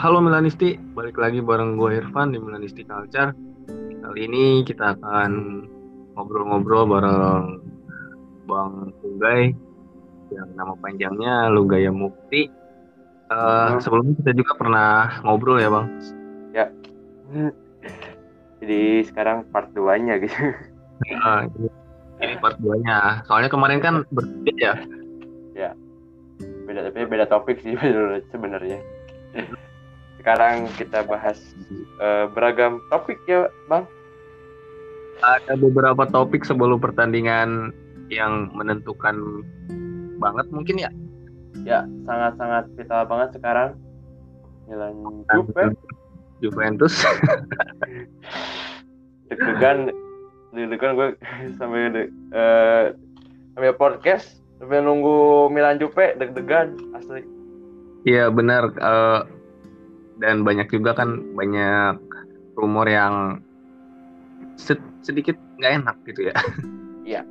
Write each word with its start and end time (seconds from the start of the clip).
halo 0.00 0.16
Milanisti, 0.24 0.80
balik 0.96 1.20
lagi 1.20 1.44
bareng 1.44 1.76
gue 1.76 2.00
Irfan 2.00 2.32
di 2.32 2.40
Milanisti 2.40 2.88
Culture. 2.88 3.36
Kali 4.00 4.20
ini 4.24 4.64
kita 4.64 4.96
akan 4.96 5.60
ngobrol-ngobrol 6.16 6.88
bareng 6.88 7.60
Bang 8.48 8.96
Lugai 9.04 9.52
yang 10.32 10.48
nama 10.56 10.72
panjangnya 10.80 11.52
Lugaya 11.52 11.92
Mukti. 11.92 12.48
Uh, 13.28 13.76
sebelumnya 13.84 14.16
kita 14.24 14.32
juga 14.40 14.56
pernah 14.56 15.20
ngobrol 15.20 15.60
ya 15.60 15.68
Bang? 15.68 15.86
Ya. 16.56 16.72
Jadi 18.64 19.04
sekarang 19.04 19.52
part 19.52 19.68
2-nya 19.76 20.16
gitu. 20.16 20.32
Uh, 21.28 21.44
ini 22.24 22.40
part 22.40 22.56
2-nya. 22.56 23.20
Soalnya 23.28 23.52
kemarin 23.52 23.84
kan 23.84 24.08
berbeda 24.08 24.64
ya. 24.64 24.74
Ya. 25.52 25.70
Beda 26.64 26.88
tapi 26.88 27.04
beda 27.04 27.28
topik 27.28 27.60
sih 27.60 27.76
sebenarnya 28.32 28.80
sekarang 30.20 30.68
kita 30.76 31.00
bahas 31.08 31.40
uh, 31.96 32.28
beragam 32.36 32.84
topik 32.92 33.16
ya 33.24 33.48
bang. 33.72 33.88
Ada 35.24 35.56
beberapa 35.56 36.04
topik 36.08 36.44
sebelum 36.44 36.76
pertandingan 36.80 37.72
yang 38.12 38.52
menentukan 38.52 39.44
banget 40.20 40.46
mungkin 40.52 40.76
ya? 40.76 40.90
Ya 41.64 41.80
sangat 42.04 42.36
sangat 42.36 42.64
vital 42.76 43.08
banget 43.08 43.28
sekarang. 43.40 43.70
Milan 44.68 45.24
Juve. 45.32 45.64
Juventus. 46.40 46.94
Deg-degan 49.28 49.90
deg-degan 50.50 50.98
gue 50.98 51.08
sampai 51.58 51.90
de, 51.94 52.02
uh, 52.34 52.90
sampai 53.54 53.72
podcast 53.78 54.42
sampai 54.58 54.84
nunggu 54.84 55.48
Milan 55.48 55.80
Juve 55.80 56.16
deg-degan 56.20 56.76
asli. 56.96 57.24
Iya 58.08 58.32
benar. 58.32 58.72
Uh, 58.80 59.20
dan 60.20 60.44
banyak 60.44 60.68
juga 60.68 60.92
kan 60.92 61.20
banyak 61.34 61.96
rumor 62.54 62.86
yang 62.86 63.40
sedikit 65.00 65.34
nggak 65.58 65.72
enak 65.84 65.96
gitu 66.08 66.30
ya. 66.30 66.36
Iya. 67.00 67.26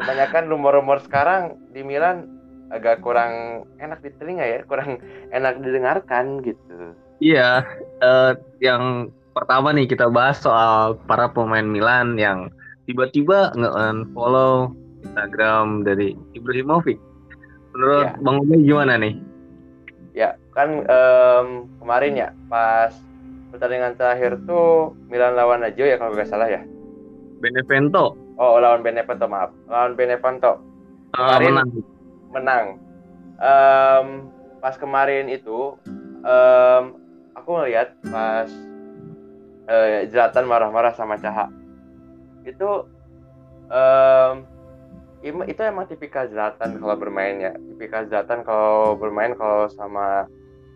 Kebanyakan 0.00 0.48
rumor-rumor 0.48 1.04
sekarang 1.04 1.60
di 1.68 1.84
Milan 1.84 2.24
agak 2.72 3.04
kurang 3.04 3.66
enak 3.76 4.00
di 4.00 4.08
telinga 4.16 4.40
ya, 4.40 4.64
kurang 4.64 4.96
enak 5.28 5.60
didengarkan 5.60 6.40
gitu. 6.40 6.96
Iya, 7.20 7.60
uh, 8.00 8.32
yang 8.64 9.12
pertama 9.36 9.76
nih 9.76 9.84
kita 9.84 10.08
bahas 10.08 10.40
soal 10.40 10.96
para 11.04 11.28
pemain 11.28 11.68
Milan 11.68 12.16
yang 12.16 12.48
tiba-tiba 12.88 13.52
nge-unfollow 13.52 14.72
Instagram 15.04 15.84
dari 15.84 16.16
Ibrahimovic. 16.32 16.96
Menurut 17.76 18.08
ya. 18.08 18.16
Bang 18.24 18.40
Umi 18.40 18.64
gimana 18.64 18.96
nih? 18.96 19.14
Ya, 20.16 20.40
kan 20.52 20.84
um, 20.84 21.66
kemarin 21.80 22.14
ya 22.16 22.28
pas 22.46 22.92
pertandingan 23.52 23.96
terakhir 23.96 24.36
tuh 24.44 24.96
Milan 25.08 25.36
lawan 25.36 25.64
Lazio 25.64 25.84
ya 25.84 25.96
kalau 25.96 26.12
nggak 26.12 26.28
salah 26.28 26.48
ya. 26.48 26.64
Benevento. 27.42 28.16
Oh, 28.38 28.56
lawan 28.62 28.80
Benevento 28.80 29.26
maaf. 29.28 29.50
Lawan 29.68 29.92
Benevento. 29.98 30.62
Ah, 31.12 31.36
kemarin 31.36 31.44
uh, 31.44 31.52
menang. 31.52 31.70
Menang. 32.32 32.64
Um, 33.42 34.06
pas 34.62 34.78
kemarin 34.78 35.26
itu 35.28 35.74
um, 36.22 36.84
aku 37.34 37.48
ngeliat 37.60 37.98
pas 38.08 38.48
uh, 39.68 40.06
Zlatan 40.08 40.48
marah-marah 40.48 40.94
sama 40.96 41.18
Caha. 41.18 41.50
Itu 42.46 42.86
um, 43.68 44.34
itu 45.22 45.60
emang 45.62 45.86
tipikal 45.86 46.26
Zlatan 46.26 46.78
kalau 46.82 46.96
bermain 46.98 47.38
ya 47.38 47.52
tipikal 47.74 48.06
Zlatan 48.06 48.42
kalau 48.42 48.98
bermain 48.98 49.34
kalau 49.38 49.70
sama 49.70 50.26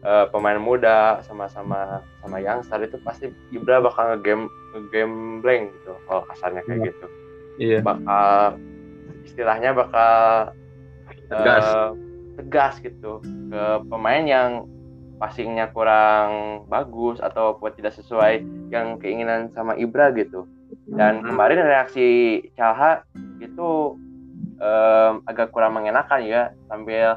uh, 0.06 0.26
pemain 0.30 0.56
muda 0.56 1.20
sama-sama 1.26 2.00
sama 2.22 2.38
youngster 2.38 2.78
itu 2.86 2.96
pasti 3.02 3.34
Ibra 3.50 3.82
bakal 3.82 4.22
ngegame 4.22 5.42
blank 5.42 5.74
gitu 5.82 5.92
kalau 6.06 6.22
kasarnya 6.30 6.62
kayak 6.64 6.78
iya. 6.78 6.88
gitu 6.88 7.06
iya 7.58 7.78
bakal 7.82 8.56
istilahnya 9.26 9.70
bakal 9.74 10.14
tegas 11.26 11.66
uh, 11.66 11.90
tegas 12.38 12.74
gitu 12.80 13.18
ke 13.24 13.62
pemain 13.90 14.24
yang 14.24 14.50
passingnya 15.16 15.72
kurang 15.72 16.62
bagus 16.68 17.18
atau 17.24 17.56
buat 17.56 17.72
tidak 17.74 17.96
sesuai 17.96 18.44
yang 18.68 19.00
keinginan 19.00 19.48
sama 19.56 19.72
Ibra 19.74 20.12
gitu 20.12 20.44
dan 20.92 21.24
hmm. 21.24 21.32
kemarin 21.32 21.64
reaksi 21.64 22.08
Calha 22.52 23.00
itu 23.40 23.96
um, 24.60 25.12
agak 25.24 25.50
kurang 25.56 25.74
mengenakan 25.80 26.20
ya 26.20 26.42
sambil 26.68 27.16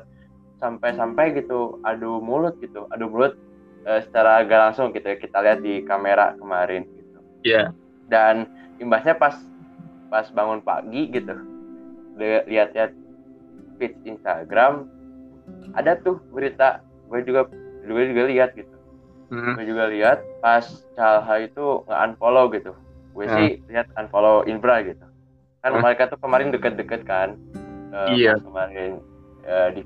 sampai-sampai 0.60 1.40
gitu 1.40 1.80
adu 1.88 2.20
mulut 2.20 2.56
gitu 2.60 2.86
adu 2.92 3.08
mulut 3.08 3.34
uh, 3.88 4.00
secara 4.04 4.44
agak 4.44 4.60
langsung 4.70 4.92
gitu 4.92 5.08
ya 5.08 5.18
kita 5.18 5.38
lihat 5.40 5.60
di 5.64 5.82
kamera 5.88 6.36
kemarin 6.36 6.84
gitu 6.86 7.20
iya 7.48 7.56
yeah. 7.56 7.68
dan 8.12 8.48
imbasnya 8.80 9.16
pas 9.16 9.36
pas 10.12 10.28
bangun 10.34 10.60
pagi 10.60 11.08
gitu 11.10 11.34
lihat-lihat 12.20 12.92
feed 13.80 13.96
Instagram 14.04 14.92
ada 15.78 15.96
tuh 16.02 16.20
berita 16.34 16.84
gue 17.08 17.24
juga 17.24 17.48
gue 17.86 18.04
juga 18.12 18.24
lihat 18.28 18.50
gitu 18.60 18.76
hmm. 19.32 19.56
gue 19.56 19.66
juga 19.66 19.88
lihat 19.90 20.20
pas 20.44 20.66
Calha 20.94 21.36
itu 21.42 21.86
nge-unfollow 21.88 22.52
gitu 22.54 22.74
gue 23.16 23.26
hmm. 23.26 23.36
sih 23.36 23.50
lihat 23.72 23.88
unfollow 23.96 24.44
Inbra 24.46 24.84
gitu 24.84 25.06
kan 25.64 25.72
hmm. 25.74 25.82
mereka 25.82 26.12
tuh 26.12 26.20
kemarin 26.20 26.52
deket-deket 26.52 27.02
kan 27.08 27.40
uh, 27.96 28.12
iya 28.12 28.36
kemarin 28.38 29.00
uh, 29.50 29.70
di 29.74 29.82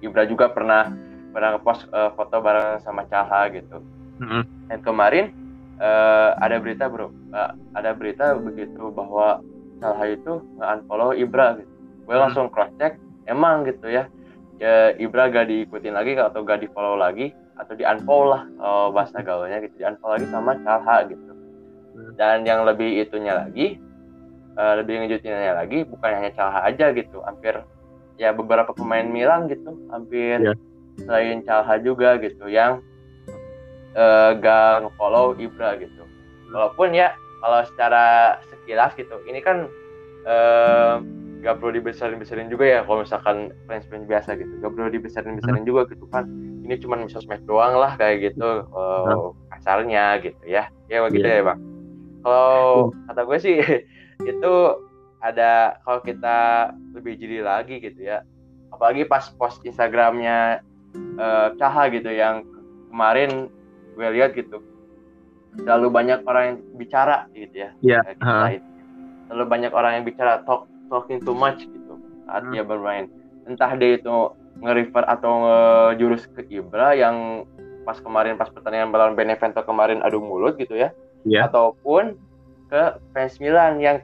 Ibra 0.00 0.24
juga 0.24 0.48
pernah 0.48 0.88
pernah 1.32 1.60
post 1.60 1.84
uh, 1.92 2.12
foto 2.16 2.40
bareng 2.40 2.80
sama 2.80 3.04
Caha 3.08 3.52
gitu. 3.52 3.80
Hmm. 4.22 4.46
dan 4.70 4.78
kemarin 4.86 5.34
uh, 5.82 6.38
ada 6.38 6.62
berita 6.62 6.86
bro. 6.86 7.10
Uh, 7.32 7.52
ada 7.74 7.92
berita 7.92 8.38
begitu 8.38 8.92
bahwa 8.92 9.42
Caha 9.82 10.04
itu 10.08 10.40
unfollow 10.60 11.12
Ibra 11.12 11.60
gitu. 11.60 11.72
Gue 12.06 12.14
hmm. 12.16 12.22
langsung 12.28 12.46
cross 12.52 12.70
check 12.78 12.96
emang 13.26 13.68
gitu 13.68 13.90
ya 13.90 14.06
ya, 14.62 14.94
Ibra 14.94 15.26
gak 15.32 15.50
diikutin 15.50 15.94
lagi 15.94 16.14
atau 16.14 16.46
gak 16.46 16.62
di 16.62 16.68
follow 16.70 16.94
lagi? 16.94 17.34
Atau 17.58 17.74
di 17.76 17.82
unfollow 17.82 18.30
lah 18.30 18.42
oh, 18.62 18.86
bahasa 18.94 19.20
gaulnya 19.20 19.58
gitu. 19.64 19.74
Di 19.80 19.84
unfollow 19.86 20.16
lagi 20.16 20.28
sama 20.30 20.52
Caha 20.62 20.96
gitu. 21.10 21.32
Hmm. 21.92 22.16
dan 22.16 22.40
yang 22.48 22.64
lebih 22.64 23.04
itunya 23.04 23.36
lagi 23.36 23.76
uh, 24.56 24.80
lebih 24.80 25.04
ngejutinnya 25.04 25.52
lagi 25.56 25.84
bukan 25.84 26.10
hanya 26.12 26.30
Calha 26.32 26.60
aja 26.64 26.92
gitu. 26.92 27.20
Hampir 27.24 27.60
ya 28.22 28.30
beberapa 28.30 28.70
pemain 28.70 29.02
Milan 29.02 29.50
gitu 29.50 29.74
hampir 29.90 30.38
yeah. 30.38 30.54
selain 31.02 31.42
Calha 31.42 31.82
juga 31.82 32.14
gitu 32.22 32.46
yang 32.46 32.78
uh, 33.98 34.30
gak 34.38 34.86
nge-follow 34.86 35.34
Ibra 35.34 35.74
gitu 35.82 36.06
walaupun 36.54 36.94
ya 36.94 37.10
kalau 37.42 37.66
secara 37.66 38.38
sekilas 38.46 38.94
gitu 38.94 39.18
ini 39.26 39.42
kan 39.42 39.66
uh, 40.30 41.02
gak 41.42 41.58
perlu 41.58 41.82
dibesarin-besarin 41.82 42.46
juga 42.46 42.78
ya 42.78 42.80
kalau 42.86 43.02
misalkan 43.02 43.50
fans-fans 43.66 44.06
biasa 44.06 44.38
gitu 44.38 44.52
gak 44.62 44.70
perlu 44.70 44.94
dibesarin-besarin 44.94 45.66
hmm. 45.66 45.70
juga 45.74 45.90
gitu 45.90 46.06
kan 46.06 46.30
ini 46.62 46.78
cuma 46.78 47.02
sosmed 47.10 47.42
doang 47.50 47.74
lah 47.74 47.98
kayak 47.98 48.30
gitu 48.30 48.62
uh, 48.70 49.34
kasarnya 49.50 50.22
gitu 50.22 50.38
ya 50.46 50.70
ya 50.86 51.02
begitu 51.02 51.26
yeah. 51.26 51.42
ya 51.42 51.48
bang 51.50 51.60
kalau 52.22 52.94
kata 53.10 53.20
gue 53.26 53.38
sih 53.42 53.56
itu 54.30 54.54
ada 55.22 55.78
kalau 55.86 56.02
kita 56.02 56.70
lebih 56.92 57.14
jeli 57.14 57.38
lagi 57.40 57.78
gitu 57.78 58.02
ya 58.02 58.26
apalagi 58.74 59.06
pas 59.06 59.30
post 59.38 59.62
Instagramnya 59.62 60.66
uh, 61.16 61.54
Caha 61.54 61.86
gitu 61.94 62.10
yang 62.10 62.42
kemarin 62.90 63.46
gue 63.94 64.08
lihat 64.18 64.34
gitu 64.34 64.58
terlalu 65.62 65.88
banyak 65.92 66.18
orang 66.26 66.44
yang 66.44 66.58
bicara 66.74 67.30
gitu 67.36 67.54
ya 67.54 67.70
yeah. 67.84 68.02
uh. 68.18 68.50
terlalu 69.30 69.46
banyak 69.46 69.72
orang 69.72 70.00
yang 70.00 70.04
bicara 70.04 70.42
talk 70.42 70.66
talking 70.90 71.22
too 71.22 71.36
much 71.36 71.62
gitu 71.62 72.00
saat 72.26 72.42
hmm. 72.42 72.52
dia 72.52 72.64
bermain 72.66 73.06
entah 73.46 73.70
dia 73.78 74.00
itu 74.00 74.32
nge-refer 74.62 75.04
atau 75.06 75.32
ngejurus 75.46 76.28
ke 76.34 76.44
Ibra 76.50 76.98
yang 76.98 77.46
pas 77.82 77.98
kemarin 77.98 78.38
pas 78.38 78.50
pertandingan 78.50 78.94
melawan 78.94 79.18
Benevento 79.18 79.60
kemarin 79.66 80.02
adu 80.02 80.22
mulut 80.22 80.58
gitu 80.58 80.74
ya 80.74 80.90
yeah. 81.22 81.46
ataupun 81.46 82.18
ke 82.72 82.82
fans 83.12 83.36
Milan 83.42 83.82
yang 83.82 84.00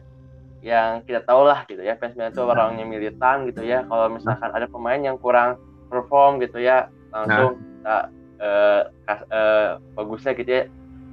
yang 0.61 1.07
kita 1.07 1.23
tahu 1.23 1.47
lah 1.47 1.63
gitu 1.71 1.81
ya 1.87 1.95
fans 1.95 2.19
Milan 2.19 2.35
itu 2.35 2.43
nah. 2.43 2.51
orangnya 2.51 2.85
militan 2.85 3.47
gitu 3.47 3.63
ya 3.63 3.87
kalau 3.87 4.11
misalkan 4.11 4.51
ada 4.51 4.67
pemain 4.67 4.99
yang 4.99 5.15
kurang 5.15 5.55
perform 5.87 6.43
gitu 6.43 6.59
ya 6.59 6.91
langsung 7.15 7.57
nah. 7.57 7.63
kita 7.63 7.97
uh, 8.43 8.81
kas, 9.07 9.21
uh, 9.31 9.69
bagusnya 9.95 10.33
gitu 10.35 10.51
ya 10.51 10.65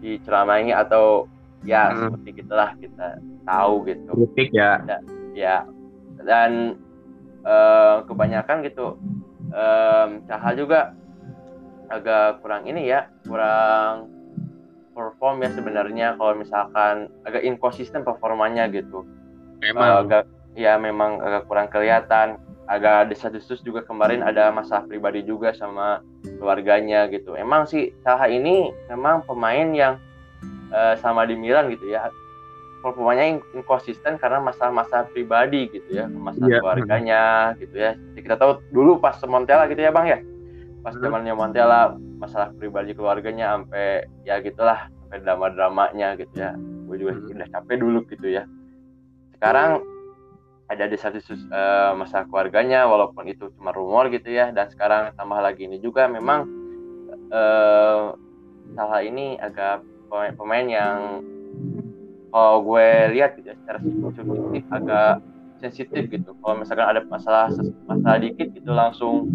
diceramain 0.01 0.73
atau 0.73 1.29
ya 1.65 1.89
hmm. 1.89 1.97
seperti 2.09 2.29
gitulah 2.41 2.69
kita 2.77 3.07
tahu 3.45 3.73
gitu 3.89 4.11
kritik 4.13 4.49
ya 4.53 4.81
dan, 4.85 5.01
ya 5.37 5.57
dan 6.25 6.51
uh, 7.45 8.01
kebanyakan 8.09 8.65
gitu 8.65 8.97
um, 9.53 10.09
Caha 10.25 10.49
juga 10.57 10.97
agak 11.89 12.41
kurang 12.41 12.65
ini 12.65 12.89
ya 12.89 13.13
kurang 13.29 14.09
perform 14.97 15.43
ya 15.43 15.49
sebenarnya 15.53 16.07
kalau 16.17 16.33
misalkan 16.39 17.11
agak 17.27 17.45
inkonsisten 17.45 18.01
performanya 18.01 18.65
gitu 18.71 19.05
memang 19.65 19.89
uh, 19.89 20.01
agak 20.05 20.23
ya 20.55 20.77
memang 20.77 21.19
agak 21.19 21.49
kurang 21.49 21.67
kelihatan 21.67 22.37
agak 22.65 23.13
desas-desus 23.13 23.61
juga 23.61 23.85
kemarin 23.85 24.25
ada 24.25 24.49
masalah 24.49 24.85
pribadi 24.89 25.21
juga 25.21 25.53
sama 25.53 26.01
keluarganya 26.25 27.05
gitu. 27.13 27.37
Emang 27.37 27.69
sih 27.69 27.93
Salah 28.01 28.25
ini 28.25 28.73
memang 28.89 29.21
pemain 29.25 29.69
yang 29.69 30.01
uh, 30.73 30.97
sama 30.97 31.29
di 31.29 31.37
Milan 31.37 31.69
gitu 31.69 31.89
ya. 31.89 32.09
Pemainnya 32.85 33.41
inkonsisten 33.57 34.21
karena 34.21 34.37
masalah-masalah 34.45 35.09
pribadi 35.09 35.65
gitu 35.73 35.89
ya, 35.89 36.05
masalah 36.05 36.53
yeah. 36.53 36.61
keluarganya 36.61 37.21
gitu 37.57 37.81
ya. 37.81 37.97
Jadi 37.97 38.21
kita 38.21 38.37
tahu 38.37 38.61
dulu 38.69 39.01
pas 39.01 39.17
Montella 39.25 39.65
gitu 39.65 39.81
ya 39.81 39.89
Bang 39.89 40.05
ya. 40.05 40.21
Pas 40.85 40.93
hmm. 40.93 41.01
zamannya 41.01 41.33
Montella 41.33 41.97
masalah 42.21 42.53
pribadi 42.53 42.93
keluarganya 42.93 43.57
sampai 43.57 44.05
ya 44.21 44.37
gitulah 44.37 44.85
sampai 45.01 45.17
drama-dramanya 45.25 46.13
gitu 46.21 46.33
ya. 46.37 46.53
Gue 46.85 47.01
juga 47.01 47.17
hmm. 47.17 47.33
udah 47.41 47.47
capek 47.57 47.77
dulu 47.81 47.99
gitu 48.05 48.27
ya. 48.29 48.45
Sekarang 49.35 49.83
ada 50.65 50.89
di 50.89 50.97
satu 50.97 51.21
uh, 51.21 51.93
masa 51.93 52.25
keluarganya 52.25 52.89
walaupun 52.89 53.29
itu 53.29 53.51
cuma 53.59 53.75
rumor 53.75 54.09
gitu 54.09 54.31
ya. 54.31 54.49
Dan 54.55 54.71
sekarang 54.71 55.13
tambah 55.19 55.37
lagi 55.43 55.67
ini 55.67 55.77
juga 55.83 56.07
memang 56.07 56.47
uh, 57.29 58.15
salah 58.73 59.01
ini 59.05 59.37
agak 59.37 59.85
pemain, 60.09 60.33
pemain 60.33 60.65
yang 60.65 60.97
kalau 62.31 62.63
gue 62.67 62.87
lihat 63.15 63.39
gitu 63.39 63.53
ya, 63.53 63.55
secara 63.63 63.79
subjektif 63.83 64.63
agak 64.73 65.13
sensitif 65.59 66.03
gitu. 66.11 66.31
Kalau 66.39 66.55
misalkan 66.59 66.87
ada 66.87 67.01
masalah 67.07 67.47
masalah 67.87 68.17
dikit 68.19 68.51
gitu 68.51 68.71
langsung 68.71 69.29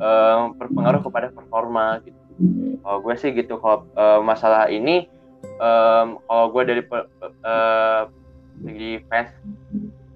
uh, 0.00 0.50
berpengaruh 0.56 1.02
kepada 1.04 1.30
performa 1.30 2.00
gitu. 2.02 2.18
Kalau 2.82 2.98
gue 3.04 3.14
sih 3.20 3.30
gitu 3.36 3.60
kalau 3.60 3.86
uh, 3.94 4.18
masalah 4.24 4.66
ini 4.72 5.06
um, 5.60 6.18
kalau 6.26 6.46
gue 6.50 6.62
dari 6.64 6.82
uh, 7.44 8.10
segi 8.62 8.92
fans 9.10 9.30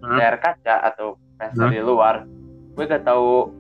hmm. 0.02 0.16
layar 0.16 0.37
kaca 0.38 0.87
atau 0.93 1.19
fans 1.38 1.54
hmm. 1.54 1.62
dari 1.66 1.81
luar 1.82 2.25
gue 2.76 2.84
gak 2.84 3.04
tahu 3.08 3.50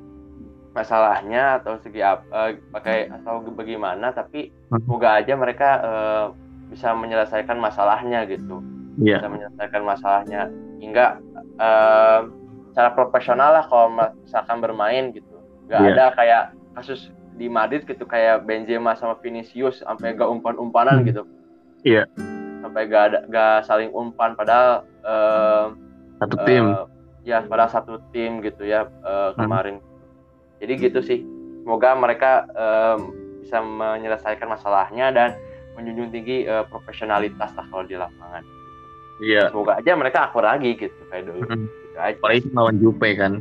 masalahnya 0.76 1.56
atau 1.62 1.80
segi 1.80 2.04
apa 2.04 2.22
uh, 2.28 2.50
pakai 2.76 3.08
atau 3.08 3.40
bagaimana 3.48 4.12
tapi 4.12 4.52
hmm. 4.52 4.84
semoga 4.84 5.16
aja 5.16 5.32
mereka 5.32 5.68
uh, 5.80 6.24
bisa 6.68 6.92
menyelesaikan 6.92 7.56
masalahnya 7.56 8.28
gitu 8.28 8.60
yeah. 9.00 9.16
bisa 9.18 9.28
menyelesaikan 9.32 9.82
masalahnya 9.82 10.40
hingga 10.76 11.16
uh, 11.56 12.28
secara 12.76 12.92
profesional 12.92 13.56
lah 13.56 13.64
kalau 13.64 13.88
misalkan 14.20 14.60
bermain 14.60 15.16
gitu 15.16 15.40
nggak 15.64 15.80
yeah. 15.80 15.92
ada 15.96 16.04
kayak 16.12 16.42
kasus 16.76 17.08
di 17.40 17.48
Madrid 17.48 17.88
gitu 17.88 18.04
kayak 18.04 18.44
Benzema 18.44 18.92
sama 18.96 19.16
Vinicius 19.20 19.80
sampai 19.80 20.12
gak 20.12 20.28
umpan-umpanan 20.28 21.00
hmm. 21.00 21.06
gitu 21.08 21.22
iya 21.88 22.04
yeah. 22.04 22.35
Sampai 22.76 22.92
gak 22.92 23.04
ada 23.08 23.18
gak 23.32 23.56
saling 23.64 23.88
umpan 23.96 24.36
padahal 24.36 24.84
uh, 25.00 25.72
satu 26.20 26.36
tim. 26.44 26.76
uh, 26.76 26.84
ya 27.24 27.40
pada 27.48 27.72
satu 27.72 28.04
tim 28.12 28.44
gitu 28.44 28.68
ya 28.68 28.84
uh, 29.00 29.32
kemarin. 29.32 29.80
Hmm. 29.80 30.60
jadi 30.60 30.72
gitu 30.84 31.00
sih. 31.00 31.24
Semoga 31.64 31.96
mereka 31.96 32.44
um, 32.52 33.16
bisa 33.40 33.64
menyelesaikan 33.64 34.44
masalahnya 34.52 35.08
dan 35.08 35.40
menjunjung 35.72 36.12
tinggi 36.12 36.44
uh, 36.44 36.68
profesionalitas 36.68 37.48
lah 37.56 37.64
kalau 37.72 37.88
di 37.88 37.96
lapangan. 37.96 38.44
Iya. 39.24 39.48
Semoga 39.48 39.80
aja 39.80 39.96
mereka 39.96 40.28
akur 40.28 40.44
lagi 40.44 40.76
gitu 40.76 41.00
kayak 41.08 41.32
dulu. 41.32 41.48
Hmm. 41.48 41.64
gitu 41.72 41.96
aja. 41.96 42.12
apalagi 42.20 42.48
lawan 42.52 42.76
Jupe 42.76 43.08
kan. 43.16 43.32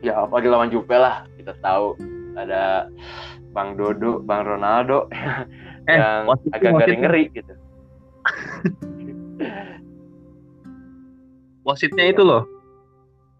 Ya 0.00 0.24
apalagi 0.24 0.48
lawan 0.48 0.72
Jupe 0.72 0.96
lah. 0.96 1.28
Kita 1.36 1.52
tahu 1.60 2.00
ada 2.32 2.88
Bang 3.52 3.76
Dodo, 3.76 4.24
Bang 4.24 4.48
Ronaldo. 4.48 5.04
Eh, 5.88 5.96
yang 5.96 6.28
agak 6.52 6.84
ngeri-ngeri 6.84 7.32
gitu. 7.32 7.56
Wasitnya 11.68 12.04
itu 12.08 12.22
loh. 12.24 12.44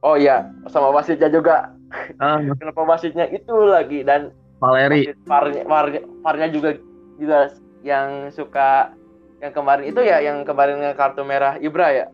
Oh 0.04 0.14
iya 0.14 0.46
sama 0.70 0.92
wasitnya 0.94 1.28
juga. 1.32 1.72
Ah. 2.20 2.36
kenapa 2.60 2.84
wasitnya 2.84 3.24
itu 3.32 3.54
lagi? 3.64 4.04
Dan 4.04 4.30
Valeri. 4.60 5.08
Farnya, 5.24 5.62
farnya, 5.64 6.02
farnya 6.20 6.48
juga 6.50 6.76
juga 7.16 7.48
yang 7.86 8.28
suka 8.34 8.92
yang 9.38 9.54
kemarin 9.54 9.86
itu 9.86 10.02
ya 10.02 10.18
yang 10.18 10.42
kemarin 10.42 10.82
kartu 10.98 11.22
merah 11.22 11.56
Ibra 11.62 11.94
ya? 11.94 12.06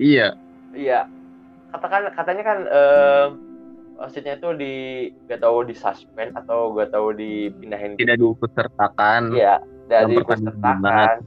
Iya. 0.00 0.34
Iya. 0.72 1.06
Katakan 1.70 2.10
katanya 2.16 2.42
kan 2.42 2.58
eh, 2.66 3.26
wasitnya 4.00 4.40
itu 4.40 4.48
di 4.56 4.74
gak 5.28 5.44
tahu 5.44 5.68
di 5.68 5.76
suspend 5.76 6.32
atau 6.32 6.72
gak 6.72 6.88
tahu 6.88 7.12
dipindahin 7.12 8.00
tidak 8.00 8.16
diikutsertakan 8.16 9.36
iya 9.36 9.60
dari 9.92 10.16
diikutsertakan 10.16 11.20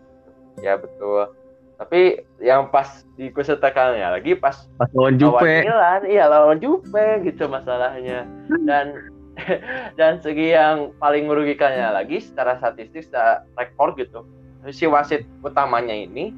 ya 0.62 0.78
betul. 0.78 1.32
Tapi 1.80 2.22
yang 2.40 2.70
pas 2.70 3.04
diikutsertakannya 3.18 4.20
lagi 4.20 4.38
pas 4.38 4.70
pas 4.78 4.90
lawan 4.94 5.18
Jupe. 5.18 5.66
Milan 5.66 6.02
iya 6.06 6.30
lawan 6.30 6.62
Jupe 6.62 7.24
gitu 7.26 7.50
masalahnya. 7.50 8.28
Dan 8.68 9.10
dan 10.00 10.22
segi 10.22 10.54
yang 10.54 10.94
paling 11.02 11.26
merugikannya 11.26 11.90
lagi 11.90 12.22
secara 12.22 12.62
statistik 12.62 13.10
secara 13.10 13.42
rekor 13.58 13.98
gitu 13.98 14.22
si 14.70 14.86
wasit 14.86 15.26
utamanya 15.42 15.92
ini 15.92 16.30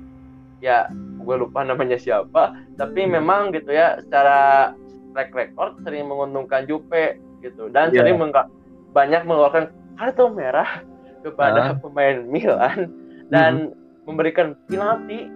ya 0.64 0.88
gue 1.20 1.36
lupa 1.36 1.68
namanya 1.68 2.00
siapa 2.00 2.56
tapi 2.80 3.04
hmm. 3.04 3.20
memang 3.20 3.52
gitu 3.52 3.76
ya 3.76 4.00
secara 4.00 4.72
track 5.16 5.32
record 5.32 5.80
sering 5.88 6.12
menguntungkan 6.12 6.68
Jupe 6.68 7.16
gitu. 7.40 7.72
Dan 7.72 7.96
yeah. 7.96 8.04
sering 8.04 8.20
banyak 8.92 9.22
mengeluarkan 9.24 9.72
kartu 9.96 10.28
merah 10.36 10.84
kepada 11.24 11.74
uh. 11.74 11.80
pemain 11.80 12.28
Milan. 12.28 12.92
Dan 13.32 13.72
hmm 13.72 13.84
memberikan 14.06 14.54
penalti 14.70 15.28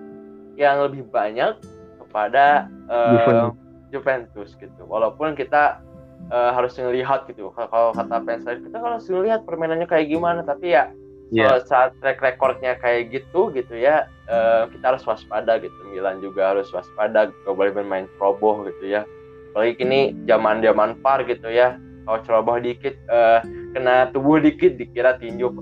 yang 0.56 0.86
lebih 0.86 1.06
banyak 1.10 1.57
kepada 2.06 2.69
uh, 2.89 3.54
Juventus. 3.89 4.54
gitu. 4.57 4.81
Walaupun 4.86 5.33
kita 5.33 5.81
uh, 6.30 6.51
harus 6.54 6.77
melihat 6.77 7.25
gitu. 7.30 7.50
Kalau 7.54 7.94
kata 7.94 8.21
fans 8.25 8.45
kita 8.45 8.77
harus 8.77 9.06
melihat 9.10 9.45
permainannya 9.45 9.89
kayak 9.89 10.10
gimana. 10.10 10.42
Tapi 10.45 10.74
ya 10.74 10.94
yeah. 11.33 11.62
saat 11.66 11.94
track 12.01 12.21
recordnya 12.21 12.77
kayak 12.77 13.13
gitu 13.13 13.54
gitu 13.54 13.77
ya, 13.77 14.10
uh, 14.30 14.69
kita 14.69 14.95
harus 14.95 15.04
waspada 15.06 15.57
gitu. 15.62 15.77
Milan 15.89 16.21
juga 16.21 16.54
harus 16.54 16.69
waspada. 16.74 17.30
Gak 17.31 17.56
boleh 17.56 17.74
bermain 17.74 18.06
ceroboh 18.18 18.66
gitu 18.69 18.89
ya. 18.89 19.06
Apalagi 19.54 19.81
kini 19.81 20.13
zaman 20.30 20.62
zaman 20.62 20.98
par 21.01 21.25
gitu 21.25 21.50
ya. 21.50 21.77
Kalau 22.06 22.19
ceroboh 22.25 22.57
dikit, 22.57 22.98
uh, 23.13 23.42
kena 23.77 24.10
tubuh 24.10 24.42
dikit 24.42 24.81
dikira 24.81 25.21
tinju, 25.21 25.54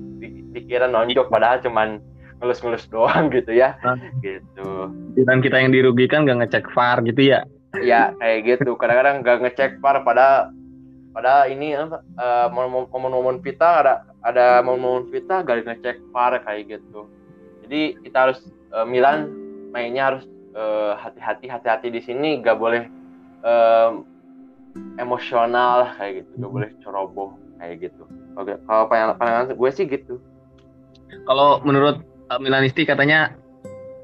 dikira 0.55 0.87
nonjok 0.87 1.27
padahal 1.27 1.59
cuman 1.59 1.99
ngelus-ngelus 2.41 2.85
doang 2.89 3.29
gitu 3.37 3.51
ya. 3.53 3.75
Hah? 3.81 3.97
gitu. 4.21 4.91
Dan 5.17 5.41
kita 5.41 5.57
yang 5.57 5.73
dirugikan 5.73 6.25
gak 6.25 6.39
ngecek 6.45 6.65
VAR 6.73 7.01
gitu 7.05 7.21
ya? 7.33 7.39
Ya 7.81 8.13
kayak 8.21 8.39
gitu. 8.45 8.77
Kadang-kadang 8.77 9.25
gak 9.25 9.39
ngecek 9.43 9.71
VAR 9.81 10.01
pada 10.05 10.53
pada 11.17 11.49
ini 11.49 11.73
uh, 11.73 12.47
momen-momen 12.93 13.41
pita 13.41 13.81
ada 13.81 13.93
ada 14.21 14.61
momen-momen 14.61 15.09
pita 15.09 15.41
gak 15.41 15.65
ngecek 15.65 15.97
VAR 16.13 16.37
kayak 16.45 16.77
gitu. 16.77 17.09
Jadi 17.65 17.99
kita 18.05 18.17
harus 18.29 18.39
uh, 18.71 18.85
Milan 18.85 19.27
mainnya 19.73 20.13
harus 20.13 20.23
uh, 20.55 20.95
hati-hati 20.95 21.49
hati-hati 21.49 21.89
di 21.89 22.01
sini. 22.05 22.39
Gak 22.45 22.61
boleh 22.61 22.85
uh, 23.41 23.97
emosional 25.01 25.89
kayak 25.97 26.21
gitu. 26.21 26.31
Gak 26.37 26.53
boleh 26.53 26.69
ceroboh 26.85 27.33
kayak 27.57 27.89
gitu. 27.89 28.05
Oke 28.37 28.53
kalau 28.69 28.85
pandangan 28.89 29.57
gue 29.57 29.69
sih 29.73 29.89
gitu. 29.89 30.21
Kalau 31.25 31.63
menurut 31.65 32.03
uh, 32.31 32.39
Milanisti 32.39 32.83
katanya 32.83 33.33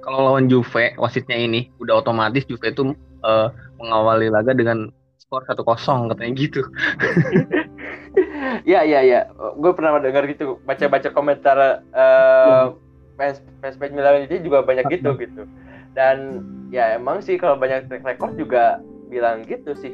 kalau 0.03 0.23
lawan 0.23 0.51
Juve 0.51 0.91
wasitnya 0.99 1.39
ini 1.39 1.71
udah 1.79 2.03
otomatis 2.03 2.43
Juve 2.47 2.71
itu 2.71 2.91
uh, 3.23 3.47
mengawali 3.79 4.27
laga 4.27 4.51
dengan 4.51 4.91
skor 5.19 5.43
satu 5.47 5.63
kosong 5.63 6.11
katanya 6.11 6.31
gitu. 6.35 6.61
Iya 8.63 8.85
iya 8.85 8.99
iya, 9.01 9.19
gue 9.33 9.71
pernah 9.73 9.97
dengar 9.97 10.29
gitu 10.29 10.61
baca-baca 10.63 11.09
komentar 11.09 11.81
uh, 11.91 12.77
fans 13.17 13.41
fans 13.59 13.75
fans 13.75 13.91
Milan 13.91 14.29
ini 14.29 14.39
juga 14.39 14.61
banyak 14.61 14.85
gitu 14.93 15.17
gitu. 15.17 15.49
Dan 15.97 16.45
ya 16.69 16.93
emang 16.95 17.19
sih 17.25 17.35
kalau 17.41 17.57
banyak 17.57 17.89
track 17.89 18.05
record 18.05 18.37
juga 18.37 18.79
bilang 19.09 19.41
gitu 19.49 19.73
sih. 19.77 19.93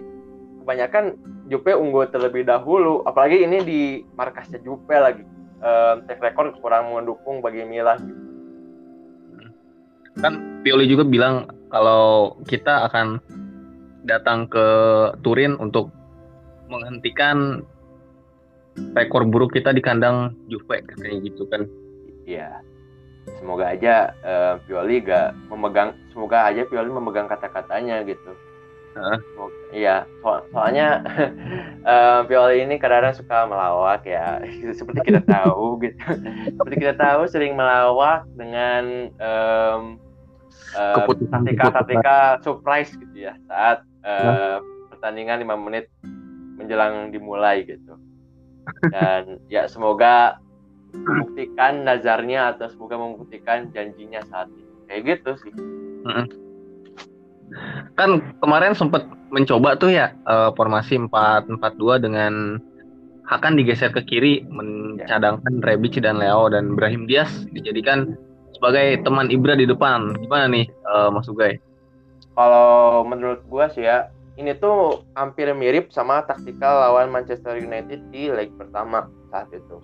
Kebanyakan 0.63 1.17
Juve 1.49 1.73
unggul 1.73 2.05
terlebih 2.13 2.45
dahulu, 2.45 3.01
apalagi 3.09 3.41
ini 3.41 3.57
di 3.65 3.81
markasnya 4.13 4.61
Juve 4.61 4.93
lagi. 4.93 5.25
Um, 5.59 6.07
track 6.07 6.23
record 6.23 6.55
kurang 6.63 6.95
mendukung 6.95 7.43
bagi 7.43 7.67
Milan 7.67 7.99
gitu 7.99 8.29
kan 10.19 10.61
Pioli 10.61 10.85
juga 10.85 11.07
bilang 11.07 11.47
kalau 11.71 12.35
kita 12.43 12.89
akan 12.91 13.23
datang 14.03 14.49
ke 14.51 14.65
Turin 15.23 15.55
untuk 15.57 15.93
menghentikan 16.67 17.63
rekor 18.95 19.25
buruk 19.25 19.55
kita 19.55 19.71
di 19.71 19.81
kandang 19.81 20.35
Juve 20.47 20.83
kayak 20.85 21.23
gitu 21.25 21.47
kan. 21.49 21.65
Iya. 22.27 22.61
Semoga 23.39 23.71
aja 23.71 24.11
uh, 24.25 24.53
Pioli 24.65 25.05
gak 25.05 25.37
memegang 25.53 25.95
semoga 26.11 26.49
aja 26.49 26.65
Pioli 26.67 26.89
memegang 26.89 27.29
kata-katanya 27.29 28.03
gitu. 28.03 28.33
Uh. 28.97 29.19
Iya, 29.69 30.09
so 30.25 30.41
soalnya 30.49 31.05
uh, 31.85 32.25
Pioli 32.27 32.65
ini 32.65 32.81
kadang-kadang 32.81 33.15
suka 33.21 33.45
melawak 33.45 34.01
ya, 34.01 34.41
seperti 34.77 35.13
kita 35.13 35.21
tahu 35.29 35.77
gitu. 35.85 35.97
seperti 36.57 36.75
kita 36.81 36.95
tahu 36.97 37.29
sering 37.29 37.53
melawak 37.53 38.25
dengan 38.33 39.13
um, 39.21 39.81
ketika 40.73 41.69
ketika 41.85 42.17
surprise 42.41 42.89
gitu 42.97 43.29
ya 43.29 43.37
saat 43.45 43.85
uh, 44.01 44.57
pertandingan 44.89 45.45
5 45.45 45.65
menit 45.69 45.85
menjelang 46.59 47.13
dimulai 47.13 47.63
gitu. 47.63 47.95
Dan 48.93 49.39
ya 49.47 49.65
semoga 49.69 50.41
membuktikan 50.91 51.85
nazarnya 51.85 52.57
atau 52.57 52.67
semoga 52.67 52.97
membuktikan 52.97 53.69
janjinya 53.71 54.25
saat 54.27 54.49
ini. 54.51 54.67
Kayak 54.89 55.01
gitu 55.05 55.31
sih. 55.45 55.53
Kan 57.97 58.21
kemarin 58.39 58.73
sempat 58.77 59.05
mencoba 59.29 59.77
tuh 59.77 59.93
ya 59.93 60.13
uh, 60.25 60.49
formasi 60.57 60.97
4-4-2 60.97 62.05
dengan 62.05 62.57
akan 63.29 63.61
digeser 63.61 63.93
ke 63.93 64.01
kiri 64.09 64.33
mencadangkan 64.49 65.61
Rebic 65.61 66.01
dan 66.01 66.17
Leo 66.17 66.49
dan 66.49 66.73
Brahim 66.73 67.05
Diaz 67.05 67.29
dijadikan 67.53 68.17
sebagai 68.57 69.05
teman 69.05 69.29
Ibra 69.29 69.53
di 69.53 69.69
depan. 69.69 70.17
Gimana 70.17 70.49
nih 70.49 70.65
uh, 70.89 71.13
Mas 71.13 71.29
Ugay? 71.29 71.61
Kalau 72.33 73.05
menurut 73.05 73.45
gua 73.45 73.69
sih 73.69 73.85
ya, 73.85 74.09
ini 74.39 74.57
tuh 74.57 75.05
hampir 75.13 75.51
mirip 75.53 75.93
sama 75.93 76.25
taktikal 76.25 76.89
lawan 76.89 77.13
Manchester 77.13 77.59
United 77.61 78.09
di 78.09 78.33
leg 78.33 78.49
pertama 78.57 79.05
saat 79.29 79.51
itu. 79.53 79.77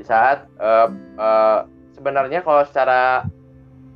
Di 0.00 0.06
saat 0.06 0.48
uh, 0.56 0.88
uh, 1.20 1.68
sebenarnya 1.92 2.40
kalau 2.40 2.64
secara 2.64 3.28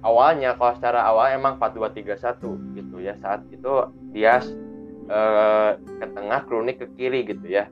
awalnya 0.05 0.59
kalau 0.59 0.75
secara 0.77 1.07
awal 1.07 1.33
emang 1.33 1.57
4-2-3-1 1.57 2.82
gitu 3.03 3.11
ya. 3.11 3.19
Saat 3.19 3.43
itu 3.51 3.73
Diaz 4.15 4.47
uh, 5.11 5.75
ke 5.75 6.07
tengah, 6.15 6.47
Kronik 6.47 6.79
ke 6.79 6.87
kiri 6.95 7.27
gitu 7.27 7.51
ya. 7.51 7.67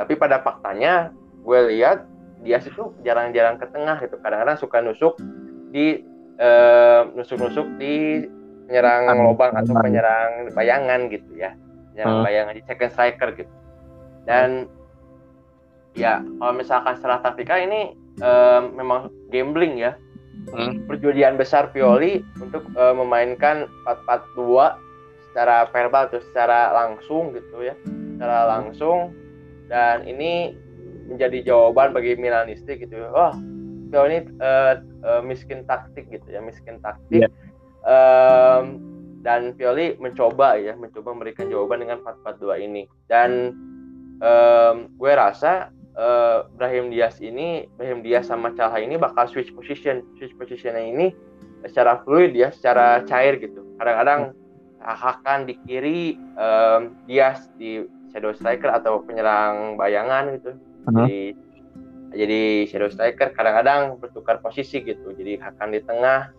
Tapi 0.00 0.16
pada 0.16 0.40
faktanya 0.40 1.12
gue 1.44 1.60
lihat 1.76 2.08
dia 2.40 2.56
itu 2.60 2.96
jarang-jarang 3.04 3.60
ke 3.60 3.68
tengah 3.68 4.00
gitu. 4.00 4.16
Kadang-kadang 4.24 4.56
suka 4.56 4.80
nusuk 4.80 5.20
di 5.68 6.00
uh, 6.40 7.12
nusuk-nusuk 7.12 7.76
di 7.76 8.24
penyerang 8.66 9.12
lubang 9.20 9.52
atau 9.52 9.76
penyerang 9.76 10.48
bayangan 10.56 11.12
gitu 11.12 11.36
ya. 11.36 11.52
Penyerang 11.92 12.24
bayangan 12.24 12.52
di 12.56 12.62
second 12.64 12.92
striker 12.92 13.28
gitu. 13.36 13.52
Dan 14.24 14.68
ya 15.96 16.20
kalau 16.20 16.52
misalkan 16.52 16.96
secara 17.00 17.24
taktikal 17.24 17.56
ini 17.56 17.96
uh, 18.20 18.68
memang 18.68 19.08
gambling 19.32 19.80
ya 19.80 19.96
hmm. 20.52 20.86
perjudian 20.86 21.34
besar 21.34 21.70
Pioli 21.74 22.22
untuk 22.38 22.66
uh, 22.78 22.94
memainkan 22.94 23.66
4-4-2 23.86 24.78
secara 25.32 25.68
verbal 25.68 26.08
atau 26.08 26.20
secara 26.32 26.72
langsung 26.72 27.34
gitu 27.36 27.64
ya 27.64 27.74
secara 28.16 28.56
langsung 28.56 29.12
dan 29.68 30.06
ini 30.06 30.56
menjadi 31.06 31.54
jawaban 31.54 31.94
bagi 31.94 32.18
Milanisti 32.18 32.78
gitu 32.78 32.96
wah 33.12 33.34
oh, 33.36 34.04
ini 34.06 34.26
uh, 34.42 34.82
uh, 35.06 35.22
miskin 35.22 35.62
taktik 35.68 36.10
gitu 36.10 36.26
ya 36.30 36.40
miskin 36.42 36.80
taktik 36.82 37.26
yeah. 37.26 37.30
Iya. 37.30 38.62
um, 38.62 38.64
dan 39.26 39.58
Pioli 39.58 39.98
mencoba 39.98 40.54
ya 40.58 40.78
mencoba 40.78 41.10
memberikan 41.14 41.50
jawaban 41.50 41.82
dengan 41.82 41.98
4-4-2 42.02 42.66
ini 42.66 42.82
dan 43.10 43.54
um, 44.22 44.90
gue 44.96 45.12
rasa 45.12 45.74
uh, 45.96 46.46
Brahim 46.54 46.92
Diaz 46.92 47.18
ini 47.18 47.66
Brahim 47.76 48.04
Diaz 48.04 48.28
sama 48.28 48.52
Calha 48.54 48.78
ini 48.78 49.00
bakal 49.00 49.26
switch 49.26 49.50
position 49.52 50.04
switch 50.20 50.32
positionnya 50.36 50.84
ini 50.84 51.06
secara 51.66 52.04
fluid 52.06 52.36
ya 52.36 52.54
secara 52.54 53.02
cair 53.08 53.40
gitu 53.42 53.64
kadang-kadang 53.80 54.36
akan 54.86 55.50
di 55.50 55.58
kiri 55.66 56.14
um, 56.38 56.94
Diaz 57.10 57.50
di 57.58 57.82
shadow 58.14 58.32
striker 58.32 58.70
atau 58.70 59.02
penyerang 59.02 59.74
bayangan 59.74 60.38
gitu. 60.38 60.50
Uh-huh. 60.54 61.04
Jadi 61.04 61.20
jadi 62.16 62.42
shadow 62.70 62.88
striker 62.88 63.34
kadang-kadang 63.34 64.00
bertukar 64.00 64.40
posisi 64.40 64.80
gitu. 64.80 65.12
Jadi 65.12 65.36
akan 65.42 65.68
di 65.74 65.80
tengah, 65.82 66.32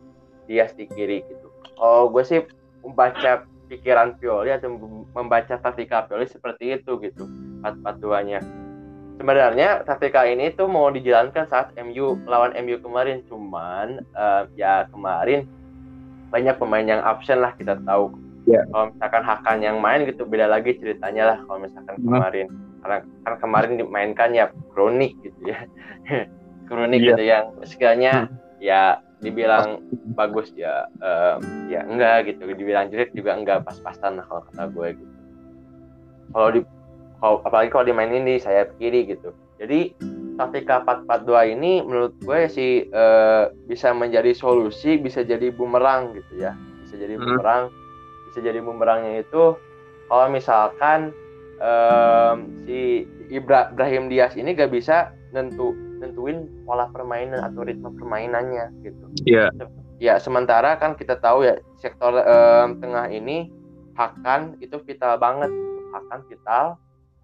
dia 0.49 0.65
di 0.73 0.89
kiri 0.89 1.21
gitu. 1.27 1.47
Oh, 1.77 2.09
gue 2.09 2.23
sih 2.25 2.41
membaca 2.81 3.45
pikiran 3.67 4.15
Pioli 4.17 4.49
atau 4.49 4.73
membaca 5.11 5.59
taktika 5.59 6.07
Pioli 6.07 6.25
seperti 6.25 6.79
itu 6.81 6.97
gitu. 7.03 7.27
Empat-empat 7.61 7.95
Sebenarnya 9.17 9.81
taktika 9.81 10.29
ini 10.29 10.53
tuh 10.53 10.69
mau 10.69 10.93
dijalankan 10.93 11.49
saat 11.49 11.73
MU 11.81 12.21
lawan 12.29 12.53
MU 12.61 12.77
kemarin, 12.77 13.25
cuman 13.25 14.05
uh, 14.13 14.45
ya 14.53 14.85
kemarin 14.93 15.49
banyak 16.29 16.55
pemain 16.59 16.85
yang 16.85 17.01
absen 17.01 17.39
lah 17.39 17.55
kita 17.55 17.79
tahu 17.87 18.11
yeah. 18.47 18.63
kalau 18.71 18.85
misalkan 18.95 19.23
Hakan 19.23 19.57
yang 19.63 19.77
main 19.83 20.07
gitu 20.07 20.23
beda 20.23 20.47
lagi 20.47 20.75
ceritanya 20.79 21.35
lah 21.35 21.37
kalau 21.45 21.59
misalkan 21.61 21.95
hmm. 21.99 22.03
kemarin 22.07 22.47
karena 22.81 22.97
kan 23.27 23.33
kemarin 23.43 23.71
dimainkan 23.75 24.29
ya 24.31 24.45
kronik 24.71 25.13
gitu 25.21 25.39
ya 25.43 25.59
kronik 26.71 26.99
yeah. 27.03 27.07
gitu 27.11 27.23
yang 27.23 27.45
sekiranya 27.67 28.13
hmm. 28.27 28.35
ya 28.63 28.81
dibilang 29.17 29.81
bagus 30.13 30.53
ya 30.53 30.85
um, 31.01 31.41
ya 31.67 31.81
enggak 31.83 32.29
gitu 32.29 32.45
dibilang 32.53 32.87
jelek 32.93 33.11
juga 33.17 33.33
enggak 33.33 33.65
pas-pasan 33.65 34.21
lah 34.21 34.25
kalau 34.29 34.45
kata 34.51 34.63
gue 34.69 34.87
gitu 34.93 35.15
kalau 36.31 36.49
di 36.53 36.61
kalau, 37.19 37.41
apalagi 37.45 37.69
kalau 37.73 37.85
dimainin 37.87 38.25
di 38.25 38.37
sayap 38.37 38.73
kiri 38.77 39.07
gitu 39.09 39.33
jadi 39.57 39.93
taktika 40.37 40.85
442 40.85 41.53
ini 41.57 41.71
menurut 41.81 42.13
gue 42.21 42.39
sih 42.45 42.85
uh, 42.93 43.49
bisa 43.65 43.89
menjadi 43.91 44.37
solusi 44.37 45.01
bisa 45.01 45.25
jadi 45.25 45.49
bumerang 45.49 46.13
gitu 46.13 46.45
ya 46.45 46.53
bisa 46.85 46.95
jadi 46.97 47.17
hmm. 47.17 47.23
bumerang 47.25 47.63
bisa 48.29 48.39
jadi 48.45 48.59
bumerangnya 48.61 49.25
itu 49.25 49.57
kalau 50.07 50.27
misalkan 50.31 51.11
um, 51.59 52.47
si 52.63 53.09
Ibra, 53.27 53.73
Ibrahim 53.73 54.07
Diaz 54.07 54.37
ini 54.39 54.55
gak 54.55 54.71
bisa 54.71 55.11
nentu 55.35 55.75
nentuin 55.97 56.45
pola 56.63 56.87
permainan 56.93 57.41
atau 57.41 57.65
ritme 57.65 57.89
permainannya 57.97 58.69
gitu. 58.85 59.05
Iya. 59.25 59.49
Yeah. 59.49 59.69
Ya 59.97 60.13
sementara 60.21 60.77
kan 60.77 60.93
kita 60.93 61.17
tahu 61.17 61.49
ya 61.49 61.57
sektor 61.81 62.13
um, 62.13 62.77
tengah 62.77 63.09
ini 63.09 63.49
Hakan 63.97 64.61
itu 64.61 64.77
vital 64.85 65.17
banget. 65.17 65.49
Hakan 65.89 66.21
vital 66.29 66.77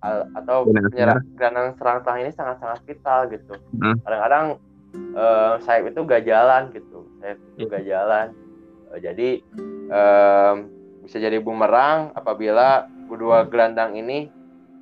atau 0.03 0.67
penyerang 0.67 1.23
gelandang 1.39 1.69
serang 1.79 2.03
tengah 2.03 2.19
ini 2.27 2.31
sangat-sangat 2.35 2.79
vital 2.83 3.19
gitu. 3.31 3.53
Hmm. 3.79 3.95
Kadang-kadang 4.03 4.45
um, 5.15 5.53
sayap 5.63 5.89
itu 5.89 5.99
gak 6.03 6.23
jalan 6.27 6.61
gitu. 6.75 7.07
Sayap 7.23 7.39
itu 7.39 7.65
gak 7.71 7.85
jalan. 7.87 8.27
Uh, 8.91 8.99
jadi 8.99 9.29
um, 9.87 10.55
bisa 11.07 11.17
jadi 11.23 11.39
bumerang 11.39 12.11
apabila 12.19 12.87
kedua 13.07 13.47
gelandang 13.47 13.95
ini 13.95 14.27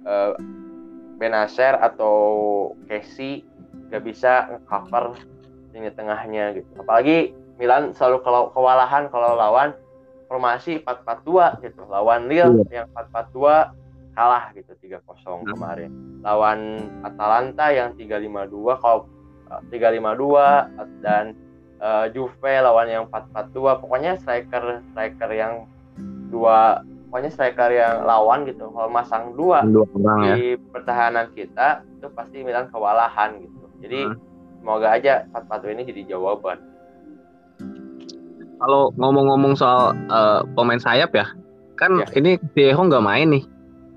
uh, 0.10 0.34
Benacer 1.22 1.78
atau 1.78 2.18
Casey 2.90 3.46
gak 3.94 4.02
bisa 4.02 4.58
cover 4.66 5.14
ini 5.78 5.94
tengahnya 5.94 6.58
gitu. 6.58 6.70
Apalagi 6.82 7.38
Milan 7.62 7.94
selalu 7.94 8.26
kalau 8.26 8.50
kewalahan 8.58 9.06
kalau 9.14 9.38
lawan 9.38 9.78
formasi 10.26 10.82
4-4-2 10.82 11.62
gitu. 11.62 11.86
Lawan 11.86 12.26
Lille 12.26 12.66
yeah. 12.74 12.84
yang 12.84 12.88
4-4-2 13.14 13.81
kalah 14.14 14.52
gitu 14.54 14.72
3-0 14.78 15.02
hmm. 15.02 15.48
kemarin. 15.56 15.92
Lawan 16.22 16.60
Atalanta 17.02 17.72
yang 17.72 17.96
3-5-2 17.96 18.82
kalau 18.82 19.08
3-5-2 19.68 19.76
eh, 19.76 20.88
dan 21.04 21.36
uh, 21.82 22.06
Juve 22.14 22.54
lawan 22.62 22.88
yang 22.88 23.04
4-4-2 23.12 23.82
pokoknya 23.84 24.12
striker 24.22 24.80
striker 24.94 25.30
yang 25.34 25.68
dua 26.32 26.80
pokoknya 27.12 27.32
striker 27.34 27.70
yang 27.76 28.08
lawan 28.08 28.48
gitu 28.48 28.72
kalau 28.72 28.88
masang 28.88 29.36
dua, 29.36 29.68
dua 29.68 29.84
orang, 30.00 30.20
di 30.24 30.56
ya. 30.56 30.62
pertahanan 30.72 31.28
kita 31.36 31.84
itu 32.00 32.08
pasti 32.16 32.38
Milan 32.40 32.72
kewalahan 32.72 33.44
gitu 33.44 33.68
jadi 33.84 34.00
hmm. 34.08 34.18
semoga 34.64 34.88
aja 34.96 35.28
4-4 35.36 35.74
ini 35.76 35.84
jadi 35.92 36.02
jawaban 36.16 36.64
kalau 38.62 38.94
ngomong-ngomong 38.96 39.58
soal 39.58 39.92
uh, 40.08 40.46
pemain 40.56 40.80
sayap 40.80 41.12
ya 41.12 41.28
kan 41.76 42.00
ya. 42.00 42.08
ini 42.16 42.40
Diego 42.56 42.88
nggak 42.88 43.04
main 43.04 43.28
nih 43.28 43.44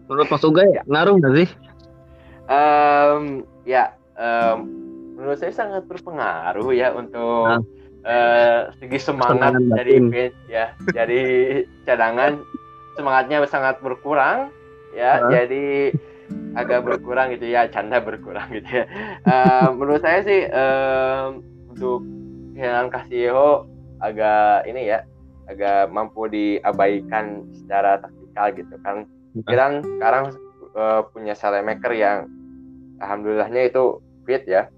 menurut 0.09 0.29
Mas 0.29 0.45
Uga 0.45 0.63
ya 0.69 0.83
ngaruh 0.85 1.15
nggak 1.21 1.35
sih? 1.39 1.49
Um, 2.45 3.49
ya 3.65 3.97
um, 4.21 4.69
menurut 5.17 5.41
saya 5.41 5.53
sangat 5.55 5.89
berpengaruh 5.89 6.71
ya 6.77 6.93
untuk 6.93 7.49
nah. 7.49 7.61
uh, 8.05 8.61
segi 8.77 8.99
semangat 9.01 9.57
dari 9.73 10.01
bench 10.01 10.37
ya. 10.49 10.77
Jadi 10.93 11.21
cadangan 11.89 12.45
semangatnya 12.99 13.45
sangat 13.49 13.81
berkurang 13.81 14.53
ya. 14.93 15.25
Huh? 15.25 15.31
jadi 15.33 15.95
agak 16.57 16.87
berkurang 16.87 17.35
gitu 17.35 17.51
ya 17.51 17.69
canda 17.69 18.01
berkurang 18.01 18.49
gitu 18.53 18.85
ya. 18.85 18.85
Uh, 19.25 19.69
menurut 19.73 20.05
saya 20.05 20.21
sih 20.23 20.47
uh, 20.49 21.35
untuk 21.73 22.05
kehilangan 22.55 22.89
Casio 22.93 23.67
agak 23.99 24.69
ini 24.69 24.95
ya 24.95 25.03
agak 25.51 25.93
mampu 25.93 26.29
diabaikan 26.31 27.45
secara 27.53 28.01
taktikal 28.01 28.47
gitu 28.55 28.77
kan 28.81 29.05
Milan 29.43 29.83
sekarang 29.83 30.25
uh, 30.79 31.03
punya 31.11 31.35
Salemaker 31.35 31.91
yang 31.91 32.31
alhamdulillahnya 33.03 33.67
itu 33.67 33.99
fit 34.23 34.47
ya. 34.47 34.71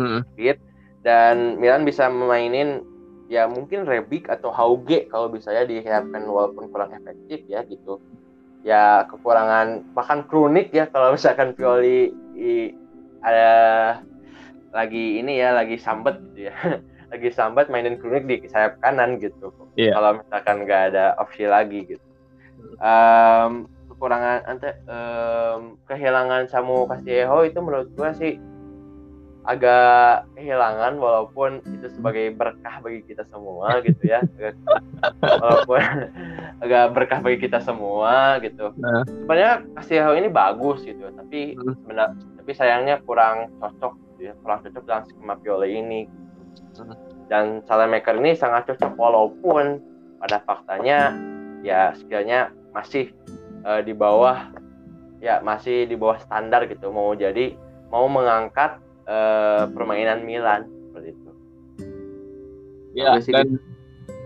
Hmm. 0.00 0.24
fit. 0.32 0.56
Dan 1.04 1.60
Milan 1.60 1.84
bisa 1.84 2.08
memainin 2.08 2.82
ya 3.28 3.44
mungkin 3.44 3.84
Rebic 3.84 4.26
atau 4.32 4.48
Hauge 4.48 5.06
kalau 5.12 5.28
bisa 5.28 5.52
ya 5.52 5.68
dihadapkan 5.68 6.24
walaupun 6.24 6.72
kurang 6.72 6.96
efektif 6.96 7.44
ya 7.44 7.60
gitu. 7.68 8.00
Ya 8.64 9.04
kekurangan 9.06 9.92
bahkan 9.92 10.24
kronik 10.26 10.72
ya 10.72 10.88
kalau 10.88 11.14
misalkan 11.14 11.52
Pioli 11.54 12.10
i, 12.34 12.74
ada 13.22 13.52
lagi 14.72 15.20
ini 15.20 15.38
ya 15.38 15.52
lagi 15.52 15.76
sambat 15.76 16.18
gitu 16.32 16.48
ya. 16.48 16.56
Lagi 17.08 17.32
sambat 17.32 17.72
mainin 17.72 17.96
kronik 17.96 18.28
di 18.28 18.36
sayap 18.52 18.84
kanan 18.84 19.16
gitu. 19.16 19.48
Yeah. 19.80 19.96
kalau 19.96 20.20
misalkan 20.20 20.68
nggak 20.68 20.82
ada 20.92 21.16
opsi 21.16 21.48
lagi 21.48 21.88
gitu. 21.88 22.04
Um, 22.84 23.64
kekurangan 23.98 24.46
ante 24.46 24.70
um, 24.86 25.74
kehilangan 25.90 26.46
Samu 26.46 26.86
Kastillejo 26.86 27.42
itu 27.42 27.58
menurut 27.58 27.90
gue 27.98 28.10
sih 28.14 28.32
agak 29.42 30.30
kehilangan 30.38 31.02
walaupun 31.02 31.58
itu 31.66 31.90
sebagai 31.90 32.30
berkah 32.30 32.78
bagi 32.78 33.02
kita 33.10 33.26
semua 33.26 33.82
gitu 33.82 34.06
ya 34.06 34.22
walaupun 35.42 35.82
agak 36.62 36.84
berkah 36.94 37.18
bagi 37.18 37.42
kita 37.42 37.58
semua 37.58 38.38
gitu 38.38 38.70
nah. 38.78 39.02
sebenarnya 39.02 39.66
Kastillejo 39.74 40.14
ini 40.14 40.28
bagus 40.30 40.86
gitu 40.86 41.10
tapi 41.10 41.58
hmm. 41.58 41.74
sebenarnya 41.82 42.14
tapi 42.38 42.50
sayangnya 42.54 43.02
kurang 43.02 43.50
cocok 43.58 43.98
gitu 44.14 44.30
ya 44.30 44.34
kurang 44.46 44.62
cocok 44.62 44.82
dengan 44.86 45.02
skema 45.10 45.34
Pioli 45.42 45.68
ini 45.74 46.00
hmm. 46.78 47.26
dan 47.26 47.58
Salamaker 47.66 48.14
ini 48.14 48.38
sangat 48.38 48.70
cocok 48.70 48.94
walaupun 48.94 49.82
pada 50.22 50.38
faktanya 50.46 51.18
ya 51.66 51.94
skillnya 51.98 52.54
masih 52.74 53.10
uh, 53.64 53.80
di 53.82 53.94
bawah 53.94 54.50
ya 55.18 55.42
masih 55.42 55.86
di 55.90 55.98
bawah 55.98 56.18
standar 56.22 56.66
gitu 56.70 56.94
mau 56.94 57.10
jadi 57.14 57.54
mau 57.90 58.06
mengangkat 58.06 58.78
uh, 59.08 59.66
permainan 59.72 60.22
Milan 60.22 60.68
seperti 60.90 61.08
itu. 61.16 61.30
Ya 62.94 63.18
dan 63.18 63.58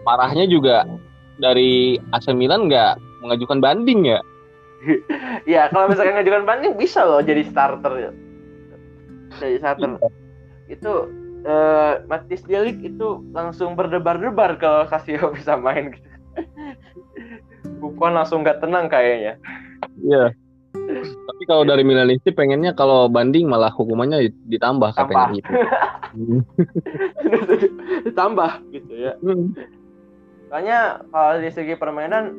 parahnya 0.05 0.45
juga 0.49 0.85
dari 1.41 1.97
AC 2.13 2.31
Milan 2.35 2.69
nggak 2.69 3.23
mengajukan 3.25 3.59
banding 3.63 4.05
ya. 4.05 4.21
ya 5.53 5.71
kalau 5.71 5.87
misalkan 5.87 6.19
mengajukan 6.19 6.45
banding 6.45 6.75
bisa 6.75 7.07
loh 7.07 7.23
jadi 7.23 7.47
starter 7.47 7.93
ya. 7.97 8.11
Jadi 9.39 9.57
starter. 9.63 9.97
Iya. 9.97 10.09
Itu 10.69 10.93
uh, 11.47 12.03
Matis 12.11 12.43
Delik 12.45 12.83
itu 12.83 13.23
langsung 13.33 13.79
berdebar-debar 13.79 14.59
kalau 14.59 14.85
Casio 14.91 15.33
bisa 15.33 15.55
main 15.57 15.95
gitu. 15.95 16.12
Bukan 17.83 18.15
langsung 18.15 18.47
nggak 18.47 18.63
tenang 18.63 18.87
kayaknya. 18.87 19.35
Iya. 19.99 20.31
Tapi 21.03 21.43
kalau 21.45 21.67
dari 21.67 21.83
Milanisti 21.83 22.33
pengennya 22.33 22.73
kalau 22.73 23.11
banding 23.11 23.51
malah 23.51 23.69
hukumannya 23.75 24.33
ditambah 24.49 24.95
katanya 24.95 25.37
gitu. 25.37 25.51
ditambah 28.09 28.53
gitu 28.73 28.93
ya. 28.95 29.13
Hmm. 29.21 29.53
Soalnya 30.49 31.03
kalau 31.11 31.43
di 31.43 31.51
segi 31.53 31.75
permainan 31.77 32.33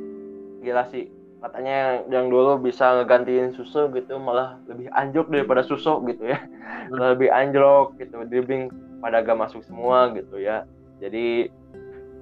gila 0.63 0.87
sih 0.89 1.11
katanya 1.43 1.73
yang, 1.75 1.95
yang 2.07 2.25
dulu 2.31 2.55
bisa 2.55 3.03
ngegantiin 3.03 3.51
susu 3.51 3.91
gitu 3.91 4.15
malah 4.15 4.55
lebih 4.71 4.87
anjlok 4.95 5.27
daripada 5.27 5.59
susu 5.59 5.99
gitu 6.07 6.31
ya 6.31 6.39
hmm. 6.39 6.95
lebih 6.95 7.27
anjlok 7.35 7.99
gitu 7.99 8.23
dribbling 8.31 8.71
pada 9.03 9.19
gak 9.19 9.35
masuk 9.35 9.59
semua 9.67 10.15
gitu 10.15 10.39
ya 10.39 10.63
jadi 11.03 11.51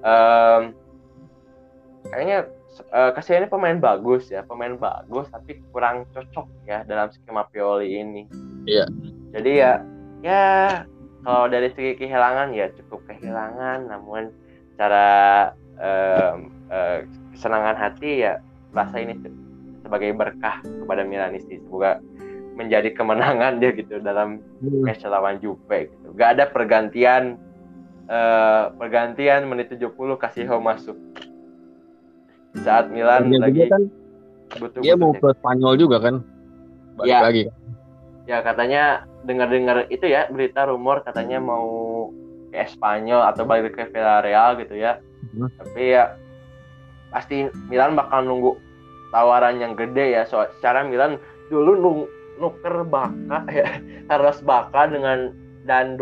um, 0.02 0.74
kayaknya 2.10 2.50
uh, 2.80 3.12
ini 3.12 3.48
pemain 3.50 3.76
bagus 3.76 4.32
ya, 4.32 4.40
pemain 4.46 4.78
bagus 4.78 5.28
tapi 5.28 5.60
kurang 5.74 6.08
cocok 6.16 6.48
ya 6.64 6.86
dalam 6.88 7.12
skema 7.12 7.44
Pioli 7.52 8.00
ini. 8.00 8.22
Iya. 8.64 8.86
Jadi 9.36 9.50
ya 9.52 9.72
ya 10.24 10.44
kalau 11.22 11.46
dari 11.50 11.68
segi 11.76 11.98
kehilangan 11.98 12.56
ya 12.56 12.72
cukup 12.80 13.04
kehilangan, 13.10 13.92
namun 13.92 14.32
cara 14.80 15.52
uh, 15.78 16.40
uh, 16.72 16.98
kesenangan 17.36 17.76
hati 17.76 18.24
ya 18.24 18.40
rasa 18.72 18.96
ini 19.02 19.20
sebagai 19.84 20.16
berkah 20.16 20.64
kepada 20.64 21.04
Milanisti. 21.04 21.60
Semoga 21.60 22.00
menjadi 22.52 22.92
kemenangan 22.92 23.60
dia 23.60 23.72
gitu 23.72 24.00
dalam 24.00 24.40
hmm. 24.60 24.84
match 24.84 25.04
lawan 25.08 25.40
Juve 25.40 25.88
gitu. 25.88 26.08
Gak 26.16 26.36
ada 26.38 26.44
pergantian 26.48 27.40
uh, 28.12 28.72
pergantian 28.76 29.48
menit 29.48 29.72
70 29.72 29.92
kasih 30.20 30.48
masuk 30.60 30.96
saat 32.60 32.92
Milan 32.92 33.32
lagi 33.32 33.64
kan 33.72 33.88
butuh 34.60 34.84
dia 34.84 34.94
mau 34.94 35.16
ke 35.16 35.32
Spanyol 35.40 35.74
juga 35.80 35.96
kan? 36.04 36.20
Balik 37.00 37.08
ya. 37.08 37.20
lagi 37.24 37.42
ya 38.26 38.38
katanya 38.42 39.06
dengar-dengar 39.26 39.86
itu 39.90 40.06
ya 40.06 40.30
berita 40.30 40.66
rumor 40.66 41.02
katanya 41.02 41.42
mau 41.42 42.08
ke 42.52 42.64
Spanyol 42.68 43.22
atau 43.32 43.42
balik 43.48 43.74
ke 43.74 43.88
Villarreal 43.90 44.60
gitu 44.60 44.76
ya. 44.76 45.00
Hmm. 45.32 45.48
tapi 45.54 45.94
ya 45.94 46.18
pasti 47.14 47.46
Milan 47.70 47.94
bakal 47.94 48.26
nunggu 48.26 48.58
tawaran 49.14 49.62
yang 49.62 49.78
gede 49.78 50.18
ya. 50.18 50.22
So 50.26 50.44
secara 50.58 50.82
Milan 50.84 51.16
dulu 51.48 51.72
nung, 51.78 52.00
nuker 52.40 52.84
Baka 52.88 53.46
ya 53.58 53.80
Carlos 54.10 54.40
Baka 54.42 54.90
dengan 54.90 55.32
dan 55.64 55.96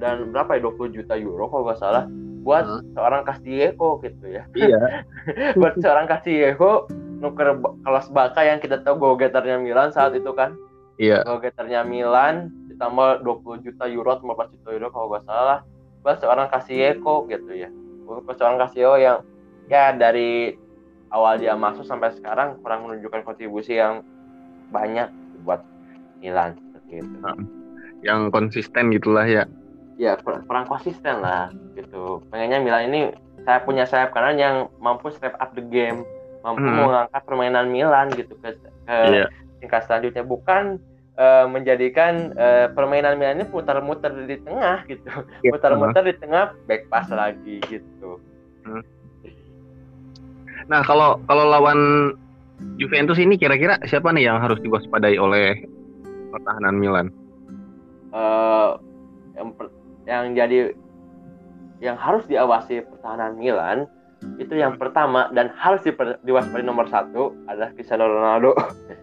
dan 0.00 0.32
berapa 0.32 0.58
ya 0.58 0.60
20 0.66 0.96
juta 0.96 1.14
euro 1.14 1.46
kalau 1.46 1.70
nggak 1.70 1.78
salah 1.78 2.04
buat 2.44 2.64
hmm. 2.68 2.92
seorang 2.92 3.22
Castillejo 3.24 4.04
gitu 4.04 4.24
ya. 4.28 4.44
Iya. 4.52 4.80
buat 5.60 5.74
seorang 5.80 6.04
Castillejo 6.04 6.86
nuker 7.24 7.56
kelas 7.82 8.12
Baka 8.12 8.44
yang 8.44 8.60
kita 8.60 8.84
tahu 8.84 9.00
go 9.00 9.10
getternya 9.16 9.56
Milan 9.56 9.90
saat 9.90 10.12
itu 10.12 10.28
kan. 10.36 10.52
Iya. 11.00 11.24
Go 11.24 11.40
getternya 11.40 11.82
Milan 11.82 12.52
ditambah 12.68 13.24
20 13.24 13.64
juta 13.64 13.88
euro 13.88 14.12
atau 14.12 14.28
15 14.28 14.54
juta 14.60 14.68
euro 14.76 14.88
kalau 14.92 15.06
nggak 15.08 15.24
salah 15.24 15.58
buat 16.04 16.20
seorang 16.20 16.46
Castillejo 16.52 17.24
gitu 17.32 17.52
ya. 17.56 17.72
Buat 18.04 18.36
seorang 18.36 18.60
Castillejo 18.60 19.00
yang 19.00 19.18
ya 19.72 19.96
dari 19.96 20.52
awal 21.08 21.40
dia 21.40 21.56
masuk 21.56 21.88
sampai 21.88 22.12
sekarang 22.12 22.60
kurang 22.60 22.84
menunjukkan 22.84 23.24
kontribusi 23.24 23.80
yang 23.80 24.04
banyak 24.68 25.08
buat 25.48 25.64
Milan 26.20 26.60
seperti 26.60 27.00
itu. 27.00 27.16
Yang 28.04 28.20
konsisten 28.36 28.92
gitulah 28.92 29.24
ya 29.24 29.48
ya 30.00 30.18
kurang 30.22 30.66
konsisten 30.66 31.22
lah 31.22 31.50
gitu 31.78 32.22
pengennya 32.30 32.58
Milan 32.62 32.84
ini 32.90 33.00
saya 33.44 33.62
punya 33.62 33.84
sayap 33.84 34.10
kanan 34.16 34.40
yang 34.40 34.56
mampu 34.80 35.12
step 35.14 35.36
up 35.38 35.54
the 35.54 35.62
game 35.62 36.02
mampu 36.42 36.64
hmm. 36.64 36.82
mengangkat 36.82 37.22
permainan 37.24 37.66
Milan 37.70 38.10
gitu 38.12 38.34
ke, 38.42 38.58
ke 38.58 38.96
yeah. 39.10 39.28
tingkat 39.62 39.86
selanjutnya 39.86 40.24
bukan 40.26 40.82
uh, 41.16 41.46
menjadikan 41.46 42.34
uh, 42.34 42.66
permainan 42.74 43.16
Milan 43.16 43.40
ini 43.40 43.46
putar-mutar 43.48 44.12
di 44.12 44.36
tengah 44.42 44.82
gitu 44.90 45.08
yeah. 45.46 45.52
putar-mutar 45.54 46.02
di 46.02 46.14
tengah 46.18 46.52
back 46.66 46.90
pass 46.90 47.06
lagi 47.08 47.62
gitu 47.70 48.18
hmm. 48.66 48.82
nah 50.66 50.82
kalau 50.82 51.22
kalau 51.30 51.44
lawan 51.46 51.80
Juventus 52.78 53.18
ini 53.20 53.38
kira-kira 53.38 53.78
siapa 53.86 54.10
nih 54.10 54.30
yang 54.30 54.38
harus 54.42 54.58
diwaspadai 54.62 55.18
oleh 55.18 55.66
pertahanan 56.30 56.74
Milan? 56.78 57.06
Uh, 58.14 58.78
yang 59.34 59.54
yang 60.04 60.36
jadi 60.36 60.72
yang 61.82 61.96
harus 62.00 62.24
diawasi 62.28 62.84
pertahanan 62.88 63.36
Milan 63.36 63.88
itu 64.40 64.56
yang 64.56 64.80
pertama 64.80 65.28
dan 65.36 65.52
harus 65.52 65.84
diwaspadai 66.24 66.64
nomor 66.64 66.88
satu 66.88 67.36
adalah 67.44 67.76
Cristiano 67.76 68.08
Ronaldo. 68.08 68.56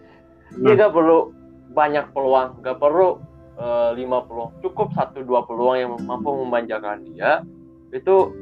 Dia 0.62 0.74
hmm. 0.74 0.80
gak 0.82 0.92
perlu 0.92 1.32
banyak 1.72 2.10
peluang, 2.12 2.60
gak 2.60 2.76
perlu 2.82 3.22
uh, 3.56 3.96
lima 3.96 4.26
peluang, 4.26 4.52
cukup 4.60 4.92
satu 4.92 5.24
dua 5.24 5.46
peluang 5.48 5.76
yang 5.80 5.92
mampu 6.04 6.28
memanjakan 6.44 7.00
dia 7.08 7.40
itu 7.92 8.32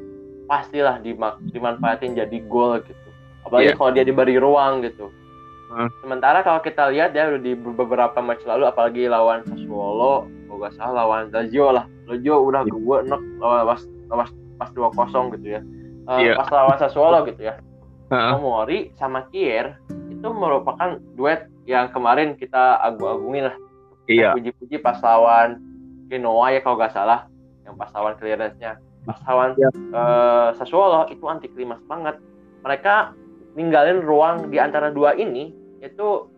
pastilah 0.51 0.99
dimanfaatin 1.51 2.19
jadi 2.19 2.37
gol 2.51 2.83
gitu. 2.83 3.09
Apalagi 3.47 3.71
yeah. 3.71 3.77
kalau 3.79 3.91
dia 3.95 4.03
diberi 4.03 4.35
ruang 4.35 4.83
gitu. 4.83 5.07
Hmm. 5.71 5.87
Sementara 6.03 6.43
kalau 6.43 6.59
kita 6.59 6.91
lihat 6.91 7.15
ya 7.15 7.31
di 7.39 7.55
beberapa 7.55 8.19
match 8.19 8.43
lalu, 8.43 8.67
apalagi 8.67 9.07
lawan 9.07 9.47
Sassuolo, 9.47 10.27
gak 10.61 10.77
salah 10.77 11.03
lawan 11.03 11.33
Lazio 11.33 11.73
lah, 11.73 11.85
Lojo 12.05 12.35
udah 12.47 12.61
iya. 12.63 12.71
gue 12.71 12.97
enak 13.09 13.21
lawan 13.41 13.63
pas 13.65 13.81
pas 14.11 14.29
pas 14.61 14.69
dua 14.77 14.89
kosong 14.93 15.33
gitu 15.33 15.57
ya 15.57 15.61
uh, 16.05 16.19
yeah. 16.21 16.37
pas 16.37 16.49
lawan 16.53 16.77
Sassuolo 16.77 17.25
gitu 17.25 17.41
ya 17.49 17.57
uh-huh. 18.13 18.37
Sama 18.99 19.25
Kier 19.33 19.81
itu 19.89 20.27
merupakan 20.29 21.01
duet 21.17 21.49
yang 21.65 21.89
kemarin 21.89 22.37
kita 22.37 22.77
agung-agungin 22.85 23.49
lah 23.49 23.55
iya. 24.05 24.37
puji-puji 24.37 24.77
pas 24.77 25.01
lawan 25.01 25.57
Genoa 26.11 26.53
ya 26.53 26.59
kalau 26.61 26.77
gak 26.77 26.93
salah 26.93 27.25
yang 27.65 27.73
pas 27.79 27.89
lawan 27.95 28.13
clearance-nya 28.21 28.77
pas 29.07 29.17
lawan 29.25 29.57
yeah. 29.57 29.73
uh, 29.95 30.53
Sassuolo 30.59 31.09
itu 31.09 31.25
anti 31.25 31.49
klimaks 31.49 31.81
banget 31.89 32.21
mereka 32.61 33.17
ninggalin 33.57 34.05
ruang 34.05 34.53
di 34.53 34.61
antara 34.61 34.93
dua 34.93 35.17
ini 35.17 35.49
itu 35.81 36.29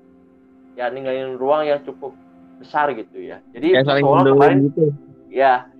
ya 0.79 0.89
ninggalin 0.89 1.35
ruang 1.35 1.67
yang 1.67 1.83
cukup 1.83 2.15
besar 2.63 2.95
gitu 2.95 3.19
ya. 3.19 3.43
Jadi 3.51 3.67
ya, 3.75 3.83
Sassuolo 3.83 4.33
kemarin 4.33 4.71
gitu. 4.71 4.95
Ya 5.27 5.73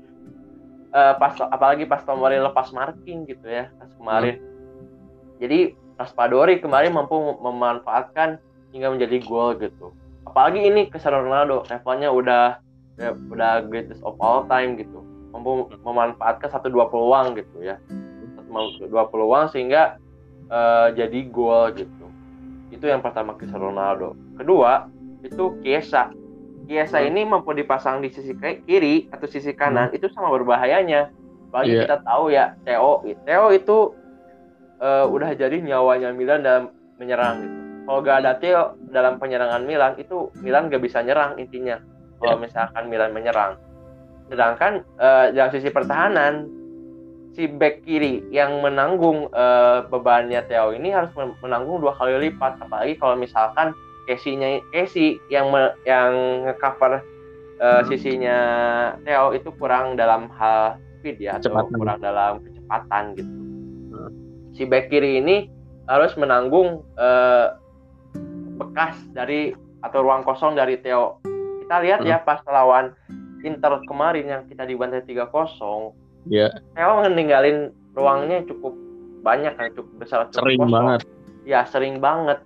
uh, 0.94 1.14
pas 1.18 1.34
apalagi 1.50 1.90
pas 1.90 2.06
Tomori 2.06 2.38
lepas 2.38 2.70
marking 2.72 3.26
gitu 3.26 3.50
ya 3.50 3.74
pas 3.82 3.90
kemarin. 3.98 4.38
Hmm. 4.38 4.52
jadi 5.42 5.60
Raspadori 5.94 6.58
kemarin 6.58 6.98
mampu 6.98 7.16
memanfaatkan 7.38 8.42
hingga 8.74 8.98
menjadi 8.98 9.22
gol 9.30 9.54
gitu. 9.62 9.94
Apalagi 10.26 10.66
ini 10.66 10.90
Cristiano 10.90 11.22
Ronaldo 11.22 11.62
levelnya 11.70 12.10
udah 12.10 12.44
ya, 12.98 13.14
udah 13.14 13.62
greatest 13.70 14.02
of 14.02 14.18
all 14.18 14.50
time 14.50 14.74
gitu. 14.74 15.06
Mampu 15.30 15.70
memanfaatkan 15.86 16.50
satu 16.50 16.74
dua 16.74 16.90
peluang 16.90 17.38
gitu 17.38 17.62
ya. 17.62 17.78
Satu 18.34 18.90
dua 18.90 19.06
peluang 19.06 19.54
sehingga 19.54 20.02
uh, 20.50 20.90
jadi 20.98 21.30
gol 21.30 21.78
gitu. 21.78 22.06
Itu 22.74 22.90
yang 22.90 23.06
pertama 23.06 23.38
Cristiano 23.38 23.70
Ronaldo. 23.70 24.18
Kedua 24.42 24.90
itu 25.22 25.62
Kiesa 25.62 26.10
Kiesa 26.64 27.04
hmm. 27.04 27.10
ini 27.12 27.22
mampu 27.28 27.52
dipasang 27.52 28.00
di 28.00 28.08
sisi 28.08 28.32
kiri 28.40 29.12
atau 29.12 29.28
sisi 29.28 29.52
kanan 29.52 29.92
hmm. 29.92 29.98
itu 30.00 30.08
sama 30.16 30.32
berbahayanya. 30.32 31.12
Apalagi 31.52 31.76
yeah. 31.76 31.84
kita 31.86 31.98
tahu 32.02 32.24
ya 32.34 32.46
Theo, 32.66 33.04
Theo 33.28 33.46
itu 33.54 33.78
uh, 34.84 35.06
udah 35.08 35.32
jadi 35.38 35.60
nyawanya 35.62 36.12
Milan 36.16 36.42
dalam 36.42 36.74
menyerang 36.98 37.36
gitu. 37.44 37.56
kalau 37.84 38.00
gak 38.04 38.18
ada 38.24 38.32
Theo 38.40 38.64
dalam 38.92 39.20
penyerangan 39.20 39.64
Milan 39.68 39.94
itu 40.00 40.30
Milan 40.40 40.72
gak 40.72 40.84
bisa 40.84 41.04
nyerang 41.04 41.36
intinya 41.42 41.80
kalau 42.22 42.40
Ya. 42.40 42.44
misalkan 42.44 42.88
Milan 42.88 43.12
menyerang 43.12 43.60
sedangkan 44.32 44.88
eh, 45.04 45.26
dalam 45.36 45.52
sisi 45.52 45.68
pertahanan 45.68 46.48
si 47.36 47.50
back 47.52 47.84
kiri 47.84 48.24
yang 48.32 48.64
menanggung 48.64 49.28
eh, 49.28 49.84
bebannya 49.92 50.48
Theo 50.48 50.72
ini 50.72 50.96
harus 50.96 51.12
men- 51.20 51.36
menanggung 51.44 51.84
dua 51.84 51.92
kali 52.00 52.32
lipat 52.32 52.64
apalagi 52.64 52.96
kalau 52.96 53.20
misalkan 53.20 53.76
Casey-nya 54.06 54.48
Casey 54.70 55.20
yang 55.28 55.48
me- 55.48 55.76
yang 55.84 56.12
ngecover 56.44 57.00
eh, 57.56 57.70
Hmm. 57.74 57.86
sisinya 57.86 58.38
Theo 59.02 59.32
itu 59.32 59.50
kurang 59.54 59.94
dalam 59.94 60.28
hal 60.32 60.76
speed 60.98 61.20
ya 61.20 61.38
atau 61.38 61.64
kurang 61.70 62.00
dalam 62.00 62.42
kecepatan 62.42 63.04
gitu 63.14 63.32
Hmm. 63.90 64.10
si 64.52 64.64
back 64.64 64.88
kiri 64.88 65.18
ini 65.18 65.48
harus 65.86 66.12
menanggung 66.14 66.82
eh, 66.96 67.48
bekas 68.56 68.96
dari 69.12 69.52
atau 69.80 70.00
ruang 70.00 70.22
kosong 70.22 70.54
dari 70.54 70.78
Theo 70.78 71.20
kita 71.62 71.80
lihat 71.80 72.00
Hmm. 72.02 72.10
ya 72.10 72.18
pas 72.20 72.44
lawan 72.46 72.92
Inter 73.42 73.84
kemarin 73.84 74.26
yang 74.26 74.42
kita 74.44 74.64
dibantai 74.64 75.04
3-0 75.04 75.92
Iya. 76.26 76.48
Theo 76.74 77.04
ninggalin 77.06 77.68
ruangnya 77.92 78.44
cukup 78.44 78.72
banyak 79.22 79.54
kan 79.54 79.72
cukup 79.74 79.92
besar 79.98 80.20
cukup 80.26 80.40
Sering 80.42 80.60
kosong. 80.60 80.72
banget. 80.74 81.00
ya 81.44 81.62
sering 81.66 82.00
banget 82.00 82.40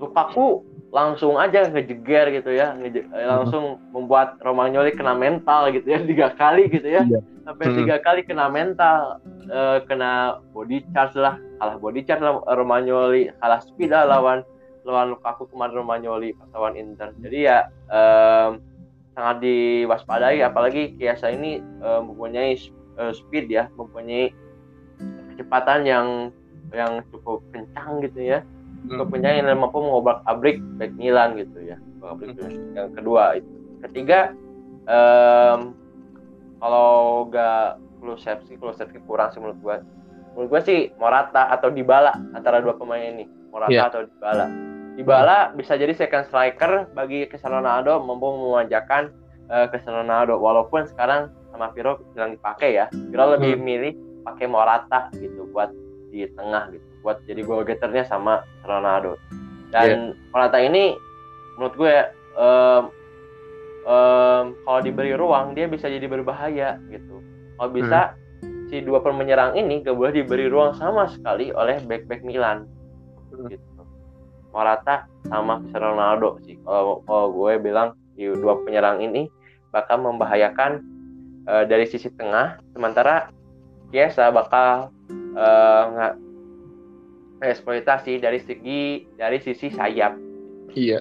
Lukaku 0.00 0.64
langsung 0.90 1.36
aja 1.36 1.68
ngejeger 1.68 2.32
gitu 2.34 2.50
ya. 2.50 2.72
Ngeje- 2.74 3.06
eh, 3.06 3.26
langsung 3.28 3.78
membuat 3.92 4.40
Romagnoli 4.40 4.96
kena 4.96 5.12
mental 5.12 5.70
gitu 5.70 5.86
ya. 5.86 6.00
Tiga 6.08 6.32
kali 6.34 6.66
gitu 6.66 6.88
ya. 6.88 7.04
Iya. 7.04 7.20
sampai 7.40 7.66
Hmm. 7.72 7.78
tiga 7.82 7.96
kali 7.98 8.20
kena 8.22 8.46
mental 8.46 9.18
eh, 9.48 9.78
kena 9.84 10.38
body 10.52 10.80
charge 10.92 11.14
lah. 11.14 11.36
Kalah 11.60 11.76
body 11.76 12.00
charge 12.02 12.22
lah 12.22 12.40
Romagnoli 12.48 13.28
kalah 13.38 13.60
speed 13.60 13.90
lah 13.90 14.08
lawan 14.08 14.40
lawan 14.82 15.12
Lukaku 15.12 15.44
kemarin 15.52 15.76
Romagnoli 15.76 16.32
pas 16.32 16.48
lawan 16.50 16.74
Inter. 16.74 17.12
Jadi 17.20 17.38
ya 17.44 17.68
em, 17.90 18.60
sangat 19.12 19.44
diwaspadai. 19.44 20.40
Apalagi 20.40 20.96
Kiasa 20.96 21.28
ini 21.28 21.58
eh, 21.60 22.00
mempunyai 22.00 22.56
speed 23.10 23.48
ya. 23.48 23.68
Mempunyai 23.74 24.30
kecepatan 25.32 25.84
yang 25.84 26.06
yang 26.70 27.02
cukup 27.10 27.42
kencang 27.50 27.98
gitu 28.04 28.20
ya 28.22 28.46
cukup 28.86 29.08
kencang 29.12 29.34
yang 29.38 29.58
mampu 29.58 29.78
mengobrak 29.78 30.24
abrik 30.24 30.56
back 30.76 30.92
Milan 30.94 31.36
gitu 31.36 31.58
ya 31.60 31.76
abrik 32.00 32.32
yang 32.72 32.90
kedua 32.94 33.36
itu. 33.36 33.50
Ketiga 33.80 34.32
em, 34.84 35.72
kalau 36.58 37.24
gak 37.28 37.76
Kulusevski 38.00 38.56
Kulusevski 38.56 39.00
kurang 39.04 39.28
sih 39.30 39.40
menurut 39.40 39.60
gua. 39.60 39.76
Menurut 40.32 40.48
gua 40.48 40.60
sih 40.60 40.88
Morata 40.96 41.52
atau 41.52 41.68
Dybala 41.68 42.16
antara 42.32 42.60
dua 42.60 42.76
pemain 42.76 43.00
ini. 43.00 43.28
Morata 43.52 43.72
Iya. 43.72 43.88
atau 43.88 44.00
Dybala. 44.04 44.46
Dybala 44.96 45.36
bisa 45.52 45.76
jadi 45.76 45.92
second 45.92 46.24
striker 46.26 46.88
bagi 46.92 47.24
Cristiano 47.26 47.60
Ronaldo 47.60 48.00
mampu 48.00 48.26
memanjakan 48.28 49.12
eh, 49.48 49.66
Cristiano 49.68 50.00
Ronaldo. 50.00 50.36
Walaupun 50.36 50.86
sekarang 50.86 51.28
sama 51.52 51.68
Piro 51.70 52.00
bilang 52.12 52.32
dipakai 52.32 52.74
ya. 52.74 52.86
Piro 52.88 53.36
lebih 53.36 53.56
Hmm. 53.56 53.64
milih 53.64 53.92
pakai 54.22 54.46
Morata 54.46 55.08
gitu 55.16 55.48
buat 55.50 55.68
di 56.10 56.24
tengah 56.34 56.68
gitu 56.70 56.86
buat 57.00 57.24
jadi 57.24 57.42
goal 57.44 57.64
getternya 57.64 58.04
sama 58.04 58.44
Ronaldo. 58.64 59.16
Dan 59.70 60.18
Morata 60.34 60.58
ini 60.58 60.94
menurut 61.56 61.74
gue 61.78 61.94
em, 62.36 62.84
em, 63.86 64.44
kalau 64.66 64.80
diberi 64.82 65.14
ruang 65.14 65.54
dia 65.54 65.70
bisa 65.70 65.86
jadi 65.86 66.04
berbahaya 66.10 66.76
gitu. 66.90 67.22
Kalau 67.56 67.70
bisa 67.70 68.16
si 68.72 68.80
dua 68.80 69.02
pemenyerang 69.02 69.58
ini 69.58 69.82
gak 69.82 69.98
boleh 69.98 70.22
diberi 70.22 70.46
ruang 70.46 70.72
sama 70.78 71.10
sekali 71.10 71.50
oleh 71.52 71.82
back 71.84 72.06
back 72.06 72.22
Milan 72.22 72.66
Hmm. 73.30 73.46
gitu. 73.46 73.82
Morata 74.50 75.06
sama 75.30 75.62
Cristiano 75.62 75.94
Ronaldo 75.94 76.42
sih. 76.42 76.58
Kalau 76.66 77.06
kalau 77.06 77.30
gue 77.30 77.62
bilang 77.62 77.94
di 78.18 78.26
dua 78.26 78.58
penyerang 78.66 78.98
ini 78.98 79.30
bakal 79.70 80.02
membahayakan 80.02 80.82
eh, 81.46 81.64
dari 81.70 81.86
sisi 81.86 82.10
tengah 82.18 82.58
sementara 82.74 83.30
Kiesa 83.94 84.34
bakal 84.34 84.90
nggak 85.30 86.14
eksploitasi 87.40 88.20
dari 88.20 88.40
segi 88.44 89.08
dari 89.16 89.40
sisi 89.40 89.72
sayap. 89.72 90.12
Iya. 90.76 91.00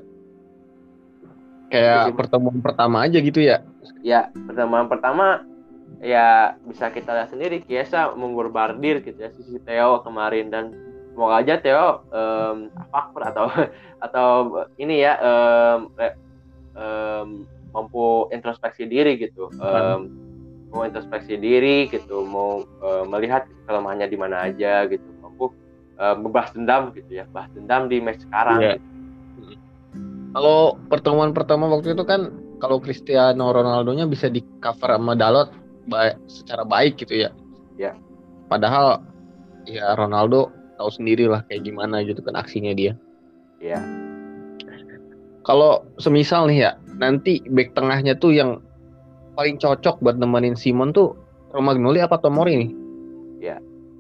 Kayak 1.70 2.10
Sisi- 2.10 2.18
pertemuan 2.18 2.58
pertama 2.64 3.06
aja 3.06 3.18
gitu 3.22 3.40
ya. 3.44 3.62
ya 4.02 4.32
pertemuan 4.34 4.88
pertama 4.88 5.44
ya 6.02 6.56
bisa 6.66 6.90
kita 6.90 7.14
lihat 7.14 7.30
sendiri. 7.30 7.62
Kiesa 7.62 8.16
mengorbardir 8.16 9.04
gitu 9.06 9.20
ya 9.20 9.30
sisi 9.36 9.60
Theo 9.62 10.02
kemarin. 10.02 10.50
Dan 10.50 10.74
semoga 11.14 11.44
aja 11.44 11.60
Theo 11.62 12.02
em, 12.10 12.74
faktor 12.90 13.22
atau 13.28 13.46
atau 14.06 14.30
ini 14.80 15.04
ya 15.04 15.14
re- 16.00 16.18
em, 16.74 17.46
mampu 17.70 18.32
introspeksi 18.34 18.90
diri 18.90 19.20
gitu. 19.22 19.52
Em, 19.62 20.10
mau 20.70 20.86
introspeksi 20.86 21.34
diri 21.38 21.90
gitu 21.90 22.22
mau 22.26 22.62
eh, 22.62 23.04
melihat 23.10 23.46
kelemahannya 23.66 24.06
di 24.06 24.18
mana 24.18 24.50
aja 24.50 24.86
gitu 24.86 25.02
eh, 26.00 26.16
ngebahas 26.16 26.56
dendam 26.56 26.84
gitu 26.96 27.12
ya 27.14 27.26
bahas 27.30 27.52
dendam 27.52 27.86
di 27.86 28.00
match 28.00 28.24
sekarang 28.24 28.58
Iya. 28.58 28.74
gitu. 28.80 28.88
Kalau 30.30 30.78
pertemuan 30.88 31.34
pertama 31.34 31.66
waktu 31.68 31.92
itu 31.92 32.06
kan 32.06 32.30
kalau 32.60 32.78
Cristiano 32.78 33.50
Ronaldo-nya 33.50 34.06
bisa 34.06 34.28
di 34.28 34.40
cover 34.60 34.94
sama 34.94 35.16
Dalot 35.16 35.50
ba- 35.86 36.16
secara 36.26 36.64
baik 36.64 37.02
gitu 37.02 37.26
ya. 37.26 37.30
Iya. 37.76 37.98
Padahal 38.46 39.02
ya 39.66 39.94
Ronaldo 39.94 40.50
tahu 40.78 40.90
sendiri 40.94 41.26
lah 41.26 41.44
kayak 41.46 41.66
gimana 41.66 42.06
gitu 42.06 42.22
kan 42.22 42.38
aksinya 42.38 42.72
dia. 42.72 42.94
Iya. 43.60 43.82
Kalau 45.42 45.88
semisal 45.98 46.46
nih 46.46 46.60
ya, 46.62 46.72
nanti 46.96 47.42
back 47.50 47.74
tengahnya 47.74 48.14
tuh 48.14 48.36
yang 48.36 48.62
paling 49.34 49.58
cocok 49.58 49.98
buat 50.00 50.20
nemenin 50.20 50.54
Simon 50.54 50.94
tuh 50.94 51.16
Romagnoli 51.50 52.04
apa 52.04 52.22
Tomori 52.22 52.54
nih? 52.60 52.72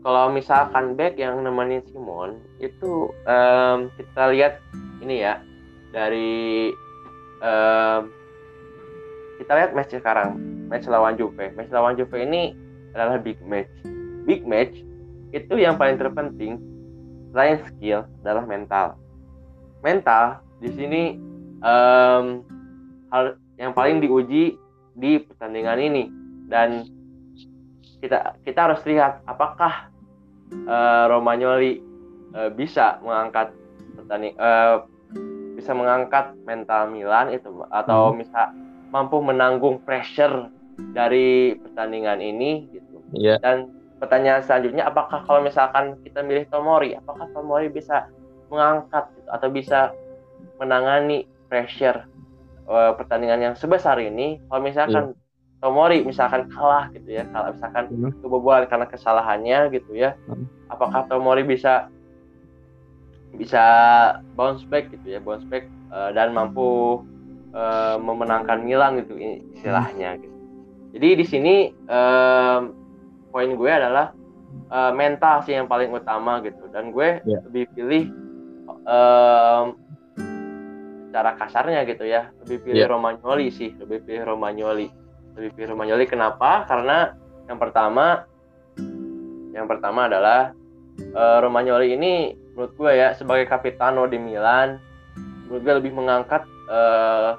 Kalau 0.10 0.34
misalkan 0.34 0.98
back 0.98 1.22
yang 1.22 1.46
nemenin 1.46 1.86
Simon 1.86 2.42
itu 2.58 3.14
em, 3.30 3.94
kita 3.94 4.34
lihat 4.34 4.58
ini 5.06 5.22
ya 5.22 5.38
dari 5.94 6.74
em, 7.46 8.10
kita 9.38 9.54
lihat 9.54 9.78
match 9.78 9.94
sekarang 9.94 10.34
match 10.66 10.90
lawan 10.90 11.14
Juve. 11.14 11.54
Match 11.54 11.70
lawan 11.70 11.94
Juve 11.94 12.26
ini 12.26 12.58
adalah 12.98 13.22
big 13.22 13.38
match. 13.46 13.70
Big 14.26 14.42
match 14.50 14.82
itu 15.30 15.62
yang 15.62 15.78
paling 15.78 16.02
terpenting 16.02 16.58
selain 17.30 17.62
skill 17.70 18.10
adalah 18.26 18.50
mental. 18.50 18.98
Mental 19.86 20.42
di 20.58 20.74
sini 20.74 21.04
em, 21.62 22.42
hal 23.14 23.38
yang 23.62 23.78
paling 23.78 24.02
diuji 24.02 24.58
di 24.98 25.12
pertandingan 25.22 25.78
ini. 25.78 26.04
Dan 26.50 26.90
kita 28.02 28.42
kita 28.42 28.74
harus 28.74 28.82
lihat 28.90 29.22
apakah 29.30 29.89
eh, 30.52 31.06
Romagnoli 31.08 31.82
eh, 32.36 32.50
bisa 32.54 33.00
mengangkat 33.02 33.54
pertanding 33.96 34.34
eh, 34.36 34.76
bisa 35.60 35.76
mengangkat 35.76 36.34
mental 36.48 36.88
Milan 36.88 37.36
itu 37.36 37.52
atau 37.68 38.16
bisa 38.16 38.56
mampu 38.90 39.20
menanggung 39.20 39.84
pressure 39.84 40.48
dari 40.96 41.60
pertandingan 41.60 42.24
ini 42.24 42.72
gitu. 42.72 42.88
Iya. 43.10 43.42
dan 43.42 43.74
pertanyaan 43.98 44.46
selanjutnya 44.46 44.86
apakah 44.86 45.26
kalau 45.26 45.42
misalkan 45.42 45.98
kita 46.06 46.22
milih 46.22 46.46
Tomori 46.48 46.94
apakah 46.94 47.26
Tomori 47.34 47.74
bisa 47.74 48.06
mengangkat 48.50 49.10
gitu, 49.18 49.30
atau 49.30 49.50
bisa 49.50 49.80
menangani 50.58 51.26
pressure 51.48 52.06
eh, 52.68 52.92
pertandingan 52.98 53.52
yang 53.52 53.56
sebesar 53.56 53.98
ini? 54.02 54.42
Kalau 54.50 54.62
misalkan 54.62 55.04
Tomori 55.60 56.02
misalkan 56.02 56.48
kalah 56.48 56.88
gitu 56.90 57.10
ya 57.12 57.28
kalah 57.30 57.52
misalkan 57.52 57.86
Hmm. 57.92 58.12
kebobolan 58.20 58.64
karena 58.66 58.86
kesalahannya 58.86 59.60
gitu 59.72 59.92
ya 59.94 60.16
Hmm. 60.26 60.48
apakah 60.68 61.04
Tomori 61.06 61.44
bisa 61.44 61.92
bisa 63.30 63.64
bounce 64.34 64.66
back 64.66 64.90
gitu 64.90 65.06
ya 65.08 65.20
bounce 65.20 65.46
back 65.46 65.64
eh, 65.68 66.10
dan 66.12 66.32
mampu 66.32 67.04
eh, 67.52 67.96
memenangkan 67.98 68.64
Milan 68.64 69.04
gitu 69.04 69.20
istilahnya 69.54 70.18
gitu 70.18 70.36
jadi 70.90 71.10
di 71.14 71.26
sini 71.26 71.56
em, 71.86 72.62
poin 73.30 73.52
gue 73.52 73.70
adalah 73.70 74.16
eh, 74.68 74.92
mental 74.92 75.44
sih 75.44 75.54
yang 75.54 75.68
paling 75.68 75.92
utama 75.92 76.42
gitu 76.42 76.66
dan 76.70 76.90
gue 76.90 77.22
Ya. 77.24 77.40
lebih 77.46 77.70
pilih 77.76 78.04
em, 78.88 79.66
secara 81.10 81.34
kasarnya 81.36 81.84
gitu 81.84 82.06
ya 82.06 82.30
lebih 82.42 82.58
pilih 82.64 82.86
Ya. 82.86 82.90
Romagnoli 82.90 83.50
sih 83.50 83.74
lebih 83.76 84.02
pilih 84.04 84.26
Romagnoli 84.26 84.90
lebih 85.40 85.56
pilih 85.56 85.74
Romagnoli 85.74 86.06
kenapa? 86.06 86.68
Karena 86.68 87.16
yang 87.48 87.56
pertama 87.56 88.28
yang 89.56 89.66
pertama 89.66 90.12
adalah 90.12 90.52
eh, 91.00 91.38
Romagnoli 91.40 91.96
ini 91.96 92.36
menurut 92.54 92.76
gue 92.76 92.92
ya 92.92 93.16
sebagai 93.16 93.48
kapitano 93.48 94.04
di 94.06 94.20
Milan 94.20 94.78
menurut 95.48 95.62
gue 95.64 95.74
lebih 95.80 95.96
mengangkat 95.96 96.44
eh, 96.68 97.32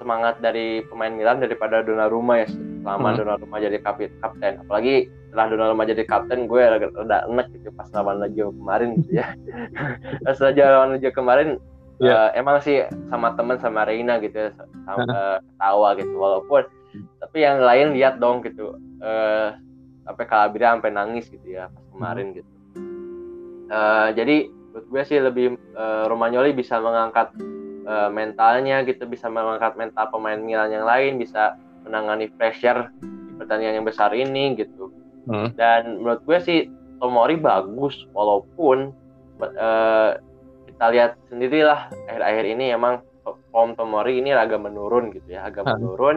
semangat 0.00 0.40
dari 0.40 0.80
pemain 0.88 1.12
Milan 1.12 1.44
daripada 1.44 1.84
Donnarumma 1.84 2.40
ya 2.40 2.48
selama 2.48 3.12
Hmm. 3.12 3.16
Donnarumma 3.20 3.60
jadi 3.60 3.78
kapit 3.84 4.10
kapten. 4.24 4.64
Apalagi 4.64 5.12
setelah 5.28 5.46
Donnarumma 5.52 5.84
jadi 5.84 6.02
kapten 6.08 6.48
gue 6.48 6.62
rada 6.64 7.28
enak 7.28 7.46
gitu 7.52 7.68
pas 7.76 7.86
lawan 7.92 8.16
Lazio 8.24 8.48
kemarin 8.56 8.96
gitu 9.04 9.20
ya. 9.20 9.36
Pas 10.24 10.40
lawan 10.40 10.96
Lazio 10.96 11.12
kemarin 11.12 11.48
yeah. 12.00 12.32
uh, 12.32 12.40
emang 12.40 12.64
sih 12.64 12.80
sama 13.12 13.36
temen 13.36 13.60
sama 13.60 13.84
Reina 13.84 14.16
gitu 14.24 14.48
ya 14.48 14.50
sama 14.88 15.04
uh, 15.04 15.38
ketawa 15.44 15.88
gitu. 16.00 16.14
Walaupun 16.16 16.64
tapi 17.22 17.46
yang 17.46 17.62
lain 17.62 17.94
lihat 17.94 18.18
dong 18.18 18.42
gitu 18.42 18.76
uh, 19.02 19.54
sampai 20.06 20.24
Calabria 20.26 20.74
sampai 20.74 20.90
nangis 20.90 21.30
gitu 21.30 21.46
ya 21.46 21.70
pas 21.70 21.84
kemarin 21.94 22.26
hmm. 22.30 22.36
gitu 22.42 22.52
uh, 23.70 24.08
jadi 24.14 24.36
menurut 24.50 24.86
gue 24.86 25.02
sih 25.06 25.18
lebih 25.18 25.46
uh, 25.74 26.06
Romagnoli 26.06 26.54
bisa 26.54 26.78
mengangkat 26.78 27.34
uh, 27.86 28.10
mentalnya 28.10 28.82
gitu 28.86 29.06
bisa 29.06 29.26
mengangkat 29.26 29.74
mental 29.74 30.06
pemain 30.10 30.38
Milan 30.38 30.70
yang 30.70 30.86
lain 30.86 31.18
bisa 31.18 31.58
menangani 31.86 32.30
pressure 32.34 32.90
di 33.02 33.32
pertandingan 33.38 33.82
yang 33.82 33.86
besar 33.86 34.10
ini 34.14 34.54
gitu 34.58 34.90
hmm. 35.30 35.54
dan 35.58 36.02
menurut 36.02 36.22
gue 36.26 36.38
sih 36.42 36.60
Tomori 37.00 37.40
bagus 37.40 38.04
walaupun 38.12 38.92
uh, 39.40 40.12
kita 40.68 40.86
lihat 40.92 41.10
sendirilah 41.32 41.88
akhir-akhir 42.12 42.44
ini 42.44 42.76
emang 42.76 43.00
form 43.50 43.72
Tomori 43.76 44.20
ini 44.20 44.36
agak 44.36 44.60
menurun 44.60 45.12
gitu 45.12 45.32
ya 45.32 45.48
agak 45.48 45.64
hmm. 45.64 45.72
menurun 45.76 46.16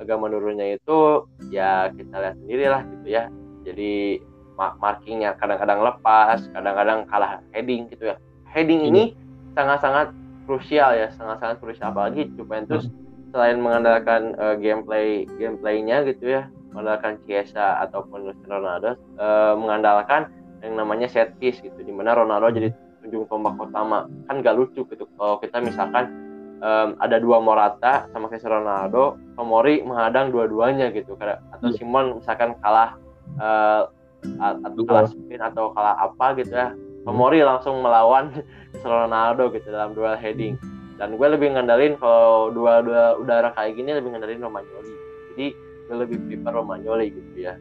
agak 0.00 0.18
menurunnya 0.18 0.78
itu 0.78 1.26
ya 1.52 1.90
kita 1.92 2.14
lihat 2.16 2.36
sendirilah 2.40 2.82
gitu 2.86 3.06
ya. 3.08 3.24
Jadi 3.62 4.22
markingnya 4.56 5.34
kadang-kadang 5.40 5.80
lepas 5.82 6.38
kadang-kadang 6.54 7.08
kalah 7.08 7.42
heading 7.50 7.90
gitu 7.90 8.14
ya. 8.14 8.16
Heading 8.48 8.84
ini 8.86 9.12
iya. 9.12 9.18
sangat-sangat 9.58 10.12
krusial 10.44 10.90
ya 10.96 11.08
sangat-sangat 11.14 11.56
krusial. 11.58 11.90
Apalagi 11.90 12.30
Juventus 12.38 12.86
hmm. 12.86 13.32
selain 13.34 13.58
mengandalkan 13.58 14.36
uh, 14.38 14.54
gameplay 14.58 15.24
gameplaynya 15.40 16.04
gitu 16.06 16.40
ya 16.40 16.48
mengandalkan 16.72 17.20
Chiesa 17.28 17.80
ataupun 17.84 18.32
Ronaldo 18.48 18.96
uh, 19.20 19.54
mengandalkan 19.56 20.32
yang 20.64 20.78
namanya 20.78 21.10
set 21.10 21.36
piece 21.42 21.58
gitu 21.60 21.76
di 21.82 21.90
mana 21.90 22.14
Ronaldo 22.14 22.48
jadi 22.54 22.70
ujung 23.02 23.26
tombak 23.26 23.58
utama. 23.58 24.06
Kan 24.30 24.46
gak 24.46 24.54
lucu 24.54 24.86
gitu 24.86 25.04
kalau 25.18 25.42
kita 25.42 25.58
misalkan 25.58 26.21
um, 26.62 26.94
ada 27.02 27.18
dua 27.18 27.42
Morata 27.42 28.06
sama 28.14 28.30
Cristiano 28.30 28.62
Ronaldo. 28.62 29.18
Tomori 29.34 29.82
menghadang 29.82 30.30
dua-duanya 30.30 30.94
gitu. 30.94 31.18
Atau 31.18 31.74
iya. 31.74 31.76
Simon 31.76 32.22
misalkan 32.22 32.54
kalah 32.62 32.96
uh, 33.42 33.90
atau 34.38 34.82
kalah 34.86 35.10
spin 35.10 35.42
atau 35.42 35.74
kalah 35.74 35.98
apa 35.98 36.38
gitu 36.38 36.54
ya. 36.54 36.72
Tomori 37.02 37.42
langsung 37.42 37.82
melawan 37.82 38.30
Cristiano 38.70 39.10
Ronaldo 39.10 39.50
gitu 39.52 39.68
dalam 39.68 39.92
duel 39.92 40.14
heading. 40.14 40.54
Dan 40.96 41.18
gue 41.18 41.28
lebih 41.34 41.50
ngandelin 41.58 41.98
kalau 41.98 42.54
dua 42.54 42.78
dua 42.78 43.18
udara 43.18 43.50
kayak 43.58 43.74
gini 43.74 43.90
lebih 43.98 44.14
ngandelin 44.14 44.40
Romagnoli. 44.40 44.94
Jadi 45.34 45.46
gue 45.90 45.96
lebih 45.98 46.16
prefer 46.30 46.52
Romagnoli 46.54 47.10
gitu 47.10 47.50
ya. 47.50 47.58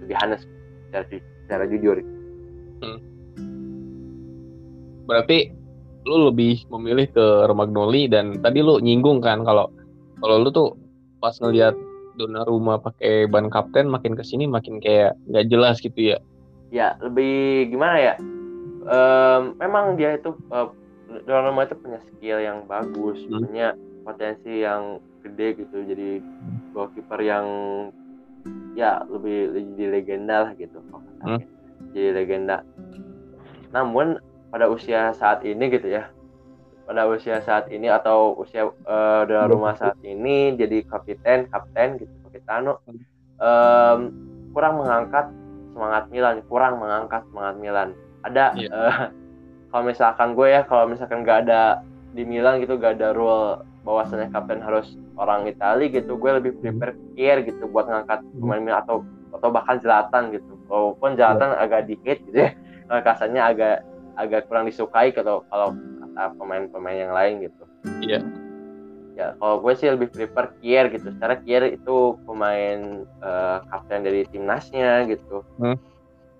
Lebih 0.00 0.16
honest 0.24 0.48
secara, 0.88 1.04
secara 1.44 1.64
jujur. 1.68 2.00
Hmm. 2.80 2.96
berarti 5.04 5.52
lu 6.08 6.32
lebih 6.32 6.64
memilih 6.72 7.06
ke 7.12 7.26
Romagnoli 7.44 8.08
dan 8.08 8.40
tadi 8.40 8.64
lu 8.64 8.80
nyinggung 8.80 9.20
kan 9.20 9.44
kalau 9.44 9.68
kalau 10.20 10.36
lu 10.40 10.48
tuh 10.52 10.76
pas 11.20 11.36
ngelihat 11.40 11.76
Donnarumma 12.20 12.76
pakai 12.76 13.24
ban 13.32 13.48
kapten 13.48 13.88
makin 13.88 14.12
ke 14.12 14.20
sini 14.20 14.44
makin 14.44 14.76
kayak 14.76 15.16
nggak 15.32 15.48
jelas 15.48 15.80
gitu 15.80 16.16
ya? 16.16 16.18
Ya 16.68 16.92
lebih 17.00 17.72
gimana 17.72 17.96
ya? 17.96 18.14
Um, 18.84 19.56
memang 19.56 19.96
dia 19.96 20.20
itu 20.20 20.36
uh, 20.52 20.68
Donnarumma 21.24 21.64
itu 21.64 21.76
punya 21.80 22.00
skill 22.12 22.38
yang 22.44 22.68
bagus 22.68 23.16
hmm. 23.24 23.40
punya 23.48 23.72
potensi 24.04 24.64
yang 24.64 25.00
gede 25.24 25.64
gitu. 25.64 25.76
Jadi 25.80 26.20
goalkeeper 26.76 27.20
yang 27.24 27.46
ya 28.76 29.04
lebih 29.08 29.52
jadi 29.76 30.00
legenda 30.00 30.36
lah 30.48 30.52
gitu 30.56 30.80
hmm. 31.24 31.40
jadi 31.92 32.08
legenda. 32.20 32.64
Namun 33.72 34.20
pada 34.50 34.66
usia 34.66 35.14
saat 35.14 35.46
ini 35.46 35.70
gitu 35.70 35.88
ya 35.88 36.10
pada 36.90 37.06
usia 37.06 37.38
saat 37.46 37.70
ini 37.70 37.86
atau 37.86 38.34
usia 38.34 38.66
uh, 38.66 39.22
dalam 39.22 39.54
rumah 39.54 39.78
saat 39.78 39.94
ini 40.02 40.58
jadi 40.58 40.82
kapten 40.90 41.46
kapten 41.46 42.02
gitu 42.02 42.10
Capitano 42.26 42.82
um, 43.38 44.10
kurang 44.50 44.82
mengangkat 44.82 45.30
semangat 45.70 46.10
Milan 46.10 46.42
kurang 46.50 46.82
mengangkat 46.82 47.22
semangat 47.30 47.54
Milan 47.62 47.88
ada 48.26 48.52
yeah. 48.58 48.66
Iya. 48.66 48.70
uh, 48.74 48.98
kalau 49.70 49.84
misalkan 49.86 50.28
gue 50.34 50.48
ya 50.50 50.66
kalau 50.66 50.84
misalkan 50.90 51.22
gak 51.22 51.46
ada 51.46 51.86
di 52.10 52.26
Milan 52.26 52.58
gitu 52.58 52.74
gak 52.74 52.98
ada 52.98 53.14
rule 53.14 53.62
bahwasannya 53.86 54.34
kapten 54.34 54.58
harus 54.58 54.98
orang 55.14 55.46
Italia 55.46 55.86
gitu 55.94 56.18
gue 56.18 56.30
lebih 56.42 56.58
prefer 56.58 56.98
Kier 57.14 57.46
gitu 57.46 57.70
buat 57.70 57.86
ngangkat 57.86 58.26
hmm. 58.26 58.42
pemain 58.42 58.62
Milan 58.66 58.82
atau 58.82 59.06
atau 59.30 59.48
bahkan 59.54 59.78
Jelatan 59.78 60.34
gitu 60.34 60.58
walaupun 60.66 61.14
Jelatan 61.14 61.54
yeah. 61.54 61.62
agak 61.62 61.86
dikit 61.86 62.18
gitu 62.26 62.50
ya 62.50 62.50
kasarnya 62.90 63.46
agak 63.46 63.86
agak 64.20 64.46
kurang 64.46 64.68
disukai 64.68 65.10
kalau 65.16 65.42
kalau 65.48 65.72
kata 65.74 66.24
pemain-pemain 66.36 66.98
yang 67.08 67.12
lain 67.16 67.34
gitu. 67.48 67.64
Iya. 68.04 68.20
Ya 69.16 69.26
kalau 69.40 69.60
gue 69.64 69.72
sih 69.76 69.88
lebih 69.88 70.12
prefer 70.12 70.52
Kier 70.60 70.92
gitu. 70.92 71.08
Secara 71.12 71.40
Kier 71.40 71.64
itu 71.72 72.16
pemain 72.28 73.04
uh, 73.24 73.64
kapten 73.72 74.04
dari 74.04 74.28
timnasnya 74.28 75.08
gitu. 75.08 75.44
Hmm. 75.60 75.76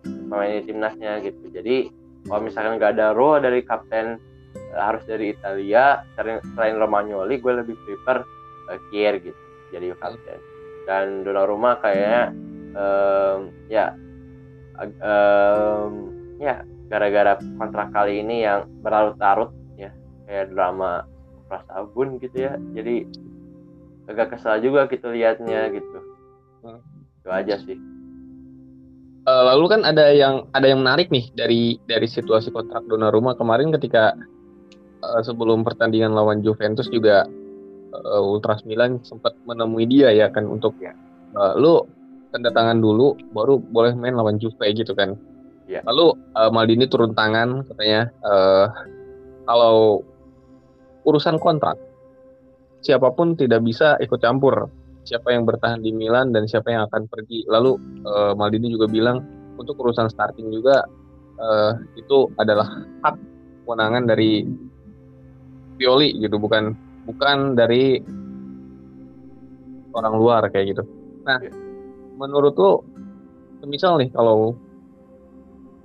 Pemain 0.04 0.48
dari 0.48 0.64
timnasnya 0.68 1.24
gitu. 1.24 1.48
Jadi 1.48 1.88
kalau 2.28 2.40
misalkan 2.44 2.76
nggak 2.76 2.92
ada 3.00 3.16
role 3.16 3.40
dari 3.40 3.64
kapten 3.64 4.20
uh, 4.76 4.80
harus 4.80 5.02
dari 5.08 5.32
Italia 5.32 6.04
selain, 6.16 6.44
selain 6.52 6.76
Romagnoli 6.76 7.40
gue 7.40 7.52
lebih 7.64 7.76
prefer 7.84 8.20
uh, 8.68 8.80
Kier 8.92 9.16
gitu 9.20 9.40
jadi 9.72 9.96
kapten. 9.96 10.38
Dan 10.88 11.22
Donnarumma 11.22 11.78
kayaknya 11.78 12.32
um, 12.74 13.52
ya 13.68 13.94
um, 14.80 16.10
ya 16.40 16.64
gara-gara 16.90 17.38
kontrak 17.56 17.94
kali 17.94 18.20
ini 18.20 18.42
yang 18.42 18.66
berlarut-larut 18.82 19.54
ya. 19.78 19.94
Kayak 20.26 20.50
drama 20.52 21.06
Prasabun 21.46 22.18
gitu 22.18 22.36
ya. 22.36 22.58
Jadi 22.74 23.06
agak 24.10 24.34
kesal 24.36 24.58
juga 24.58 24.90
gitu 24.90 25.08
liatnya 25.14 25.70
gitu. 25.70 25.98
Hmm. 26.60 26.82
itu 27.20 27.28
aja 27.30 27.54
sih. 27.62 27.78
Uh, 29.28 29.44
lalu 29.52 29.76
kan 29.76 29.80
ada 29.84 30.10
yang 30.10 30.48
ada 30.56 30.66
yang 30.66 30.80
menarik 30.80 31.12
nih 31.12 31.28
dari 31.36 31.76
dari 31.84 32.08
situasi 32.08 32.48
kontrak 32.50 32.88
Donnarumma 32.88 33.36
kemarin 33.36 33.68
ketika 33.76 34.16
uh, 35.04 35.20
sebelum 35.20 35.60
pertandingan 35.60 36.16
lawan 36.16 36.40
Juventus 36.40 36.88
juga 36.88 37.28
uh, 37.92 38.20
Ultras 38.24 38.64
Milan 38.64 39.00
sempat 39.04 39.36
menemui 39.44 39.84
dia 39.84 40.08
ya 40.12 40.32
kan 40.32 40.48
untuk 40.48 40.72
ya. 40.80 40.96
uh, 41.36 41.52
lu 41.60 41.84
tanda 42.32 42.48
tangan 42.54 42.80
dulu 42.80 43.18
baru 43.34 43.60
boleh 43.60 43.92
main 43.92 44.16
lawan 44.16 44.40
Juve 44.40 44.64
gitu 44.72 44.96
kan 44.96 45.18
Yeah. 45.70 45.86
Lalu 45.86 46.18
uh, 46.34 46.50
Maldini 46.50 46.90
turun 46.90 47.14
tangan 47.14 47.62
katanya 47.70 48.10
uh, 48.26 48.66
kalau 49.46 50.02
urusan 51.06 51.38
kontrak 51.38 51.78
siapa 52.82 53.14
pun 53.14 53.38
tidak 53.38 53.62
bisa 53.62 53.94
ikut 54.02 54.18
campur 54.18 54.66
siapa 55.06 55.30
yang 55.30 55.46
bertahan 55.46 55.78
di 55.78 55.94
Milan 55.94 56.34
dan 56.34 56.50
siapa 56.50 56.74
yang 56.74 56.90
akan 56.90 57.06
pergi. 57.06 57.46
Lalu 57.46 57.78
uh, 58.02 58.34
Maldini 58.34 58.74
juga 58.74 58.90
bilang 58.90 59.22
untuk 59.62 59.78
urusan 59.78 60.10
starting 60.10 60.50
juga 60.50 60.82
uh, 61.38 61.78
itu 61.94 62.26
adalah 62.34 62.66
hak 63.06 63.14
kewenangan 63.62 64.10
dari 64.10 64.42
Pioli 65.78 66.18
gitu 66.18 66.36
bukan 66.36 66.74
bukan 67.06 67.54
dari 67.54 68.02
orang 69.94 70.14
luar 70.18 70.42
kayak 70.50 70.76
gitu. 70.76 70.82
Nah, 71.24 71.38
yeah. 71.40 71.54
menurut 72.18 72.54
lo, 72.58 72.84
misal 73.64 73.96
nih 73.96 74.10
kalau 74.12 74.58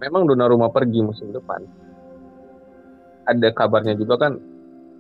memang 0.08 0.30
Donnarumma 0.30 0.70
pergi 0.70 1.02
musim 1.02 1.34
depan. 1.34 1.66
Ada 3.26 3.50
kabarnya 3.54 3.98
juga 3.98 4.22
kan 4.22 4.38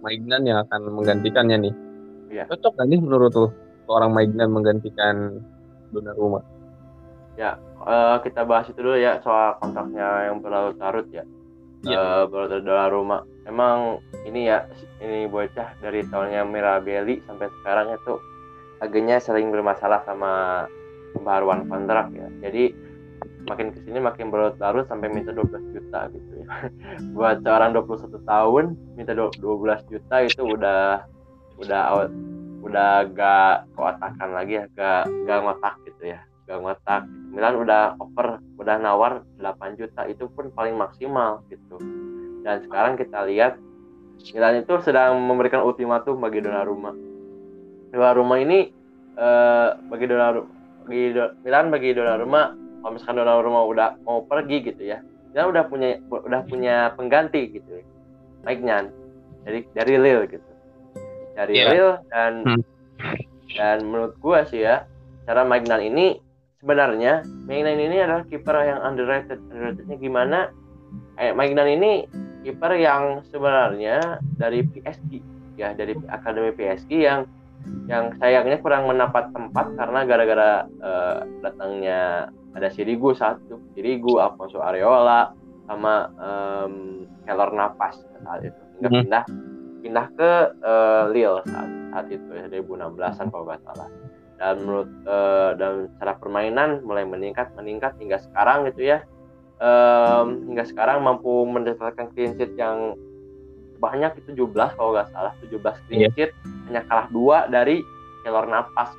Maignan 0.01 0.45
yang 0.45 0.61
akan 0.65 0.93
menggantikannya 0.93 1.57
nih. 1.69 1.75
Ya. 2.35 2.43
cocok 2.51 2.83
gak 2.83 2.89
nih 2.89 2.99
menurut 2.99 3.31
lo 3.31 3.47
orang 3.87 4.11
Maignan 4.11 4.51
menggantikan 4.51 5.39
Donnarumma 5.93 6.55
ya 7.35 7.59
uh, 7.83 8.17
kita 8.23 8.47
bahas 8.47 8.71
itu 8.71 8.79
dulu 8.79 8.95
ya 8.95 9.19
soal 9.19 9.59
kontraknya 9.59 10.31
yang 10.31 10.39
berlarut-larut 10.39 11.07
ya, 11.11 11.23
ya. 11.83 12.25
Uh, 12.25 12.47
Donnarumma 12.47 13.27
emang 13.43 13.99
ini 14.23 14.47
ya 14.49 14.65
ini 15.03 15.27
bocah 15.27 15.75
dari 15.83 16.07
tahunnya 16.07 16.47
Mirabelli 16.47 17.21
sampai 17.27 17.51
sekarang 17.61 17.93
itu 17.93 18.15
agaknya 18.79 19.19
sering 19.19 19.51
bermasalah 19.51 20.03
sama 20.07 20.65
pembaruan 21.15 21.67
kontrak 21.67 22.11
ya. 22.11 22.27
Jadi 22.43 22.75
makin 23.45 23.71
ke 23.71 23.79
sini 23.85 23.99
makin 24.01 24.29
berlarut-larut 24.33 24.85
sampai 24.89 25.09
minta 25.09 25.31
12 25.31 25.73
juta 25.73 25.99
gitu 26.11 26.31
ya. 26.41 26.47
Buat 27.17 27.45
seorang 27.45 27.71
21 27.77 28.21
tahun 28.25 28.65
minta 28.97 29.13
12 29.13 29.39
juta 29.91 30.15
itu 30.25 30.41
udah 30.43 31.05
udah 31.55 31.81
out, 31.95 32.11
udah 32.65 33.07
gak 33.15 33.69
kotakan 33.79 34.29
lagi 34.35 34.59
ya 34.59 34.65
gak 34.75 35.07
gak 35.29 35.39
ngotak 35.45 35.75
gitu 35.87 36.13
ya 36.15 36.19
gak 36.45 36.59
ngotak. 36.61 37.03
Milan 37.33 37.55
udah 37.61 37.97
over 37.99 38.39
udah 38.61 38.75
nawar 38.79 39.25
8 39.41 39.79
juta 39.79 40.05
itu 40.05 40.29
pun 40.29 40.49
paling 40.53 40.75
maksimal 40.77 41.41
gitu. 41.49 41.77
Dan 42.45 42.61
sekarang 42.61 42.93
kita 42.97 43.25
lihat 43.25 43.57
Milan 44.33 44.63
itu 44.63 44.73
sedang 44.81 45.19
memberikan 45.19 45.61
ultimatum 45.61 46.17
bagi 46.17 46.39
Donnarumma 46.39 46.95
Donnarumma 47.91 48.35
ini 48.39 48.71
eh, 49.15 49.69
bagi 49.91 50.05
Donnarumma 50.07 50.47
bagi 50.85 51.03
Milan 51.43 51.65
bagi 51.73 51.89
Donnarumma 51.93 52.64
kalau 52.79 52.91
misalkan 52.93 53.17
Donnarumma 53.17 53.61
udah 53.63 53.89
mau 54.03 54.21
pergi 54.21 54.57
gitu 54.63 54.83
ya 54.83 54.99
dia 55.31 55.43
udah 55.43 55.67
punya 55.67 55.99
udah 56.07 56.41
punya 56.47 56.75
pengganti 56.95 57.51
gitu 57.51 57.67
ya. 57.69 57.85
Mike 58.43 58.61
Nyan 58.61 58.85
dari 59.43 59.59
dari 59.71 59.93
Lille 59.95 60.23
gitu 60.27 60.51
dari 61.33 61.53
Iya. 61.53 61.65
Lille 61.69 61.93
dan 62.07 62.33
Hmm. 62.41 62.61
dan 63.51 63.77
menurut 63.83 64.15
gua 64.17 64.45
sih 64.45 64.61
ya 64.61 64.87
cara 65.25 65.43
Mike 65.43 65.65
Nyan 65.65 65.83
ini 65.85 66.05
sebenarnya 66.57 67.21
Mike 67.45 67.61
Nyan 67.61 67.79
ini 67.81 67.97
adalah 67.99 68.23
kiper 68.23 68.55
yang 68.57 68.79
underrated 68.81 69.39
underratednya 69.49 69.97
gimana 69.97 70.39
eh, 71.15 71.31
Mike 71.31 71.51
Nyan 71.51 71.69
ini 71.73 71.91
kiper 72.41 72.71
yang 72.75 73.03
sebenarnya 73.27 73.99
dari 74.35 74.63
PSG 74.63 75.19
ya 75.55 75.71
dari 75.71 75.95
akademi 76.07 76.51
PSG 76.51 76.91
yang 76.95 77.27
yang 77.89 78.13
sayangnya 78.15 78.61
kurang 78.61 78.85
mendapat 78.85 79.33
tempat 79.33 79.73
karena 79.73 79.99
gara-gara 80.05 80.51
eh, 80.63 81.17
datangnya 81.41 82.29
ada 82.55 82.67
Sirigu 82.67 83.11
satu 83.11 83.59
Sirigu 83.71 84.17
Alfonso 84.17 84.59
Areola 84.59 85.35
sama 85.65 86.07
em, 86.15 86.73
Keylor 87.21 87.51
Navas 87.51 87.99
saat 88.19 88.41
itu 88.41 88.61
hingga 88.75 88.89
Mhm. 88.89 88.97
pindah 89.01 89.23
pindah 89.81 90.07
ke 90.11 90.31
eh, 90.57 91.03
Lille 91.11 91.41
saat, 91.45 91.69
saat 91.91 92.05
itu 92.09 92.29
ya 92.31 92.45
2016an 92.49 93.27
kalau 93.27 93.43
nggak 93.43 93.61
salah 93.61 93.89
dan 94.35 94.55
menurut 94.59 94.89
eh, 95.03 95.51
dan 95.55 95.73
cara 95.95 96.13
permainan 96.15 96.69
mulai 96.81 97.03
meningkat 97.03 97.51
meningkat 97.53 97.93
hingga 97.97 98.17
sekarang 98.21 98.65
gitu 98.67 98.87
ya 98.87 98.99
Em, 99.55 100.51
hingga 100.51 100.67
sekarang 100.67 100.99
mampu 100.99 101.47
mendapatkan 101.47 102.11
clean 102.11 102.35
sheet 102.35 102.59
yang 102.59 102.91
banyak 103.77 104.11
itu 104.19 104.35
17 104.35 104.51
kalau 104.75 104.91
nggak 104.91 105.07
salah 105.09 105.31
17 105.39 105.55
clean 105.87 105.99
Iya. 106.01 106.09
sheet 106.11 106.31
hanya 106.67 106.83
kalah 106.83 107.07
dua 107.07 107.47
dari 107.47 107.79
Keylor 108.21 108.47
Navas 108.47 108.91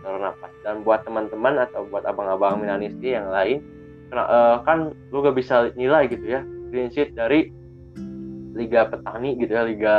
Keylor 0.00 0.20
Navas 0.22 0.52
dan 0.60 0.80
buat 0.80 1.00
teman-teman 1.02 1.60
atau 1.60 1.84
buat 1.86 2.02
abang-abang 2.02 2.58
Milanisti 2.58 3.12
yang 3.12 3.28
lain 3.28 3.60
kena- 4.08 4.26
eh, 4.26 4.56
kan 4.64 4.78
lu 5.08 5.20
gak 5.20 5.34
bisa 5.34 5.70
nilai 5.74 6.06
gitu 6.06 6.24
ya 6.24 6.40
clean 6.68 6.88
sheet 6.88 7.12
dari 7.12 7.52
Liga 8.52 8.84
Petani 8.84 9.36
gitu 9.36 9.52
ya 9.52 9.62
Liga 9.62 9.96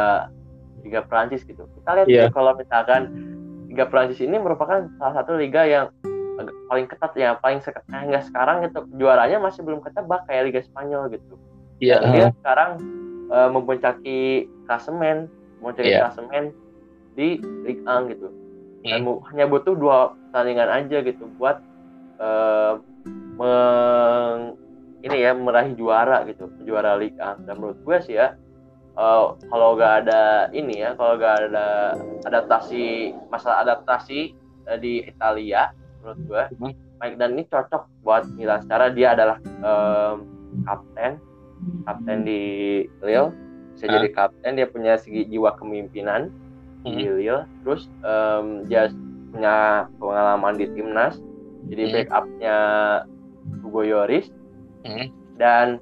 Liga 0.81 1.01
Prancis 1.01 1.41
gitu 1.41 1.63
kita 1.71 1.89
lihat 1.93 2.07
Iya. 2.07 2.21
ya 2.21 2.27
kalau 2.29 2.51
misalkan 2.53 3.01
Liga 3.65 3.85
Prancis 3.85 4.19
ini 4.19 4.35
merupakan 4.35 4.83
salah 4.97 5.15
satu 5.15 5.35
liga 5.35 5.63
yang 5.63 5.87
paling 6.67 6.89
ketat 6.89 7.13
ya 7.13 7.37
paling 7.37 7.61
seketat 7.61 7.85
hingga 7.87 8.19
sekarang 8.23 8.65
gitu 8.65 8.83
juaranya 8.95 9.37
masih 9.37 9.61
belum 9.61 9.79
ketebak 9.79 10.25
kayak 10.25 10.49
Liga 10.49 10.61
Spanyol 10.61 11.07
gitu 11.09 11.37
Iya. 11.79 11.97
dan 11.97 12.09
dia 12.11 12.27
sekarang 12.35 12.71
eh, 13.29 13.49
mempuncaki 13.49 14.19
klasemen 14.65 15.29
mempuncaki 15.59 15.87
Iya. 15.87 15.99
klasemen 16.03 16.43
di 17.13 17.37
Ligue 17.63 17.83
1 17.83 18.09
gitu 18.09 18.27
dan 18.81 19.01
Hmm. 19.03 19.21
hanya 19.29 19.45
butuh 19.45 19.73
dua 19.73 19.97
pertandingan 20.29 20.69
aja 20.69 20.97
gitu 21.01 21.29
buat 21.35 21.57
eh, 22.17 22.73
meng- 23.35 24.57
ini 25.01 25.17
ya 25.17 25.33
meraih 25.33 25.73
juara 25.73 26.21
gitu 26.23 26.45
juara 26.61 26.93
Ligue 26.93 27.17
1 27.17 27.41
dan 27.43 27.57
menurut 27.57 27.79
gue 27.81 27.97
sih 28.01 28.15
ya 28.15 28.37
eh, 28.93 29.23
kalau 29.47 29.73
gak 29.73 30.05
ada 30.05 30.21
ini 30.51 30.81
ya 30.81 30.93
kalau 30.93 31.17
gak 31.17 31.49
ada 31.49 31.97
adaptasi 32.23 33.09
masalah 33.27 33.61
adaptasi 33.61 34.33
eh, 34.67 34.77
di 34.77 35.01
Italia 35.03 35.73
menurut 35.99 36.21
gue 36.23 36.43
Hmm. 36.59 36.73
Mike 36.97 37.17
Dan 37.17 37.33
ini 37.33 37.49
cocok 37.49 38.05
buat 38.05 38.29
Milan 38.31 38.61
secara 38.61 38.93
dia 38.93 39.17
adalah 39.17 39.41
em, 39.41 40.21
kapten 40.61 41.17
kapten 41.81 42.17
di 42.21 42.41
Lille 43.01 43.33
bisa 43.73 43.89
jadi 43.89 44.07
kapten 44.11 44.53
dia 44.53 44.69
punya 44.69 45.01
segi 45.01 45.25
jiwa 45.25 45.57
kepemimpinan 45.57 46.29
di 46.83 47.05
Hmm. 47.05 47.15
Lille 47.15 47.41
terus 47.61 47.85
em, 48.01 48.45
dia 48.65 48.89
punya 49.31 49.55
pengalaman 49.95 50.55
di 50.55 50.65
timnas 50.71 51.15
jadi 51.67 51.83
Hmm. 51.83 51.93
backupnya 51.95 52.57
Hugo 53.61 53.81
Lloris 53.81 54.27
Hmm. 54.81 55.07
dan 55.35 55.77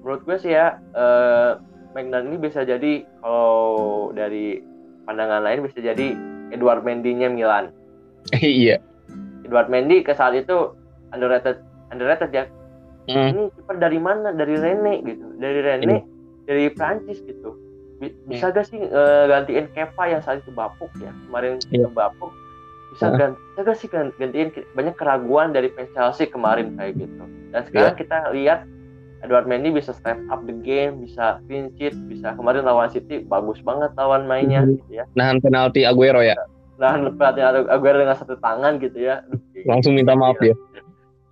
menurut 0.00 0.24
gue 0.24 0.36
sih 0.38 0.52
ya 0.52 0.76
eh 0.92 1.50
Magnan 1.92 2.32
ini 2.32 2.40
bisa 2.40 2.64
jadi 2.64 3.04
kalau 3.20 3.76
dari 4.10 4.64
pandangan 5.04 5.44
lain 5.44 5.60
bisa 5.60 5.76
jadi 5.76 6.16
Edward 6.48 6.80
Mendy-nya 6.80 7.28
Milan 7.28 7.68
Iya. 8.32 8.80
Edward 9.44 9.68
Mendy 9.68 10.00
ke 10.00 10.12
saat 10.12 10.32
itu 10.32 10.72
underrated 11.10 11.60
underrated 11.88 12.32
ya 12.32 12.44
Hmm. 13.02 13.28
ini 13.28 13.42
kiper 13.52 13.76
dari 13.76 13.98
mana 13.98 14.30
dari 14.30 14.54
Rene 14.54 15.02
gitu 15.02 15.26
dari 15.36 15.58
Rene 15.60 16.06
dari 16.46 16.70
Prancis 16.70 17.18
gitu 17.20 17.50
bisa 18.24 18.48
gak 18.48 18.66
sih 18.66 18.80
eh, 18.80 19.24
gantiin 19.26 19.66
Kepa 19.68 20.04
yang 20.06 20.20
saat 20.20 20.40
itu 20.40 20.50
bapuk 20.50 20.90
ya 20.96 21.14
kemarin 21.22 21.62
Iya. 21.68 21.86
bapuk 21.88 22.34
bisa 22.90 23.06
Heeh. 23.06 23.18
ganti 23.18 23.38
bisa 23.46 23.60
gak 23.62 23.78
sih 23.78 23.88
gan- 23.88 24.14
gantiin 24.16 24.48
banyak 24.72 24.94
keraguan 24.94 25.50
dari 25.50 25.70
fans 25.70 25.92
Chelsea 25.92 26.26
kemarin 26.26 26.74
kayak 26.74 26.98
gitu 26.98 27.22
dan 27.48 27.62
sekarang 27.64 27.94
kita 27.94 28.16
lihat 28.30 28.66
Edward 29.20 29.46
Mendy 29.46 29.70
bisa 29.70 29.92
step 29.92 30.18
up 30.26 30.42
the 30.42 30.56
game 30.56 30.98
bisa 31.00 31.38
clean 31.44 31.70
sheet 31.72 31.94
bisa 32.04 32.34
kemarin 32.34 32.62
lawan 32.62 32.88
City 32.88 33.22
bagus 33.22 33.60
banget 33.60 33.94
lawan 33.94 34.26
mainnya 34.26 34.60
Mhm. 34.60 34.70
gitu 34.76 34.90
ya 34.92 35.04
Nahan 35.12 35.38
penalti 35.38 35.82
Aguero 35.82 36.20
ya. 36.20 36.34
nah 36.74 36.98
pelatih 36.98 37.44
Aguero 37.68 37.96
dengan 37.98 38.14
satu 38.14 38.34
tangan 38.36 38.76
gitu 38.76 38.98
ya 38.98 39.22
Aduh, 39.22 39.38
Langsung 39.62 39.94
minta 39.94 40.12
maaf 40.12 40.34
dia. 40.36 40.58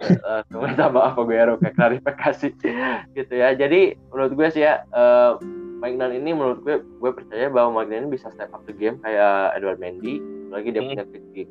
Eh, 0.00 0.42
minta 0.54 0.87
maaf 0.87 1.12
Aguero 1.12 1.59
kayak 1.59 1.74
klarifikasi 1.74 2.48
gitu 3.12 3.33
ya 3.33 3.52
jadi 3.52 3.98
menurut 4.09 4.33
gue 4.33 4.48
sih 4.48 4.62
ya 4.62 4.80
eh 4.87 5.33
Magnan 5.80 6.12
ini 6.12 6.30
menurut 6.36 6.60
gue 6.60 6.76
gue 6.84 7.10
percaya 7.16 7.48
bahwa 7.48 7.80
Magnan 7.82 8.06
ini 8.06 8.14
bisa 8.14 8.28
step 8.30 8.52
up 8.52 8.62
the 8.68 8.74
game 8.76 9.00
kayak 9.00 9.56
Edward 9.56 9.80
Mendy 9.80 10.20
lagi 10.52 10.68
dia 10.70 10.82
Hmm. 10.84 10.90
punya 10.92 11.04
segi 11.08 11.42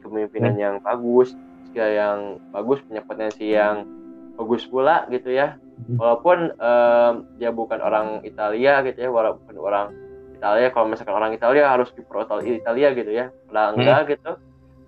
kepemimpinan 0.00 0.54
yang 0.56 0.74
bagus 0.84 1.32
skill 1.70 1.88
yang 1.88 2.18
bagus 2.52 2.78
punya 2.84 3.00
potensi 3.00 3.50
yang 3.50 3.88
bagus 4.36 4.68
pula 4.68 5.08
gitu 5.08 5.32
ya 5.32 5.56
Hmm. 5.74 5.98
walaupun 5.98 6.54
em, 6.54 7.12
dia 7.40 7.50
bukan 7.50 7.80
orang 7.80 8.20
Italia 8.22 8.84
gitu 8.84 8.98
ya 9.00 9.10
walaupun 9.10 9.56
orang 9.58 9.90
Italia 10.36 10.68
kalau 10.70 10.86
misalkan 10.86 11.16
orang 11.16 11.32
Italia 11.32 11.66
harus 11.66 11.90
di 11.96 12.04
pro 12.04 12.22
Italia 12.22 12.88
gitu 12.92 13.10
ya 13.10 13.32
padahal 13.48 13.68
Hmm. 13.72 13.78
enggak 13.80 14.00
gitu 14.14 14.32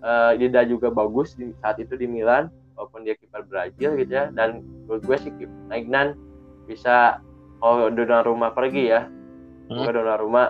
Eh 0.06 0.38
dia 0.38 0.62
juga 0.62 0.86
bagus 0.92 1.34
di 1.34 1.50
saat 1.58 1.82
itu 1.82 1.98
di 1.98 2.06
Milan 2.06 2.46
walaupun 2.78 3.02
dia 3.02 3.18
kiper 3.18 3.42
Brazil 3.48 3.98
gitu 3.98 4.12
ya 4.12 4.30
dan 4.30 4.62
menurut 4.86 5.02
gue 5.02 5.16
sih 5.18 5.32
Magnan 5.66 6.14
bisa 6.68 7.18
kalau 7.66 7.88
Donnarumma 7.90 8.50
pergi 8.50 8.84
ya 8.86 9.02
Hmm. 9.66 9.82
semoga 9.82 9.92
Donnarumma 9.98 10.42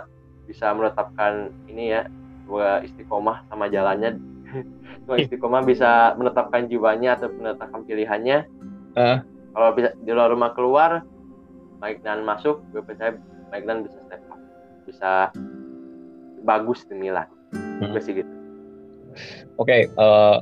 bisa 0.45 0.69
menetapkan 0.71 1.33
ini 1.67 1.89
ya 1.89 2.05
semoga 2.45 2.85
istiqomah 2.85 3.49
sama 3.49 3.65
jalannya 3.67 4.21
semoga 5.01 5.19
istiqomah 5.25 5.63
bisa 5.65 6.13
menetapkan 6.15 6.69
jiwanya 6.69 7.17
atau 7.17 7.33
menetapkan 7.33 7.81
pilihannya 7.83 8.45
Ah. 8.93 9.25
kalau 9.53 9.73
bisa 9.73 9.97
Donnarumma 10.05 10.53
keluar 10.53 11.01
Magnan 11.77 12.25
masuk 12.25 12.61
gue 12.73 12.81
percaya 12.81 13.17
Magnan 13.49 13.85
bisa 13.85 13.97
step 14.05 14.21
up 14.29 14.41
bisa 14.85 15.33
bagus 16.43 16.85
di 16.85 16.95
Milan 16.95 17.29
Hmm. 17.53 17.93
gue 17.93 18.01
sih 18.01 18.13
gitu 18.15 18.33
Oke, 19.57 19.89
eh, 19.89 20.37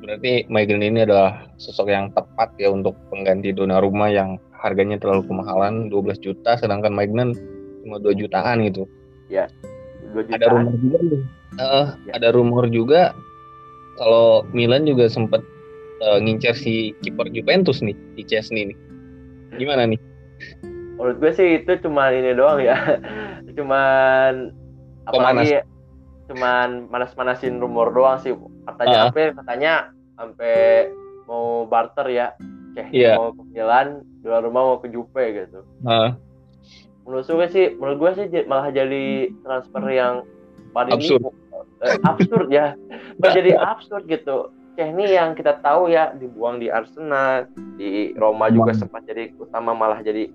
berarti 0.00 0.48
Maignan 0.48 0.80
ini 0.80 1.04
adalah 1.04 1.44
sosok 1.56 1.92
yang 1.92 2.08
tepat 2.12 2.56
ya 2.56 2.72
untuk 2.72 2.96
pengganti 3.12 3.52
Donnarumma 3.52 4.08
yang 4.08 4.40
harganya 4.58 4.96
terlalu 4.96 5.24
kemahalan 5.24 5.88
12 5.88 6.20
juta 6.20 6.56
sedangkan 6.56 6.92
Maignan 6.92 7.32
cuma 7.82 7.96
2 7.98 8.16
jutaan 8.16 8.64
gitu. 8.64 8.84
dua 9.26 10.22
Ada 10.30 10.46
jutaan. 10.48 10.50
rumor 10.64 10.74
juga 10.78 10.98
nih. 11.02 11.20
eh, 11.56 11.86
Ya. 12.06 12.12
ada 12.14 12.28
rumor 12.30 12.64
juga 12.68 13.00
kalau 13.96 14.26
Milan 14.50 14.84
juga 14.84 15.06
sempat 15.06 15.42
eh, 15.98 16.18
ngincer 16.20 16.52
si 16.52 16.74
kiper 17.00 17.28
Juventus 17.28 17.80
nih, 17.80 17.96
di 18.14 18.22
Chesney 18.22 18.68
nih. 18.68 18.78
Gimana 19.56 19.86
nih? 19.86 20.00
menurut 20.96 21.20
gue 21.20 21.28
sih 21.30 21.60
itu 21.60 21.76
cuman 21.80 22.08
ini 22.10 22.32
doang 22.32 22.56
ya 22.56 22.72
cuman 23.56 24.48
apalagi 25.04 25.60
cuman 26.26 26.88
manas-manasin 26.88 27.60
rumor 27.60 27.92
doang 27.92 28.16
sih 28.18 28.32
katanya 28.64 28.98
apa 29.06 29.18
ya? 29.18 29.28
katanya 29.36 29.72
sampai 30.16 30.56
mau 31.24 31.68
barter 31.68 32.08
ya 32.08 32.26
kayak 32.72 32.88
Iya. 32.92 33.12
mau 33.14 33.28
ke 33.30 33.42
Milan 33.52 33.88
dua 34.26 34.42
rumah 34.42 34.74
mau 34.74 34.78
ke 34.82 34.90
Juve 34.90 35.24
gitu. 35.30 35.62
Eh, 35.86 36.10
menurut 37.06 37.30
gue 37.30 37.46
sih 37.54 37.66
menurut 37.78 37.98
gue 38.02 38.10
sih 38.18 38.26
malah 38.50 38.74
jadi 38.74 39.30
transfer 39.46 39.86
yang 39.86 40.26
paling 40.74 40.98
Absurd. 40.98 41.30
eh, 41.86 41.94
absurd 42.02 42.48
ya. 42.50 42.74
Malah 43.22 43.34
jadi 43.38 43.50
absurd 43.54 44.10
gitu. 44.10 44.50
Ceh 44.76 44.92
ini 44.92 45.08
yang 45.14 45.32
kita 45.38 45.62
tahu 45.64 45.88
ya 45.88 46.12
dibuang 46.18 46.60
di 46.60 46.68
Arsenal 46.68 47.48
di 47.80 48.12
Roma 48.18 48.52
juga 48.52 48.76
sempat 48.76 49.08
jadi 49.08 49.32
utama 49.38 49.72
malah 49.72 50.02
jadi 50.02 50.28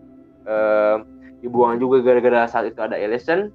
eh, 0.48 0.96
dibuang 1.44 1.78
juga 1.78 2.02
gara-gara 2.02 2.48
saat 2.48 2.72
itu 2.72 2.80
ada 2.82 2.96
Ellison 2.98 3.52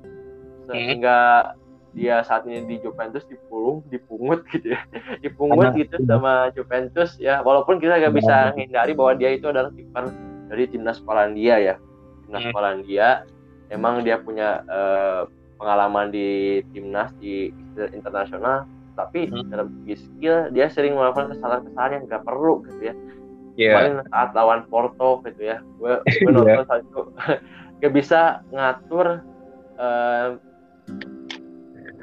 sehingga 0.71 1.51
dia 1.97 2.21
saat 2.21 2.45
ini 2.45 2.61
di 2.63 2.77
Juventus 2.79 3.25
dipulung 3.25 3.81
dipungut 3.89 4.45
gitu 4.47 4.71
ya 4.71 4.81
dipungut 5.25 5.73
Karena- 5.73 5.81
gitu 5.81 5.97
sama 6.05 6.33
Juventus 6.53 7.17
ya 7.17 7.41
walaupun 7.41 7.81
kita 7.81 7.97
nggak 7.97 8.15
bisa 8.15 8.53
Karena- 8.53 8.55
hindari 8.55 8.93
bahwa 8.93 9.13
dia 9.15 9.31
itu 9.33 9.49
adalah 9.49 9.73
kiper 9.73 10.13
dari 10.47 10.65
timnas 10.69 11.01
Polandia 11.01 11.57
ya 11.57 11.75
timnas 12.23 12.45
Hmm. 12.45 12.53
Polandia 12.53 13.25
emang 13.69 14.05
dia 14.05 14.21
punya 14.21 14.61
eh, 14.63 15.23
pengalaman 15.57 16.13
di 16.13 16.29
timnas 16.71 17.17
di 17.17 17.49
internasional 17.91 18.69
tapi 18.93 19.27
Hmm. 19.27 19.49
dalam 19.49 19.69
segi 19.83 19.97
skill 19.99 20.39
dia 20.51 20.69
sering 20.69 20.93
melakukan 20.93 21.33
kesalahan-kesalahan 21.33 21.93
yang 21.95 22.05
nggak 22.07 22.23
perlu 22.23 22.61
gitu 22.67 22.83
ya 22.85 22.95
Iya. 23.57 23.73
kemarin 23.73 23.95
saat 24.07 24.31
lawan 24.33 24.61
Porto 24.69 25.25
gitu 25.25 25.41
ya 25.43 25.57
gue 25.81 25.93
gue 25.97 26.05
Iya. 26.29 26.29
nonton 26.31 26.65
saat 26.67 26.83
itu 26.83 27.01
gak 27.81 27.93
bisa 27.93 28.21
ngatur 28.51 29.07
eh, 29.77 30.29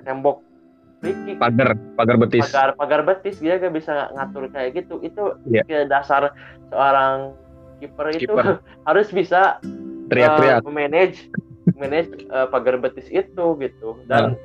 tembok 0.03 0.43
kick 1.01 1.35
Pagar, 1.35 1.75
pagar 1.95 2.15
betis. 2.15 2.47
pagar 2.47 2.69
pagar 2.75 3.01
betis 3.03 3.35
dia 3.37 3.59
gak 3.59 3.71
bisa 3.71 4.07
ngatur 4.13 4.47
kayak 4.47 4.71
gitu 4.73 4.99
itu 4.99 5.35
Iya. 5.45 5.63
ke 5.63 5.77
dasar 5.85 6.31
seorang 6.67 7.35
kiper 7.79 8.07
itu 8.13 8.31
harus 8.87 9.07
bisa 9.09 9.59
Teriak-teriak. 10.07 10.63
uh, 10.63 10.71
manage 10.71 11.27
manage 11.75 12.07
uh, 12.29 12.47
pagar 12.47 12.77
betis 12.77 13.07
itu 13.07 13.45
gitu 13.57 13.99
dan 14.05 14.35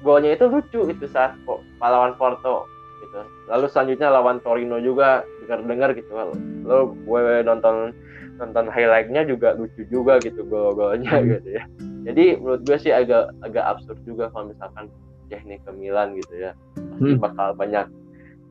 golnya 0.00 0.32
itu 0.32 0.44
lucu 0.44 0.80
itu 0.86 1.04
saat 1.06 1.36
lawan 1.78 2.12
Porto 2.14 2.64
gitu 3.00 3.20
lalu 3.46 3.66
selanjutnya 3.66 4.08
lawan 4.08 4.40
Torino 4.40 4.76
juga 4.76 5.20
dengar-dengar 5.42 5.92
gitu 5.92 6.12
lalu 6.12 6.96
gue 6.98 7.20
nonton 7.42 7.92
nonton 8.34 8.64
highlightnya 8.66 9.24
juga 9.24 9.52
lucu 9.54 9.84
juga 9.86 10.16
gitu 10.18 10.44
gol-golnya 10.44 11.12
Hmm. 11.14 11.28
gitu 11.30 11.48
ya 11.54 11.64
jadi 12.04 12.38
menurut 12.38 12.62
gue 12.68 12.76
sih 12.78 12.92
agak 12.92 13.32
agak 13.40 13.64
absurd 13.64 13.98
juga 14.04 14.28
kalau 14.30 14.52
misalkan 14.52 14.92
teknik 15.32 15.64
ke 15.64 15.72
Milan 15.72 16.14
gitu 16.20 16.50
ya 16.50 16.52
pasti 16.76 17.16
Hmm. 17.16 17.20
bakal 17.20 17.48
banyak 17.56 17.86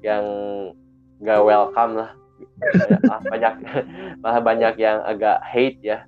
yang 0.03 0.25
nggak 1.23 1.41
welcome 1.45 1.95
lah 1.95 2.11
banyak, 2.59 2.99
ah, 3.07 3.21
banyak 3.23 3.53
malah 4.19 4.41
banyak 4.43 4.73
yang 4.75 4.99
agak 5.07 5.39
hate 5.47 5.79
ya 5.79 6.03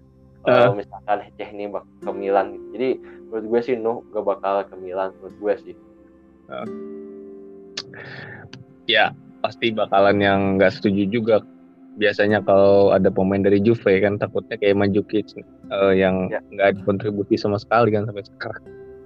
kalau 0.46 0.78
misalkan 0.78 1.26
Cehni 1.42 1.66
ke 1.74 2.12
Milan 2.14 2.54
gitu. 2.54 2.66
Jadi 2.78 2.90
menurut 3.02 3.46
gue 3.50 3.62
sih 3.66 3.76
Nuh 3.76 4.06
gak 4.14 4.26
bakal 4.26 4.62
ke 4.70 4.76
Milan 4.78 5.10
menurut 5.18 5.36
gue 5.42 5.54
sih. 5.66 5.76
Ya, 8.86 9.10
pasti 9.42 9.74
bakalan 9.74 10.22
yang 10.22 10.40
nggak 10.62 10.78
setuju 10.78 11.10
juga. 11.10 11.36
Biasanya 11.98 12.46
kalau 12.46 12.94
ada 12.94 13.10
pemain 13.10 13.42
dari 13.42 13.58
Juve 13.58 13.98
kan 14.04 14.22
takutnya 14.22 14.60
kayak 14.62 14.78
Mandzukic 14.78 15.26
eh, 15.68 15.94
yang 15.98 16.30
Ya. 16.30 16.40
nggak 16.46 16.68
ada 16.72 16.80
kontribusi 16.84 17.36
sama 17.36 17.58
sekali 17.58 17.90
kan 17.92 18.06
sampai 18.06 18.26
sekarang. 18.26 18.64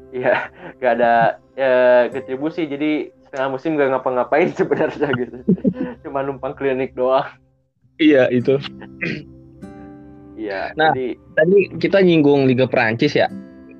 Iya, 0.10 0.50
gak 0.82 0.94
ada 0.98 1.14
ya, 1.54 1.74
kontribusi 2.10 2.66
jadi 2.66 3.14
setengah 3.30 3.48
musim 3.54 3.78
gak 3.78 3.94
ngapa-ngapain 3.94 4.50
sebenarnya 4.58 5.10
gitu. 5.14 5.38
Cuma 6.02 6.26
numpang 6.26 6.58
klinik 6.58 6.98
doang. 6.98 7.30
Iya 8.02 8.26
itu. 8.34 8.58
Iya, 10.34 10.72
Nah. 10.74 10.96
jadi 10.96 11.14
Tadi 11.38 11.58
kita 11.78 12.00
nyinggung 12.02 12.48
Liga 12.50 12.66
Prancis 12.66 13.14
ya. 13.14 13.30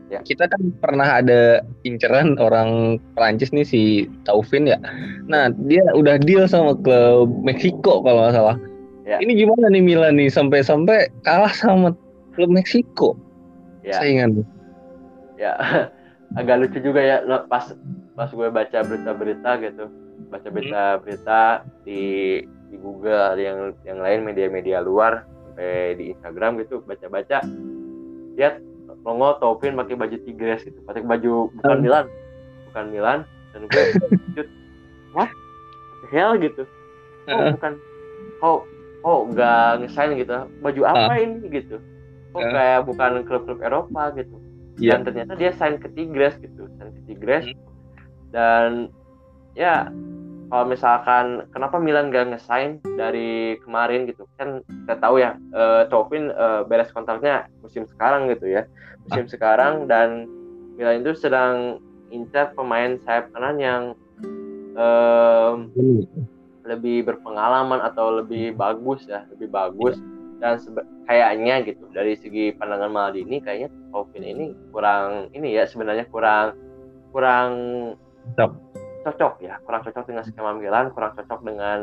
Ya. 0.10 0.22
Kita 0.22 0.50
kan 0.50 0.74
pernah 0.82 1.22
ada 1.22 1.62
inceran 1.82 2.38
orang 2.38 2.98
Prancis 3.14 3.54
nih 3.54 3.66
si 3.66 3.82
Taufin 4.26 4.66
ya. 4.66 4.78
Nah 5.26 5.54
dia 5.66 5.86
udah 5.94 6.18
deal 6.18 6.50
sama 6.50 6.74
klub 6.82 7.30
Meksiko 7.46 8.02
kalau 8.02 8.26
nggak 8.26 8.36
salah. 8.36 8.58
Ya. 9.06 9.18
Ini 9.18 9.34
gimana 9.34 9.70
nih 9.70 9.82
Milan 9.82 10.18
nih 10.18 10.30
sampai-sampai 10.30 11.10
kalah 11.22 11.54
sama 11.54 11.94
klub 12.40 12.56
Meksiko. 12.56 13.20
Ya. 13.84 14.00
Saingan. 14.00 14.48
ya 15.36 15.56
agak 16.40 16.56
lucu 16.64 16.80
juga 16.84 17.00
ya 17.00 17.24
pas 17.48 17.72
pas 18.16 18.28
gue 18.28 18.48
baca 18.52 18.80
berita-berita 18.84 19.52
gitu 19.64 19.88
baca 20.28 20.48
berita-berita 20.52 21.42
di 21.88 22.02
di 22.68 22.76
Google 22.76 23.40
yang 23.40 23.72
yang 23.88 24.04
lain 24.04 24.28
media-media 24.28 24.84
luar 24.84 25.24
sampai 25.48 25.96
di 25.96 26.12
Instagram 26.12 26.60
gitu 26.60 26.84
baca-baca 26.84 27.40
lihat 28.36 28.60
nongol 29.08 29.40
Taufin 29.40 29.80
pakai 29.80 29.96
baju 29.96 30.16
Tigres 30.28 30.68
gitu 30.68 30.80
pakai 30.84 31.08
baju 31.08 31.48
bukan 31.56 31.76
Hmm. 31.80 31.84
Milan 31.88 32.06
bukan 32.68 32.86
Milan 32.92 33.20
dan 33.56 33.62
gue 33.72 33.84
lanjut 34.12 34.48
the 36.04 36.08
hell? 36.12 36.36
gitu. 36.36 36.64
Oh 37.32 37.48
bukan 37.56 37.74
oh 38.44 38.60
oh 39.08 39.20
nggak 39.32 39.88
ngesain 39.88 40.20
gitu 40.20 40.36
baju 40.60 40.82
apa 40.84 41.16
ini? 41.16 41.48
gitu 41.48 41.80
kok 42.40 42.48
Heeh. 42.48 42.56
kayak 42.56 42.82
bukan 42.88 43.12
klub-klub 43.28 43.60
Eropa 43.60 44.16
gitu 44.16 44.40
Iya. 44.80 44.96
dan 44.96 45.00
ternyata 45.04 45.34
dia 45.36 45.52
sign 45.52 45.76
ke 45.76 45.92
Tigres 45.92 46.40
gitu 46.40 46.72
sign 46.80 46.96
ke 46.96 47.02
Tigres 47.06 47.46
Hmm. 47.46 47.60
dan 48.32 48.70
ya 49.52 49.92
kalau 50.48 50.66
misalkan 50.66 51.46
kenapa 51.52 51.78
Milan 51.78 52.10
gak 52.10 52.32
ngesign 52.32 52.80
dari 52.96 53.60
kemarin 53.62 54.08
gitu 54.08 54.24
kan 54.34 54.64
kita 54.66 54.96
tahu 54.98 55.20
ya 55.20 55.36
eh 55.52 55.84
Taufin 55.88 56.32
eh, 56.32 56.62
beres 56.64 56.90
kontraknya 56.90 57.46
musim 57.60 57.84
sekarang 57.86 58.32
gitu 58.32 58.48
ya 58.48 58.64
musim 59.04 59.28
Ah. 59.28 59.30
sekarang 59.30 59.86
dan 59.86 60.26
Milan 60.74 61.04
itu 61.04 61.12
sedang 61.14 61.84
incar 62.10 62.56
pemain 62.56 62.96
sayap 63.04 63.30
kanan 63.36 63.60
yang 63.60 63.84
em, 64.74 65.70
Hmm. 65.76 66.02
lebih 66.64 67.04
berpengalaman 67.04 67.82
atau 67.82 68.16
lebih 68.16 68.56
bagus 68.56 69.04
ya 69.04 69.26
lebih 69.30 69.50
bagus 69.50 70.00
dan 70.40 70.56
kayaknya 71.04 71.62
gitu 71.64 71.84
dari 71.90 72.16
segi 72.16 72.52
pandangan 72.52 72.90
Maldini 72.90 73.40
kayaknya 73.40 73.70
Taufin 73.92 74.24
ini 74.24 74.46
kurang 74.72 75.28
ini 75.32 75.54
ya 75.54 75.64
sebenarnya 75.64 76.08
kurang 76.08 76.56
kurang 77.12 77.52
Cocok. 78.30 78.52
cocok 79.00 79.34
ya 79.42 79.56
kurang 79.64 79.82
cocok 79.82 80.04
dengan 80.06 80.24
skema 80.24 80.52
Milan 80.54 80.92
kurang 80.92 81.12
cocok 81.14 81.40
dengan 81.42 81.80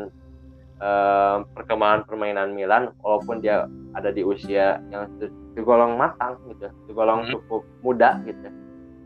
em, 0.77 1.37
perkembangan 1.51 2.05
permainan 2.05 2.53
Milan 2.53 2.93
walaupun 2.99 3.39
dia 3.39 3.65
ada 3.93 4.09
di 4.09 4.21
usia 4.21 4.77
yang 4.87 5.09
ter- 5.17 5.33
tergolong 5.53 5.97
matang 5.97 6.37
gitu 6.47 6.69
tergolong 6.85 7.25
Hmm. 7.25 7.31
cukup 7.33 7.61
muda 7.81 8.21
gitu 8.23 8.47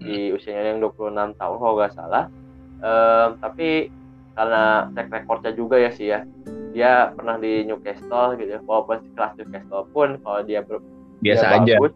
di 0.01 0.29
usianya 0.29 0.73
yang 0.73 0.81
26 0.81 1.13
tahun 1.35 1.55
kalau 1.57 1.75
nggak 1.75 1.93
salah 1.93 2.25
Em, 2.81 3.37
tapi 3.37 3.93
karena 4.33 4.89
track 4.91 5.09
recordnya 5.11 5.51
juga 5.53 5.75
ya 5.77 5.91
sih 5.91 6.09
ya 6.09 6.25
dia 6.71 6.91
pernah 7.11 7.35
di 7.35 7.63
Newcastle 7.63 8.35
gitu 8.35 8.49
ya 8.49 8.61
walaupun 8.61 9.03
kelas 9.13 9.33
Newcastle 9.35 9.85
pun 9.89 10.09
kalau 10.19 10.41
dia 10.41 10.61
ber- 10.61 10.83
Biasa 11.19 11.43
dia 11.43 11.53
aja. 11.53 11.75
bagus, 11.77 11.93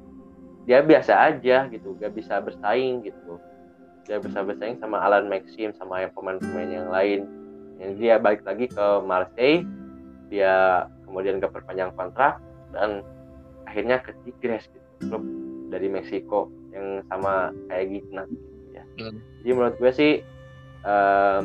dia 0.64 0.80
biasa 0.82 1.14
aja 1.26 1.58
gitu 1.68 1.90
gak 1.96 2.14
bisa 2.14 2.38
bersaing 2.40 3.02
gitu 3.02 3.42
dia 4.04 4.18
bisa 4.18 4.40
bersaing 4.40 4.78
sama 4.78 5.00
Alan 5.00 5.26
Maxim 5.26 5.74
sama 5.74 6.06
pemain-pemain 6.08 6.70
yang 6.70 6.90
lain 6.90 7.20
yang 7.76 7.92
dia 7.96 8.16
balik 8.16 8.44
lagi 8.44 8.68
ke 8.68 8.86
Marseille 9.02 9.66
dia 10.28 10.86
kemudian 11.04 11.38
gak 11.38 11.52
perpanjang 11.52 11.90
kontrak 11.92 12.38
dan 12.70 13.02
akhirnya 13.66 13.98
ke 13.98 14.14
Tigres 14.22 14.68
gitu 14.68 14.86
klub 15.06 15.24
dari 15.68 15.88
Meksiko 15.88 16.48
yang 16.70 17.02
sama 17.08 17.50
kayak 17.66 17.86
gitu 17.92 18.10
ya 18.14 18.84
Hmm. 18.96 19.20
jadi 19.42 19.52
menurut 19.52 19.76
gue 19.76 19.92
sih 19.92 20.14
em, 20.84 21.44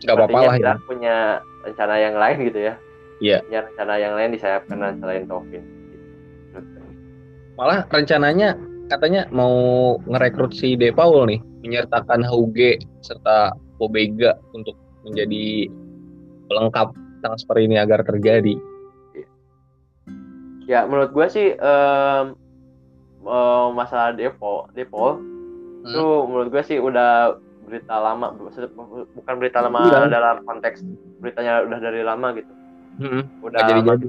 Gak 0.00 0.14
apa-apa 0.14 0.38
lah 0.42 0.56
ya. 0.56 0.74
Punya 0.84 1.40
rencana 1.64 1.94
yang 1.98 2.14
lain 2.16 2.36
gitu 2.46 2.60
ya. 2.60 2.74
Iya. 3.18 3.38
Punya 3.48 3.60
rencana 3.66 3.94
yang 3.96 4.14
lain 4.14 4.30
di 4.36 4.38
sayap 4.38 4.68
kanan 4.68 5.00
selain 5.00 5.24
Taufin. 5.24 5.64
Gitu. 6.52 6.78
Malah 7.56 7.86
rencananya 7.88 8.58
katanya 8.92 9.24
mau 9.32 9.96
ngerekrut 10.04 10.52
si 10.52 10.76
De 10.76 10.92
Paul 10.92 11.26
nih, 11.30 11.40
menyertakan 11.64 12.20
Hauge 12.22 12.78
serta 13.00 13.56
Pobega 13.80 14.36
untuk 14.52 14.76
menjadi 15.02 15.68
pelengkap 16.52 16.92
transfer 17.24 17.56
ini 17.58 17.80
agar 17.80 18.04
terjadi. 18.04 18.54
Ya 20.64 20.88
menurut 20.88 21.12
gue 21.12 21.26
sih 21.28 21.48
em, 21.56 22.24
em, 23.24 23.68
masalah 23.76 24.16
Depo, 24.16 24.68
Depol 24.72 25.20
Hmm. 25.84 25.92
itu 25.92 26.04
menurut 26.32 26.48
gue 26.48 26.62
sih 26.64 26.78
udah 26.80 27.36
berita 27.74 27.98
lama, 27.98 28.30
bukan 29.10 29.34
berita 29.36 29.58
lama 29.58 29.78
Iya. 29.82 30.06
dalam 30.06 30.36
konteks 30.42 30.86
beritanya 31.18 31.66
udah 31.66 31.78
dari 31.78 32.00
lama 32.00 32.30
gitu. 32.32 32.52
Hmm. 32.94 33.22
Udah 33.42 33.58
Nggak 33.58 33.68
jadi-jadi. 33.74 34.08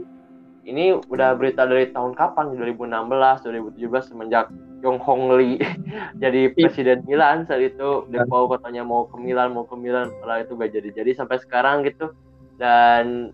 ini 0.64 0.86
udah 1.04 1.34
berita 1.34 1.66
dari 1.66 1.90
tahun 1.90 2.14
kapan? 2.14 2.54
2016, 2.54 3.42
2017 3.42 4.06
semenjak 4.06 4.46
Yong 4.82 5.02
Hong 5.02 5.34
Lee 5.34 5.58
jadi 6.22 6.48
Iya. 6.48 6.54
presiden 6.54 7.02
Milan 7.04 7.44
saat 7.44 7.60
itu 7.60 8.06
Depol 8.08 8.46
katanya 8.48 8.82
mau 8.82 9.06
ke 9.06 9.18
Milan, 9.18 9.50
mau 9.52 9.66
ke 9.66 9.74
Milan, 9.74 10.14
padahal 10.20 10.46
itu 10.46 10.54
gak 10.54 10.72
jadi-jadi 10.72 11.12
sampai 11.16 11.38
sekarang 11.38 11.82
gitu. 11.82 12.14
Dan 12.56 13.34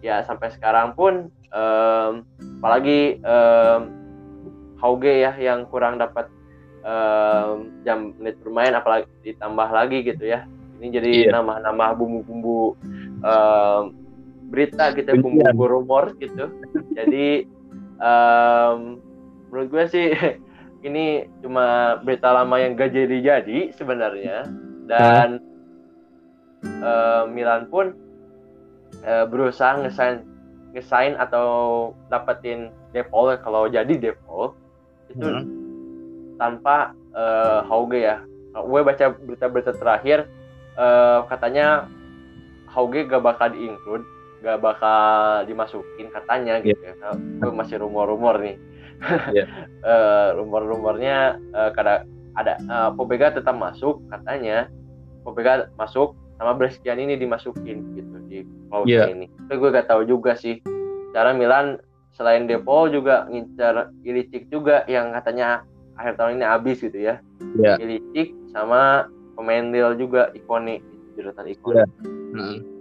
ya 0.00 0.22
sampai 0.22 0.48
sekarang 0.50 0.94
pun 0.94 1.26
em, 1.50 2.22
apalagi 2.58 3.18
em, 3.18 3.80
Hauge 4.76 5.14
ya 5.16 5.32
yang 5.34 5.64
kurang 5.64 5.96
dapat 5.96 6.28
em, 6.84 7.54
jam 7.82 8.12
menit 8.16 8.36
bermain 8.40 8.70
apalagi 8.70 9.08
ditambah 9.24 9.68
lagi 9.68 10.04
gitu 10.04 10.24
ya. 10.24 10.44
Ini 10.78 10.86
jadi 10.92 11.12
Iya. 11.24 11.30
nambah-nambah 11.34 11.88
bumbu-bumbu 11.96 12.60
em, 13.20 13.82
berita 14.46 14.92
gitu, 14.92 15.10
Bencian. 15.10 15.22
bumbu-bumbu 15.24 15.64
rumor 15.66 16.04
gitu. 16.18 16.52
Jadi 16.92 17.48
em, 17.98 18.78
menurut 19.48 19.68
gue 19.70 19.84
sih 19.88 20.06
ini 20.86 21.24
cuma 21.40 21.96
berita 22.00 22.28
lama 22.28 22.60
yang 22.60 22.76
gak 22.76 22.92
jadi-jadi 22.92 23.72
sebenarnya 23.72 24.44
dan 24.84 25.40
eh, 26.60 27.22
Milan 27.26 27.66
pun 27.66 27.96
eh, 29.00 29.24
berusaha 29.24 29.80
ngesign 29.80 30.20
ngesign 30.74 31.16
atau 31.16 31.48
dapetin 32.10 32.68
Depol 32.92 33.32
kalau 33.40 33.64
jadi 33.66 33.94
Depol 33.94 34.52
itu 35.08 35.24
Hmm. 35.24 35.63
Tanpa 36.36 36.92
eh, 37.14 37.60
Hauge 37.66 38.00
ya 38.02 38.16
gue 38.54 38.80
baca 38.86 39.10
berita-berita 39.18 39.74
terakhir 39.74 40.30
uh, 40.78 41.26
katanya 41.26 41.90
Hauge 42.70 43.02
gak 43.10 43.22
bakal 43.26 43.50
diinclude 43.50 44.06
gak 44.46 44.62
bakal 44.62 45.42
dimasukin 45.48 46.06
katanya 46.14 46.62
gitu 46.62 46.78
yeah. 46.78 46.94
ya 46.94 47.18
itu 47.18 47.50
masih 47.50 47.82
rumor-rumor 47.82 48.38
nih 48.38 48.56
yeah. 49.34 49.66
uh, 49.90 50.38
rumor-rumornya 50.38 51.42
uh, 51.50 51.74
kada 51.74 52.06
ada 52.38 52.54
uh, 52.70 52.90
Pobega 52.94 53.34
tetap 53.34 53.58
masuk 53.58 54.02
katanya 54.06 54.70
Pobega 55.26 55.66
masuk 55.74 56.14
sama 56.38 56.54
Brescian 56.54 57.02
ini 57.02 57.18
dimasukin 57.18 57.94
gitu 57.98 58.16
di 58.30 58.38
clause 58.70 58.90
yeah. 58.90 59.10
ini 59.10 59.26
tapi 59.50 59.58
gue 59.58 59.70
gak 59.74 59.90
tahu 59.90 60.06
juga 60.06 60.38
sih 60.38 60.62
cara 61.10 61.34
Milan 61.34 61.82
selain 62.14 62.46
Depol 62.46 62.94
juga 62.94 63.26
ngincar 63.26 63.90
Ilicic 64.06 64.46
juga 64.46 64.86
yang 64.86 65.10
katanya 65.10 65.66
akhir 65.96 66.14
tahun 66.18 66.42
ini 66.42 66.46
habis 66.46 66.78
gitu 66.82 66.98
ya 66.98 67.20
yeah. 67.58 67.76
Ilicic 67.78 68.34
sama 68.50 69.10
pemain 69.34 69.70
deal 69.70 69.94
juga 69.98 70.30
ikonik 70.34 70.82
jurutan 71.14 71.46
ikonik 71.50 71.86
yeah. 71.86 71.88
hmm 72.34 72.74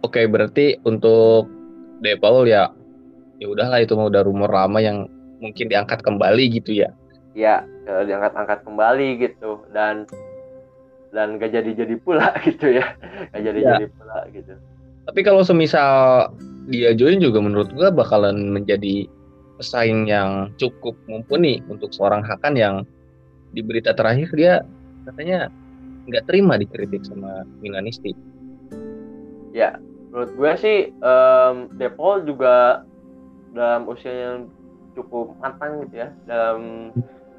Oke, 0.00 0.24
berarti 0.24 0.80
untuk 0.88 1.44
De 2.00 2.16
Paul 2.16 2.48
ya 2.48 2.72
ya 3.40 3.46
udahlah 3.48 3.84
itu 3.84 3.92
mau 3.96 4.08
udah 4.08 4.24
rumor 4.24 4.48
lama 4.48 4.80
yang 4.80 5.08
mungkin 5.40 5.68
diangkat 5.68 6.00
kembali 6.00 6.60
gitu 6.60 6.82
ya. 6.82 6.92
Iya, 7.36 7.64
diangkat-angkat 7.86 8.64
kembali 8.64 9.20
gitu 9.20 9.64
dan 9.76 10.08
dan 11.12 11.36
gak 11.36 11.52
jadi-jadi 11.52 12.00
pula 12.00 12.32
gitu 12.48 12.80
ya. 12.80 12.96
Gak 13.30 13.42
jadi-jadi 13.44 13.86
ya. 13.86 13.92
pula 13.92 14.18
gitu. 14.32 14.56
Tapi 15.04 15.20
kalau 15.20 15.44
semisal 15.44 16.32
dia 16.72 16.96
join 16.96 17.20
juga 17.20 17.44
menurut 17.44 17.68
gua 17.76 17.92
bakalan 17.92 18.56
menjadi 18.56 19.04
pesaing 19.60 20.08
yang 20.08 20.48
cukup 20.56 20.96
mumpuni 21.04 21.60
untuk 21.68 21.92
seorang 21.92 22.24
Hakan 22.24 22.56
yang 22.56 22.74
di 23.52 23.60
berita 23.60 23.92
terakhir 23.92 24.32
dia 24.32 24.64
katanya 25.04 25.52
nggak 26.08 26.24
terima 26.24 26.56
dikritik 26.56 27.04
sama 27.04 27.44
Milanisti. 27.60 28.16
Ya, 29.52 29.76
menurut 30.08 30.32
gue 30.32 30.52
sih 30.56 30.78
um, 31.04 31.68
Depol 31.76 32.24
juga 32.24 32.88
dalam 33.52 33.84
usia 33.84 34.08
yang 34.08 34.48
cukup 34.96 35.36
matang 35.44 35.84
gitu 35.84 36.06
ya 36.06 36.08
dalam 36.24 36.90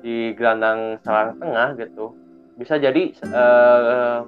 di 0.06 0.38
gelandang 0.38 1.02
serang 1.02 1.42
tengah 1.42 1.74
gitu 1.80 2.14
bisa 2.60 2.78
jadi 2.78 3.16
uh, 3.34 4.28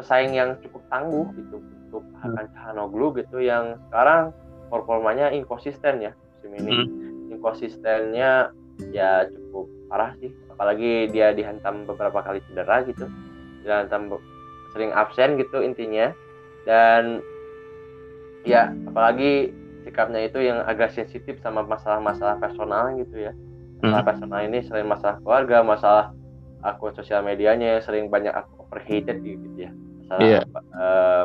pesaing 0.00 0.32
yang 0.32 0.56
cukup 0.64 0.80
tangguh 0.88 1.28
gitu 1.36 1.60
untuk. 1.60 2.02
Hakan 2.20 2.50
Cahanoglu 2.52 3.14
gitu 3.16 3.40
yang 3.40 3.80
sekarang 3.88 4.34
performanya 4.68 5.32
inkonsisten 5.32 6.02
ya 6.02 6.12
musim 6.46 6.62
ini 6.62 6.76
hmm. 6.86 7.34
inkonsistennya 7.34 8.54
ya 8.94 9.26
cukup 9.26 9.66
parah 9.90 10.14
sih 10.22 10.30
apalagi 10.52 11.10
dia 11.10 11.34
dihantam 11.34 11.84
beberapa 11.84 12.22
kali 12.22 12.38
cedera 12.46 12.86
gitu 12.86 13.10
dihantam 13.66 14.14
sering 14.70 14.94
absen 14.94 15.40
gitu 15.40 15.64
intinya 15.64 16.14
dan 16.68 17.24
ya 18.46 18.70
apalagi 18.86 19.50
sikapnya 19.82 20.26
itu 20.26 20.38
yang 20.42 20.62
agak 20.66 20.94
sensitif 20.94 21.38
sama 21.42 21.66
masalah-masalah 21.66 22.38
personal 22.38 22.94
gitu 22.94 23.26
ya 23.30 23.32
masalah 23.82 24.02
hmm. 24.02 24.10
personal 24.10 24.40
ini 24.46 24.58
selain 24.66 24.88
masalah 24.88 25.16
keluarga 25.22 25.62
masalah 25.66 26.06
akun 26.62 26.94
sosial 26.94 27.22
medianya 27.22 27.78
yang 27.78 27.82
sering 27.82 28.06
banyak 28.10 28.32
overheated 28.58 29.22
gitu 29.22 29.46
ya 29.58 29.70
masalah 30.06 30.22
yeah. 30.22 30.42
Iya. 30.42 30.60
uh, 30.74 31.24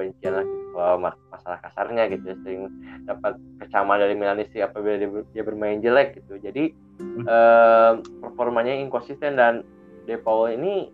kebencian 0.00 0.32
lah 0.32 0.44
gitu 0.48 0.66
kalau 0.72 0.96
masalah 1.28 1.58
kasarnya 1.60 2.02
gitu 2.08 2.24
ya 2.32 2.36
sering 2.40 2.72
dapat 3.04 3.36
kecaman 3.60 4.00
dari 4.00 4.14
Milanisti 4.16 4.64
apabila 4.64 4.96
dia, 4.96 5.08
dia 5.36 5.42
bermain 5.44 5.84
jelek 5.84 6.24
gitu 6.24 6.40
jadi 6.40 6.72
hmm. 7.04 7.28
uh, 7.28 8.00
performanya 8.24 8.72
inkonsisten 8.80 9.36
dan 9.36 9.60
De 10.08 10.16
Paul 10.16 10.56
ini 10.56 10.88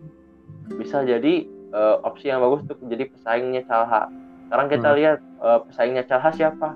bisa 0.75 1.07
jadi 1.07 1.47
uh, 1.71 2.03
opsi 2.03 2.27
yang 2.27 2.43
bagus 2.43 2.67
untuk 2.67 2.83
menjadi 2.83 3.07
pesaingnya 3.15 3.63
Calha 3.63 4.11
sekarang 4.47 4.67
kita 4.71 4.89
hmm. 4.89 4.97
lihat 4.97 5.19
uh, 5.43 5.59
pesaingnya 5.67 6.03
Calha 6.07 6.31
siapa? 6.31 6.71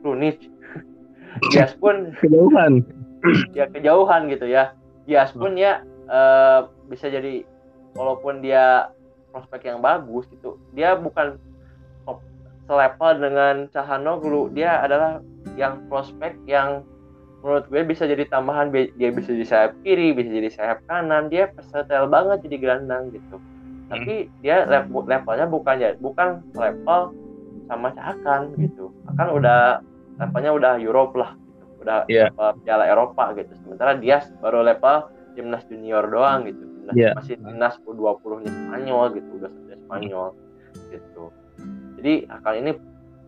Krunic. 0.00 0.48
Dias 1.52 1.76
pun 1.76 2.16
kejauhan. 2.16 2.80
ya 3.58 3.68
kejauhan 3.68 4.32
gitu 4.32 4.48
ya. 4.48 4.72
Dias 5.04 5.28
pun 5.36 5.52
ya 5.60 5.84
uh, 6.08 6.72
bisa 6.88 7.12
jadi 7.12 7.44
walaupun 7.92 8.40
dia 8.40 8.88
prospek 9.36 9.68
yang 9.68 9.84
bagus 9.84 10.26
gitu, 10.32 10.56
dia 10.72 10.96
bukan 10.96 11.36
selevel 12.70 13.18
dengan 13.18 13.54
Cahanoglu. 13.74 14.54
Dia 14.54 14.86
adalah 14.86 15.18
yang 15.58 15.82
prospek 15.90 16.38
yang 16.46 16.86
menurut 17.42 17.66
gue 17.66 17.82
bisa 17.82 18.06
jadi 18.06 18.28
tambahan 18.30 18.70
dia 18.70 19.10
bisa 19.10 19.32
jadi 19.32 19.46
sayap 19.48 19.72
kiri 19.80 20.12
bisa 20.12 20.28
jadi 20.28 20.50
sayap 20.52 20.78
kanan 20.84 21.32
dia 21.32 21.48
versatile 21.56 22.04
banget 22.06 22.44
jadi 22.44 22.56
gelandang 22.60 23.08
gitu 23.16 23.40
tapi 23.88 24.28
dia 24.44 24.68
level, 24.68 25.08
levelnya 25.08 25.48
bukan 25.48 25.76
ya 25.80 25.90
bukan 25.98 26.44
level 26.52 27.16
sama 27.66 27.96
Cahakan 27.96 28.54
gitu 28.60 28.92
akan 29.08 29.40
udah 29.40 29.80
levelnya 30.20 30.52
udah 30.52 30.72
Europe 30.78 31.16
lah 31.16 31.32
gitu. 31.32 31.64
udah 31.80 31.98
yeah. 32.12 32.28
level 32.28 32.60
Piala 32.60 32.84
Eropa 32.86 33.24
gitu 33.34 33.52
sementara 33.64 33.96
dia 33.96 34.20
baru 34.44 34.60
level 34.60 35.08
timnas 35.32 35.64
junior 35.64 36.04
doang 36.12 36.44
gitu 36.44 36.60
timnas 36.60 36.94
yeah. 36.94 37.16
masih 37.16 37.40
timnas 37.40 37.80
U20 37.88 38.44
nya 38.44 38.52
Spanyol 38.52 39.04
gitu 39.16 39.30
udah 39.40 39.50
Spanyol 39.88 40.28
gitu 40.92 41.24
jadi 42.00 42.24
akan 42.40 42.54
ini 42.64 42.72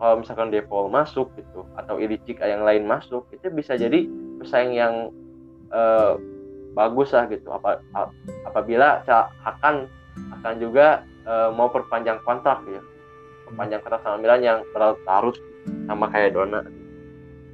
kalau 0.03 0.19
misalkan 0.19 0.51
Depol 0.51 0.91
masuk 0.91 1.31
gitu 1.39 1.63
atau 1.79 2.01
Ilicic 2.01 2.41
yang 2.43 2.67
lain 2.67 2.89
masuk 2.89 3.29
itu 3.31 3.53
bisa 3.53 3.79
jadi 3.79 4.09
pesaing 4.43 4.75
yang 4.75 5.15
uh, 5.71 6.19
bagus 6.75 7.15
lah 7.15 7.31
gitu. 7.31 7.53
Apa 7.53 7.79
apabila 8.49 9.05
akan 9.47 9.87
akan 10.41 10.55
juga 10.59 11.07
uh, 11.29 11.55
mau 11.55 11.71
perpanjang 11.71 12.19
kontrak 12.27 12.65
ya. 12.67 12.83
Perpanjang 13.47 13.79
kontrak 13.87 14.03
sama 14.03 14.17
Milan 14.19 14.43
yang 14.43 14.59
berlarut-larut 14.75 15.39
sama 15.87 16.11
kayak 16.11 16.35
Dona. 16.35 16.67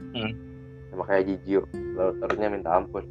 Hmm. 0.09 0.33
sama 0.89 1.05
kayak 1.05 1.29
Gigio 1.29 1.69
larut-larutnya 2.01 2.49
minta 2.49 2.73
ampun. 2.73 3.05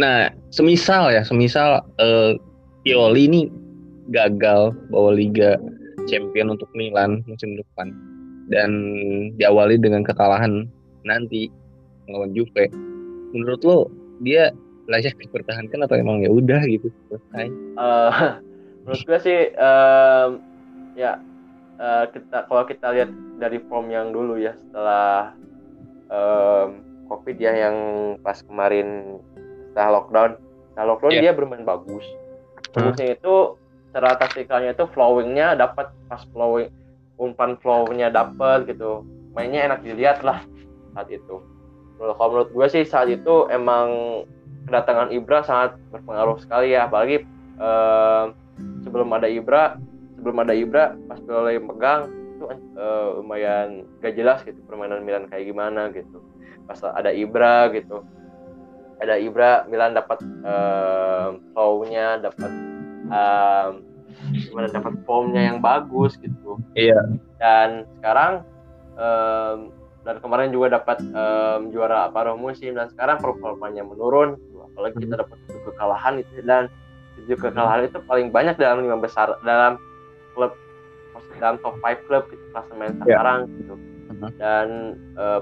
Nah 0.00 0.32
semisal 0.48 1.12
ya 1.12 1.20
semisal 1.28 1.84
uh, 2.00 2.32
Pioli 2.80 3.28
ini 3.28 3.52
gagal 4.10 4.74
bawa 4.90 5.14
Liga 5.14 5.56
Champion 6.10 6.54
untuk 6.54 6.70
Milan 6.74 7.22
musim 7.26 7.54
depan. 7.58 7.94
Dan 8.50 8.70
diawali 9.38 9.78
dengan 9.78 10.02
kekalahan 10.02 10.66
nanti 11.06 11.46
melawan 12.10 12.34
Juve. 12.34 12.66
Menurut 13.30 13.62
lo 13.62 13.78
dia 14.20 14.50
layak 14.90 15.14
dipertahankan 15.22 15.86
atau 15.86 15.94
emang 15.94 16.26
ya 16.26 16.30
udah 16.34 16.60
gitu? 16.66 16.90
Selesai 17.08 17.46
uh, 17.78 18.42
menurut 18.82 19.02
gue 19.06 19.18
sih 19.22 19.40
um, 19.54 20.42
ya 20.98 21.22
uh, 21.78 22.04
kita 22.10 22.50
kalau 22.50 22.66
kita 22.66 22.90
lihat 22.90 23.10
dari 23.38 23.62
form 23.70 23.88
yang 23.94 24.10
dulu 24.10 24.34
ya 24.34 24.58
setelah 24.58 25.30
um, 26.10 26.82
covid 27.06 27.38
ya 27.38 27.54
yang 27.54 27.76
pas 28.20 28.42
kemarin 28.42 29.18
setelah 29.70 30.02
lockdown. 30.02 30.30
Setelah 30.74 30.86
lockdown 30.94 31.12
yeah. 31.14 31.22
dia 31.30 31.32
bermain 31.38 31.62
bagus. 31.62 32.04
Bagusnya 32.74 33.14
hmm. 33.14 33.16
itu 33.18 33.34
secara 33.90 34.14
taktikalnya 34.14 34.70
itu 34.72 34.86
flowingnya 34.94 35.58
dapat. 35.58 35.90
Pas 36.06 36.22
flowing 36.30 36.70
umpan 37.18 37.58
flownya 37.58 38.08
dapat 38.08 38.70
gitu. 38.70 39.02
Mainnya 39.34 39.66
enak 39.66 39.82
dilihat 39.82 40.22
lah 40.22 40.46
saat 40.94 41.10
itu. 41.10 41.42
Kalau 42.00 42.16
menurut 42.16 42.50
gue 42.54 42.66
sih 42.70 42.84
saat 42.88 43.12
itu 43.12 43.50
emang 43.52 44.22
kedatangan 44.64 45.12
Ibra 45.12 45.44
sangat 45.44 45.76
berpengaruh 45.92 46.38
sekali 46.40 46.72
ya. 46.72 46.88
Apalagi 46.88 47.26
uh, 47.60 48.32
sebelum 48.86 49.10
ada 49.12 49.28
Ibra 49.28 49.76
sebelum 50.16 50.36
ada 50.40 50.54
Ibra 50.56 50.96
pas 51.08 51.20
Pioli 51.20 51.60
megang 51.60 52.08
itu 52.40 52.44
uh, 52.80 53.20
lumayan 53.20 53.84
gak 54.00 54.16
jelas 54.16 54.40
gitu 54.48 54.56
permainan 54.64 55.04
Milan 55.04 55.28
kayak 55.28 55.50
gimana 55.50 55.92
gitu. 55.92 56.24
Pas 56.64 56.80
ada 56.80 57.12
Ibra 57.12 57.68
gitu. 57.74 58.00
Ada 59.00 59.16
Ibra 59.16 59.64
Milan 59.68 59.96
dapat 59.96 60.20
uh, 60.44 61.36
flow-nya 61.52 62.20
dapat 62.20 62.69
uh, 63.10 63.68
gimana 64.32 64.68
dapat 64.70 64.94
formnya 65.04 65.42
yang 65.52 65.58
bagus 65.58 66.16
gitu. 66.18 66.58
Iya. 66.78 67.18
Dan 67.36 67.84
sekarang 67.98 68.46
um, 68.96 69.74
dan 70.00 70.16
kemarin 70.24 70.48
juga 70.48 70.80
dapat 70.80 71.02
um, 71.12 71.68
juara 71.74 72.08
paruh 72.08 72.38
musim. 72.38 72.78
Dan 72.78 72.88
sekarang 72.94 73.20
performanya 73.20 73.84
menurun. 73.84 74.38
Apalagi 74.72 75.02
kita 75.02 75.18
hmm. 75.18 75.22
dapat 75.26 75.36
tujuh 75.48 75.62
kekalahan 75.72 76.14
itu. 76.22 76.32
Dan 76.46 76.70
tujuh 77.20 77.36
kekalahan 77.36 77.84
itu 77.84 77.98
paling 78.06 78.32
banyak 78.32 78.56
dalam 78.56 78.80
lima 78.80 78.96
besar 78.96 79.36
dalam 79.44 79.76
klub 80.32 80.54
dalam 81.40 81.56
top 81.64 81.76
5 81.80 82.06
klub 82.08 82.24
gitu 82.28 82.44
klasemen 82.52 82.96
yeah. 83.04 83.16
sekarang 83.16 83.40
gitu. 83.60 83.74
Uh-huh. 84.10 84.30
dan 84.42 84.68
uh, 85.14 85.40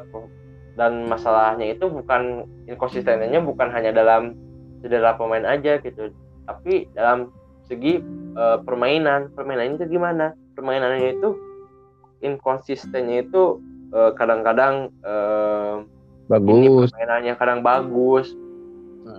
dan 0.79 1.09
masalahnya 1.11 1.75
itu 1.75 1.91
bukan 1.91 2.47
inkonsistensinya 2.71 3.43
bukan 3.43 3.73
hanya 3.73 3.91
dalam 3.91 4.39
cedera 4.79 5.19
pemain 5.19 5.43
aja 5.43 5.83
gitu. 5.83 6.15
Tapi 6.47 6.87
dalam 6.95 7.35
segi 7.69 8.01
uh, 8.35 8.59
permainan. 8.65 9.31
Permainan 9.37 9.77
itu 9.79 9.87
gimana? 9.87 10.35
Permainannya 10.57 11.21
itu 11.21 11.39
inkonsistennya 12.25 13.23
itu 13.23 13.63
uh, 13.95 14.11
kadang-kadang 14.19 14.91
uh, 15.07 15.87
bagus. 16.27 16.91
permainannya 16.91 17.35
kadang 17.39 17.61
bagus 17.63 18.35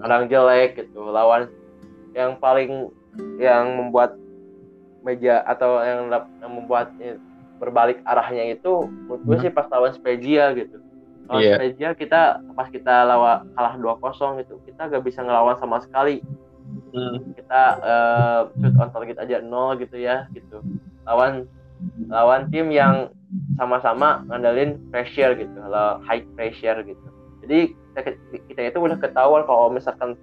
kadang 0.01 0.29
jelek 0.29 0.77
gitu. 0.77 1.01
Lawan 1.01 1.49
yang 2.13 2.37
paling 2.37 2.93
yang 3.41 3.73
membuat 3.77 4.13
meja 5.01 5.41
atau 5.47 5.81
yang, 5.81 6.11
yang 6.11 6.51
membuat 6.51 6.93
berbalik 7.59 7.99
arahnya 8.07 8.55
itu 8.55 8.87
menurut 8.87 9.21
gue 9.25 9.35
hmm. 9.35 9.43
sih 9.47 9.51
pas 9.51 9.67
lawan 9.71 9.91
Spezia 9.95 10.53
gitu. 10.53 10.77
Lawan 11.27 11.41
yeah. 11.41 11.57
Spezia 11.57 11.89
kita 11.97 12.21
pas 12.53 12.67
kita 12.69 13.07
lawan 13.07 13.49
kalah 13.57 13.75
2-0 13.77 14.41
gitu 14.45 14.55
kita 14.65 14.89
gak 14.89 15.03
bisa 15.03 15.21
ngelawan 15.21 15.57
sama 15.59 15.81
sekali 15.83 16.23
hmm. 16.93 17.37
kita 17.37 17.61
uh, 17.81 18.39
shoot 18.57 18.75
on 18.77 18.89
target 18.91 19.17
aja 19.21 19.41
nol 19.41 19.77
gitu 19.77 19.97
ya 19.97 20.25
gitu 20.33 20.61
lawan 21.05 21.45
lawan 22.11 22.51
tim 22.51 22.69
yang 22.69 23.09
sama-sama 23.55 24.25
ngandelin 24.27 24.77
pressure 24.89 25.37
gitu 25.37 25.53
kalau 25.53 26.01
high 26.03 26.25
pressure 26.33 26.81
gitu 26.83 27.07
jadi 27.45 27.59
kita, 27.93 27.99
kita 28.51 28.61
itu 28.73 28.79
udah 28.81 28.97
ketahuan 28.97 29.45
kalau 29.45 29.69
misalkan 29.69 30.17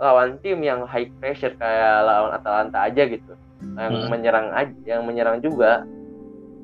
lawan 0.00 0.40
tim 0.40 0.60
yang 0.64 0.84
high 0.88 1.08
pressure 1.20 1.52
kayak 1.60 2.04
lawan 2.04 2.32
Atalanta 2.34 2.88
aja 2.88 3.02
gitu 3.04 3.36
yang 3.76 3.92
hmm. 3.92 4.08
menyerang 4.08 4.48
aja 4.56 4.76
yang 4.84 5.04
menyerang 5.04 5.38
juga 5.44 5.84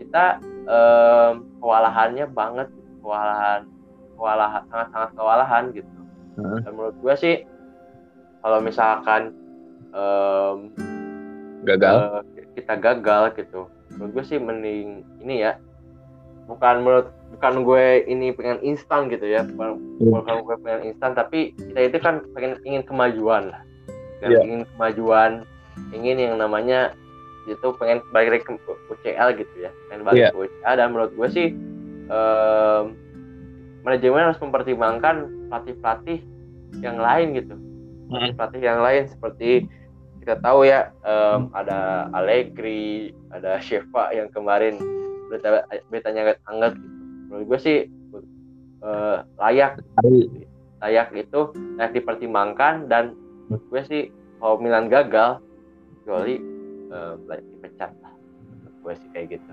kita 0.00 0.40
um, 0.64 1.44
kewalahannya 1.60 2.26
banget 2.32 2.68
kewalahan 3.04 3.68
kewalahan 4.16 4.62
sangat 4.72 4.88
sangat 4.90 5.10
kewalahan 5.12 5.64
gitu 5.76 5.98
hmm. 6.40 6.58
dan 6.64 6.72
menurut 6.72 6.96
gue 7.04 7.14
sih 7.20 7.34
kalau 8.46 8.62
misalkan 8.62 9.34
um, 9.90 10.70
gagal 11.66 12.22
uh, 12.22 12.22
kita 12.54 12.78
gagal 12.78 13.34
gitu 13.34 13.66
menurut 13.98 14.10
gue 14.14 14.24
sih 14.30 14.38
mending 14.38 15.02
ini 15.26 15.42
ya 15.42 15.58
bukan 16.46 16.86
menurut 16.86 17.10
bukan 17.34 17.66
gue 17.66 18.06
ini 18.06 18.30
pengen 18.30 18.62
instan 18.62 19.10
gitu 19.10 19.26
ya 19.26 19.42
bukan, 19.42 19.82
hmm. 19.98 20.14
bukan 20.14 20.36
gue 20.46 20.56
pengen 20.62 20.82
instan 20.94 21.18
tapi 21.18 21.58
kita 21.58 21.90
itu 21.90 21.98
kan 21.98 22.22
pengen 22.38 22.54
ingin 22.62 22.86
kemajuan 22.86 23.50
lah 23.50 23.66
yeah. 24.22 24.38
ingin 24.46 24.62
kemajuan 24.78 25.42
ingin 25.90 26.22
yang 26.22 26.38
namanya 26.38 26.94
itu 27.50 27.66
pengen 27.82 27.98
balik 28.14 28.46
ke 28.46 28.54
UCL 28.94 29.34
gitu 29.42 29.54
ya 29.58 29.74
pengen 29.90 30.06
balik 30.06 30.22
yeah. 30.22 30.30
ke 30.30 30.38
UCL 30.46 30.74
dan 30.78 30.86
menurut 30.94 31.10
gue 31.18 31.28
sih 31.34 31.48
um, 32.06 32.94
manajemen 33.86 34.30
harus 34.30 34.38
mempertimbangkan 34.42 35.30
pelatih-pelatih 35.46 36.18
yang 36.82 36.98
lain 36.98 37.38
gitu. 37.38 37.54
Pelatih-pelatih 38.08 38.62
yang 38.62 38.80
lain 38.82 39.04
seperti 39.10 39.50
kita 40.22 40.42
tahu 40.42 40.66
ya 40.66 40.90
um, 41.06 41.50
ada 41.54 42.10
Allegri 42.14 43.14
ada 43.30 43.58
Sheva 43.64 44.10
yang 44.14 44.30
kemarin 44.34 44.78
berita 45.26 45.66
beritanya 45.90 46.38
angkat 46.46 46.78
gitu. 46.78 46.86
menurut 47.26 47.44
gue 47.50 47.58
sih 47.58 47.78
uh, 48.86 49.26
layak. 49.40 49.82
Layak. 50.82 51.08
Itu 51.14 51.54
layak 51.78 51.92
dipertimbangkan 51.96 52.86
dan 52.90 53.16
menurut 53.48 53.64
gue 53.70 53.82
sih 53.86 54.02
kalau 54.38 54.60
Milan 54.60 54.86
gagal 54.86 55.42
kecuali 56.02 56.38
uh, 56.94 57.18
dipecat 57.18 57.90
lah. 58.02 58.14
Gue 58.82 58.94
sih 58.98 59.08
kayak 59.10 59.38
gitu. 59.38 59.52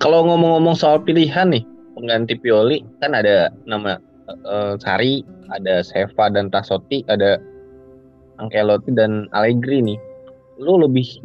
Kalau 0.00 0.24
ngomong-ngomong 0.24 0.74
soal 0.74 1.04
pilihan 1.04 1.52
nih 1.52 1.64
pengganti 1.92 2.34
Pioli 2.40 2.80
kan 3.04 3.12
ada 3.12 3.52
nama 3.68 4.00
uh, 4.46 4.74
Sari 4.78 5.22
ada 5.50 5.82
Seva 5.82 6.30
dan 6.30 6.48
Tasoti 6.48 7.02
ada 7.10 7.40
Ancelotti 8.40 8.90
dan 8.96 9.28
Allegri 9.36 9.84
nih. 9.84 9.98
Lu 10.60 10.80
lebih 10.80 11.20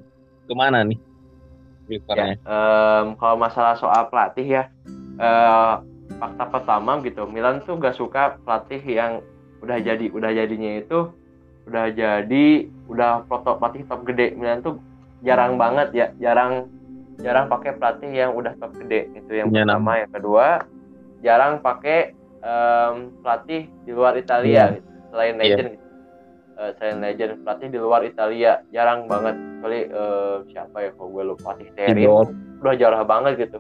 ke 0.46 0.54
mana 0.54 0.84
nih? 0.84 1.00
Ya, 1.86 2.34
um, 2.50 3.14
kalau 3.22 3.38
masalah 3.38 3.78
soal 3.78 4.10
pelatih 4.10 4.58
ya 4.58 4.64
uh, 5.22 5.86
fakta 6.18 6.50
pertama 6.50 6.98
gitu 7.06 7.30
Milan 7.30 7.62
tuh 7.62 7.78
gak 7.78 7.94
suka 7.94 8.42
pelatih 8.42 8.82
yang 8.82 9.22
udah 9.62 9.78
jadi 9.78 10.10
udah 10.10 10.34
jadinya 10.34 10.82
itu 10.82 11.14
udah 11.70 11.94
jadi 11.94 12.46
udah 12.90 13.30
foto 13.30 13.62
pelatih 13.62 13.86
top 13.86 14.02
gede. 14.10 14.34
Milan 14.34 14.66
tuh 14.66 14.82
jarang 15.22 15.62
banget 15.62 15.94
ya 15.94 16.08
jarang 16.18 16.74
jarang 17.22 17.54
pakai 17.54 17.78
pelatih 17.78 18.12
yang 18.12 18.34
udah 18.34 18.58
top 18.58 18.74
gede 18.82 19.06
itu 19.14 19.32
yang 19.38 19.54
ya, 19.54 19.62
pertama 19.62 19.92
yang 20.02 20.12
kedua 20.12 20.48
jarang 21.22 21.54
pakai 21.62 22.18
um, 22.46 22.96
pelatih 23.26 23.68
di 23.84 23.92
luar 23.92 24.14
Italia. 24.16 24.54
Ya. 24.54 24.66
gitu, 24.78 24.90
selain 25.12 25.36
iya. 25.36 25.42
legend 25.42 25.68
ya. 25.68 25.74
gitu. 25.74 25.86
uh, 26.56 26.72
selain 26.78 26.98
legend 27.02 27.32
pelatih 27.42 27.68
di 27.74 27.80
luar 27.82 28.02
Italia. 28.06 28.52
Jarang 28.70 29.10
banget. 29.10 29.36
Kali 29.66 29.80
uh, 29.90 30.46
siapa 30.54 30.78
ya? 30.86 30.90
Kalau 30.94 31.10
gue 31.10 31.24
lupa 31.26 31.42
pelatih 31.52 31.70
Terry. 31.74 32.06
Udah 32.62 32.74
jauh 32.78 33.06
banget 33.06 33.34
gitu. 33.50 33.60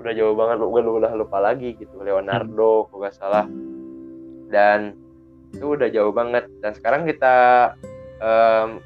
Udah 0.00 0.12
jauh 0.16 0.34
banget. 0.34 0.56
Gue 0.64 0.82
udah 0.82 1.12
lupa 1.14 1.38
lagi 1.38 1.76
gitu. 1.76 1.94
Leonardo 2.00 2.72
hmm. 2.82 2.86
kalau 2.90 3.00
nggak 3.04 3.16
salah. 3.16 3.46
Dan 4.48 4.96
itu 5.52 5.76
udah 5.76 5.88
jauh 5.92 6.10
banget. 6.10 6.48
Dan 6.64 6.72
sekarang 6.72 7.04
kita 7.04 7.36
um, 8.24 8.80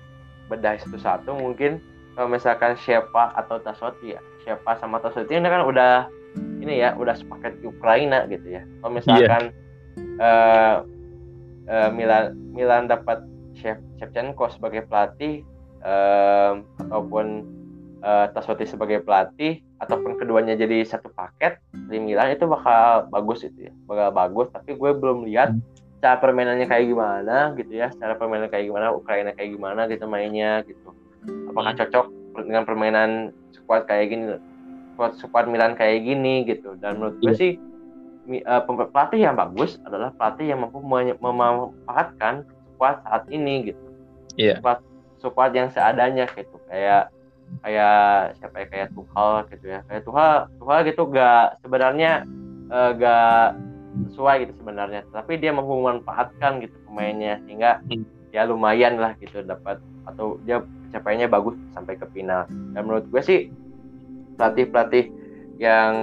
bedah 0.50 0.76
satu-satu 0.82 1.38
mungkin. 1.38 1.78
Kalau 2.12 2.28
misalkan 2.28 2.76
siapa 2.76 3.32
atau 3.32 3.56
Tasoti 3.62 4.12
ya. 4.12 4.20
Siapa 4.44 4.76
sama 4.76 5.00
Tasoti 5.00 5.32
ini 5.32 5.48
kan 5.48 5.64
udah 5.64 6.12
ini 6.62 6.78
ya 6.78 6.94
udah 6.94 7.18
sepaket 7.18 7.58
Ukraina 7.66 8.24
gitu 8.30 8.46
ya. 8.46 8.62
Kalau 8.80 8.92
misalkan 8.94 9.42
yeah. 9.98 10.22
uh, 10.22 10.76
uh, 11.66 11.90
Milan 11.90 12.38
Milan 12.54 12.86
dapat 12.86 13.26
Chef 13.58 13.76
Shevchenko 13.98 14.48
sebagai 14.54 14.86
pelatih 14.86 15.42
um, 15.82 16.64
ataupun 16.78 17.26
uh, 18.06 18.30
Tasoti 18.30 18.64
sebagai 18.64 19.02
pelatih 19.02 19.60
ataupun 19.82 20.14
keduanya 20.16 20.54
jadi 20.54 20.86
satu 20.86 21.10
paket 21.10 21.58
di 21.90 21.98
Milan 21.98 22.32
itu 22.32 22.46
bakal 22.46 23.10
bagus 23.10 23.42
itu 23.42 23.68
ya. 23.68 23.72
Bakal 23.90 24.08
bagus 24.14 24.48
tapi 24.54 24.78
gue 24.78 24.90
belum 24.94 25.26
lihat 25.26 25.52
hmm. 25.52 25.62
cara 25.98 26.16
permainannya 26.22 26.70
kayak 26.70 26.86
gimana 26.86 27.52
gitu 27.58 27.72
ya. 27.74 27.90
Cara 27.98 28.14
permainan 28.14 28.48
kayak 28.48 28.70
gimana 28.70 28.94
Ukraina 28.94 29.34
kayak 29.34 29.50
gimana 29.58 29.90
gitu 29.90 30.06
mainnya 30.06 30.62
gitu. 30.62 30.94
Apakah 31.50 31.74
hmm. 31.74 31.80
cocok 31.82 32.06
dengan 32.46 32.64
permainan 32.64 33.10
squad 33.52 33.84
kayak 33.84 34.08
gini 34.08 34.24
squad 34.92 35.12
squad 35.18 35.46
Milan 35.48 35.74
kayak 35.74 36.04
gini 36.04 36.44
gitu. 36.44 36.76
Dan 36.78 37.00
menurut 37.00 37.16
gue 37.18 37.32
iya. 37.32 37.40
sih 37.40 37.52
uh, 38.46 38.62
pelatih 38.92 39.20
yang 39.24 39.34
bagus 39.34 39.80
adalah 39.82 40.14
pelatih 40.14 40.54
yang 40.54 40.60
mampu 40.62 40.78
memanfaatkan 41.18 42.46
squad 42.76 43.02
saat 43.02 43.24
ini 43.32 43.72
gitu. 43.72 43.82
Yeah. 44.38 44.60
squad 44.60 44.80
squad 45.18 45.52
yang 45.56 45.68
seadanya 45.72 46.28
gitu. 46.32 46.56
Kayak 46.70 47.10
kayak 47.60 48.38
siapa 48.40 48.56
ya? 48.64 48.66
Kayak 48.68 48.88
Tuchel 48.94 49.32
gitu 49.52 49.66
ya. 49.68 49.80
Kayak 49.88 50.02
Tuchel 50.06 50.34
Tuchel 50.60 50.80
gitu 50.88 51.02
gak 51.10 51.46
sebenarnya 51.60 52.12
uh, 52.72 52.90
gak 52.96 53.46
sesuai 54.12 54.34
gitu 54.48 54.52
sebenarnya. 54.62 55.00
Tapi 55.10 55.32
dia 55.40 55.52
mampu 55.52 55.76
memanfaatkan 55.76 56.62
gitu 56.64 56.76
pemainnya 56.88 57.40
sehingga 57.44 57.82
hmm. 57.88 58.32
ya 58.32 58.48
lumayan 58.48 58.96
lah 58.96 59.12
gitu 59.20 59.44
dapat 59.44 59.80
atau 60.08 60.40
dia 60.42 60.64
capaiannya 60.92 61.28
bagus 61.28 61.56
sampai 61.76 61.96
ke 61.96 62.06
final. 62.12 62.48
Dan 62.48 62.80
menurut 62.88 63.06
gue 63.12 63.22
sih 63.22 63.40
pelatih 64.42 64.66
pelatih 64.74 65.04
yang 65.62 65.94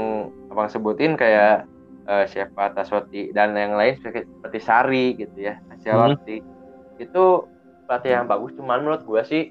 abang 0.47 0.71
sebutin 0.71 1.19
kayak 1.19 1.67
uh, 2.07 2.23
siapa 2.23 2.71
Tasoti 2.71 3.35
dan 3.35 3.51
yang 3.51 3.75
lain 3.75 3.99
seperti, 3.99 4.23
seperti 4.23 4.59
Sari 4.63 5.05
gitu 5.19 5.35
ya 5.35 5.59
Ancelotti. 5.67 6.39
Hmm. 6.39 7.03
itu 7.03 7.47
pelatih 7.83 8.11
yang 8.15 8.31
bagus 8.31 8.55
cuman 8.55 8.79
menurut 8.87 9.03
gue 9.03 9.21
sih 9.27 9.43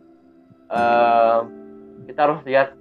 uh, 0.72 1.44
kita 2.08 2.20
harus 2.24 2.40
lihat 2.48 2.72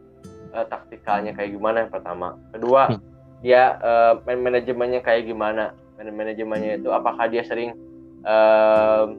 uh, 0.55 0.64
taktikalnya 0.64 1.36
kayak 1.36 1.51
gimana 1.51 1.84
yang 1.84 1.91
pertama. 1.91 2.39
Kedua 2.55 2.88
hmm. 2.88 2.99
dia 3.43 3.76
uh, 3.84 4.24
man 4.24 4.39
manajemennya 4.47 5.03
kayak 5.03 5.28
gimana? 5.28 5.76
Man 5.99 6.16
manajemennya 6.16 6.80
itu 6.80 6.95
apakah 6.95 7.28
dia 7.28 7.43
sering 7.43 7.76
uh, 8.24 9.12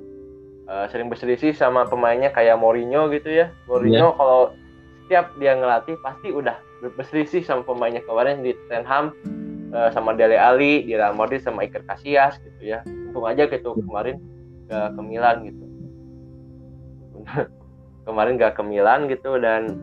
uh, 0.64 0.86
sering 0.89 1.12
berselisih 1.12 1.53
sama 1.53 1.84
pemainnya 1.84 2.32
kayak 2.32 2.57
Mourinho 2.57 3.12
gitu 3.12 3.28
ya? 3.28 3.53
Mourinho 3.68 4.12
yeah. 4.12 4.16
kalau 4.16 4.43
setiap 5.09 5.32
dia 5.40 5.56
ngelatih 5.56 5.96
pasti 6.04 6.28
udah 6.28 6.61
berselisih 6.92 7.40
sama 7.40 7.64
pemainnya 7.64 8.04
kemarin 8.04 8.44
di 8.44 8.52
Tottenham 8.52 9.16
uh, 9.72 9.88
sama 9.88 10.12
Dele 10.12 10.36
Ali 10.36 10.84
di 10.84 10.92
Real 10.92 11.16
Madrid 11.16 11.40
sama 11.40 11.64
Iker 11.64 11.80
Casillas 11.88 12.36
gitu 12.44 12.61
ya. 12.61 12.84
Untung 12.84 13.24
aja 13.24 13.48
gitu 13.48 13.72
kemarin 13.88 14.20
gak 14.68 14.92
ke 14.92 15.00
Milan 15.00 15.36
gitu. 15.48 15.64
Kemarin 18.04 18.36
gak 18.36 18.61
ke 18.61 18.62
Milan 18.68 19.09
gitu 19.09 19.40
dan 19.40 19.80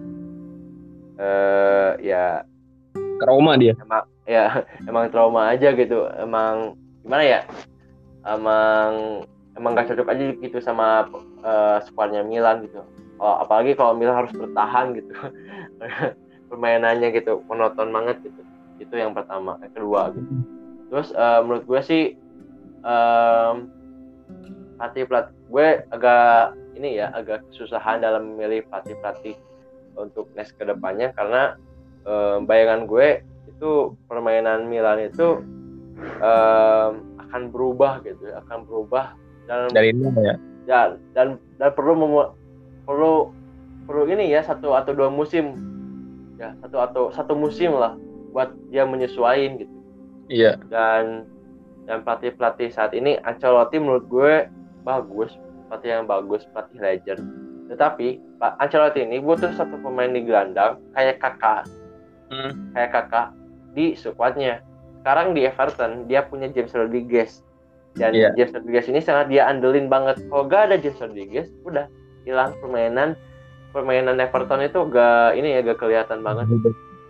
uh, 1.18 1.98
ya 1.98 2.46
Roma 3.26 3.58
dia. 3.58 3.74
emang 3.82 4.06
ya 4.30 4.62
emang 4.90 5.10
trauma 5.10 5.50
aja 5.50 5.74
gitu. 5.74 6.06
Emang 6.22 6.78
gimana 7.02 7.26
ya 7.26 7.42
emang 8.30 9.26
emang 9.58 9.74
gak 9.74 9.90
cocok 9.90 10.06
aja 10.06 10.38
gitu 10.38 10.62
sama 10.62 11.10
uh, 11.42 11.82
squadnya 11.82 12.22
Milan 12.22 12.62
gitu 12.62 12.86
oh, 13.20 13.36
apalagi 13.44 13.78
kalau 13.78 13.96
Milan 13.96 14.26
harus 14.26 14.34
bertahan 14.36 14.96
gitu. 14.98 15.14
Permainannya 16.50 17.10
gitu 17.16 17.42
monoton 17.50 17.90
banget 17.90 18.22
gitu. 18.24 18.42
Itu 18.80 18.96
yang 18.96 19.16
pertama 19.16 19.58
yang 19.64 19.74
kedua 19.74 20.14
gitu. 20.14 20.32
Terus 20.94 21.10
uh, 21.18 21.42
menurut 21.42 21.66
gue 21.66 21.82
sih 21.82 22.04
um, 22.86 23.68
pelatih 24.78 25.04
pelatih 25.08 25.36
gue 25.50 25.68
agak 25.90 26.54
ini 26.76 27.00
ya 27.00 27.08
agak 27.16 27.42
kesusahan 27.52 28.04
dalam 28.04 28.36
memilih 28.36 28.68
pelatih 28.68 28.96
pelatih 29.00 29.36
untuk 29.96 30.28
next 30.36 30.54
ke 30.60 30.68
depannya 30.68 31.16
karena 31.16 31.56
um, 32.04 32.44
bayangan 32.44 32.86
gue 32.86 33.24
itu 33.50 33.96
permainan 34.12 34.68
Milan 34.68 35.08
itu 35.08 35.40
um, 36.20 36.92
akan 37.26 37.42
berubah 37.50 38.04
gitu 38.04 38.32
akan 38.46 38.68
berubah 38.68 39.16
dan 39.48 39.72
dari 39.72 39.96
ini 39.96 40.12
ya? 40.20 40.36
ya 40.68 40.82
dan 41.16 41.40
dan 41.56 41.70
perlu 41.72 41.96
memu- 41.96 42.36
perlu 42.86 43.34
perlu 43.86 44.06
ini 44.10 44.30
ya 44.30 44.42
satu 44.42 44.74
atau 44.74 44.94
dua 44.94 45.10
musim. 45.10 45.58
Ya 46.38 46.54
satu 46.64 46.78
atau 46.80 47.04
satu 47.12 47.34
musim 47.34 47.74
lah 47.74 47.96
buat 48.32 48.52
dia 48.70 48.84
menyesuaikan 48.84 49.62
gitu. 49.62 49.74
Iya. 50.28 50.58
Dan 50.72 51.30
dan 51.86 52.02
pelatih 52.02 52.34
pelatih 52.34 52.74
saat 52.74 52.98
ini 52.98 53.18
Ancelotti 53.22 53.78
menurut 53.78 54.06
gue 54.10 54.50
bagus 54.82 55.38
pelatih 55.70 56.02
yang 56.02 56.06
bagus 56.10 56.44
pelatih 56.50 56.82
legend. 56.82 57.22
Tetapi 57.70 58.22
Pak 58.42 58.58
Ancelotti 58.62 59.06
ini 59.06 59.22
butuh 59.22 59.54
satu 59.54 59.78
pemain 59.82 60.10
di 60.10 60.22
gelandang 60.26 60.82
kayak 60.94 61.22
kakak 61.22 61.66
Hmm. 62.26 62.74
kayak 62.74 62.90
kakak 62.90 63.28
di 63.78 63.94
squadnya. 63.94 64.66
Sekarang 65.06 65.38
di 65.38 65.46
Everton 65.46 66.10
dia 66.10 66.26
punya 66.26 66.50
James 66.50 66.74
Rodriguez. 66.74 67.46
Dan 67.96 68.18
Iya. 68.18 68.34
James 68.34 68.52
Rodriguez 68.52 68.90
ini 68.90 69.00
sangat 69.00 69.30
dia 69.30 69.46
andelin 69.46 69.88
banget. 69.88 70.20
Kalau 70.28 70.50
gak 70.50 70.68
ada 70.68 70.76
James 70.82 70.98
Rodriguez 70.98 71.54
udah 71.64 71.86
hilang 72.26 72.58
permainan 72.60 73.14
permainan 73.72 74.18
Everton 74.20 74.66
itu 74.66 74.80
gak 74.90 75.38
ini 75.38 75.56
ya 75.56 75.60
gak 75.62 75.80
kelihatan 75.80 76.26
banget 76.26 76.48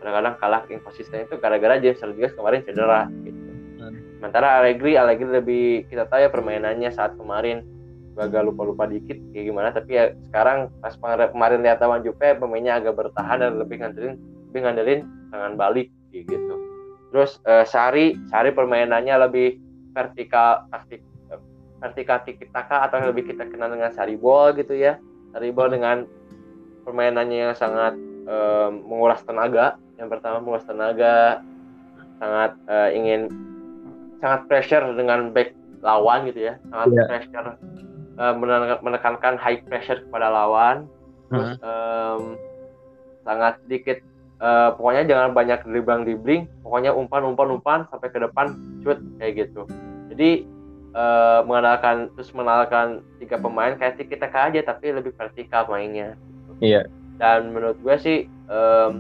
kadang-kadang 0.06 0.36
kalah 0.38 0.62
inkonsisten 0.70 1.26
itu 1.26 1.42
gara-gara 1.42 1.82
James 1.82 1.98
Rodriguez 1.98 2.38
kemarin 2.38 2.62
cedera 2.62 3.10
gitu. 3.26 3.42
Hmm. 3.82 3.98
Sementara 4.22 4.62
Allegri, 4.62 4.94
Allegri 5.02 5.26
lebih 5.26 5.66
kita 5.90 6.06
tahu 6.06 6.22
ya 6.22 6.30
permainannya 6.30 6.94
saat 6.94 7.18
kemarin 7.18 7.66
agak 8.16 8.48
lupa-lupa 8.48 8.88
dikit 8.88 9.20
kayak 9.36 9.46
gimana 9.52 9.76
tapi 9.76 9.98
ya 10.00 10.16
sekarang 10.32 10.72
pas 10.80 10.96
kemarin 11.34 11.60
lihat 11.66 11.84
lawan 11.84 12.00
Juve 12.06 12.38
pemainnya 12.38 12.80
agak 12.80 12.96
bertahan 12.96 13.44
dan 13.44 13.60
lebih 13.60 13.82
ngandelin 13.84 14.16
lebih 14.54 14.60
ngandelin 14.64 15.00
tangan 15.34 15.54
balik 15.60 15.90
gitu. 16.14 16.56
Terus 17.12 17.42
eh, 17.44 17.66
Sari, 17.68 18.16
Sari 18.32 18.56
permainannya 18.56 19.16
lebih 19.28 19.60
vertikal 19.92 20.70
taktik 20.72 21.04
eh, 21.76 21.82
vertikal 21.84 22.24
tiki 22.24 22.48
taka 22.50 22.88
atau 22.88 23.04
lebih 23.04 23.28
kita 23.28 23.46
kenal 23.48 23.72
dengan 23.72 23.92
Sari 23.92 24.16
ball 24.16 24.56
gitu 24.56 24.76
ya. 24.76 24.98
Sari 25.32 25.52
ball 25.52 25.72
dengan 25.72 26.08
permainannya 26.84 27.52
yang 27.52 27.56
sangat 27.56 27.94
eh, 28.26 28.70
menguras 28.72 29.22
tenaga. 29.24 29.76
Yang 29.96 30.20
pertama 30.20 30.44
menguras 30.44 30.66
tenaga, 30.68 31.40
sangat 32.20 32.52
eh, 32.68 32.90
ingin 32.96 33.22
sangat 34.20 34.48
pressure 34.48 34.86
dengan 34.96 35.30
back 35.32 35.52
lawan 35.86 36.26
gitu 36.26 36.50
ya, 36.50 36.58
sangat 36.72 36.88
Iya. 36.92 37.04
pressure 37.06 37.50
menekan- 38.16 38.80
menekankan 38.82 39.36
high 39.36 39.60
pressure 39.68 40.00
kepada 40.08 40.32
lawan. 40.32 40.88
Terus 41.28 41.60
em, 41.60 42.22
sangat 43.22 43.60
sedikit 43.68 43.98
eh, 44.36 44.70
pokoknya 44.76 45.04
jangan 45.06 45.30
banyak 45.36 45.60
dribbling 45.64 46.04
dribbling, 46.08 46.42
pokoknya 46.64 46.92
umpan 46.92 47.24
umpan 47.28 47.50
umpan 47.56 47.80
sampai 47.92 48.08
ke 48.10 48.20
depan 48.20 48.56
shoot 48.82 49.00
kayak 49.20 49.48
gitu. 49.48 49.68
Jadi 50.12 50.44
eh, 50.96 51.40
mengandalkan 51.44 52.10
terus 52.16 52.32
mengandalkan 52.32 53.04
tiga 53.20 53.36
pemain 53.38 53.76
kayak 53.76 54.00
kita 54.00 54.32
aja 54.32 54.60
tapi 54.64 54.96
lebih 54.96 55.12
vertikal 55.20 55.68
mainnya. 55.68 56.16
Iya. 56.64 56.88
Dan 57.20 57.52
menurut 57.52 57.80
gue 57.84 57.96
sih 58.00 58.18
em, 58.48 58.92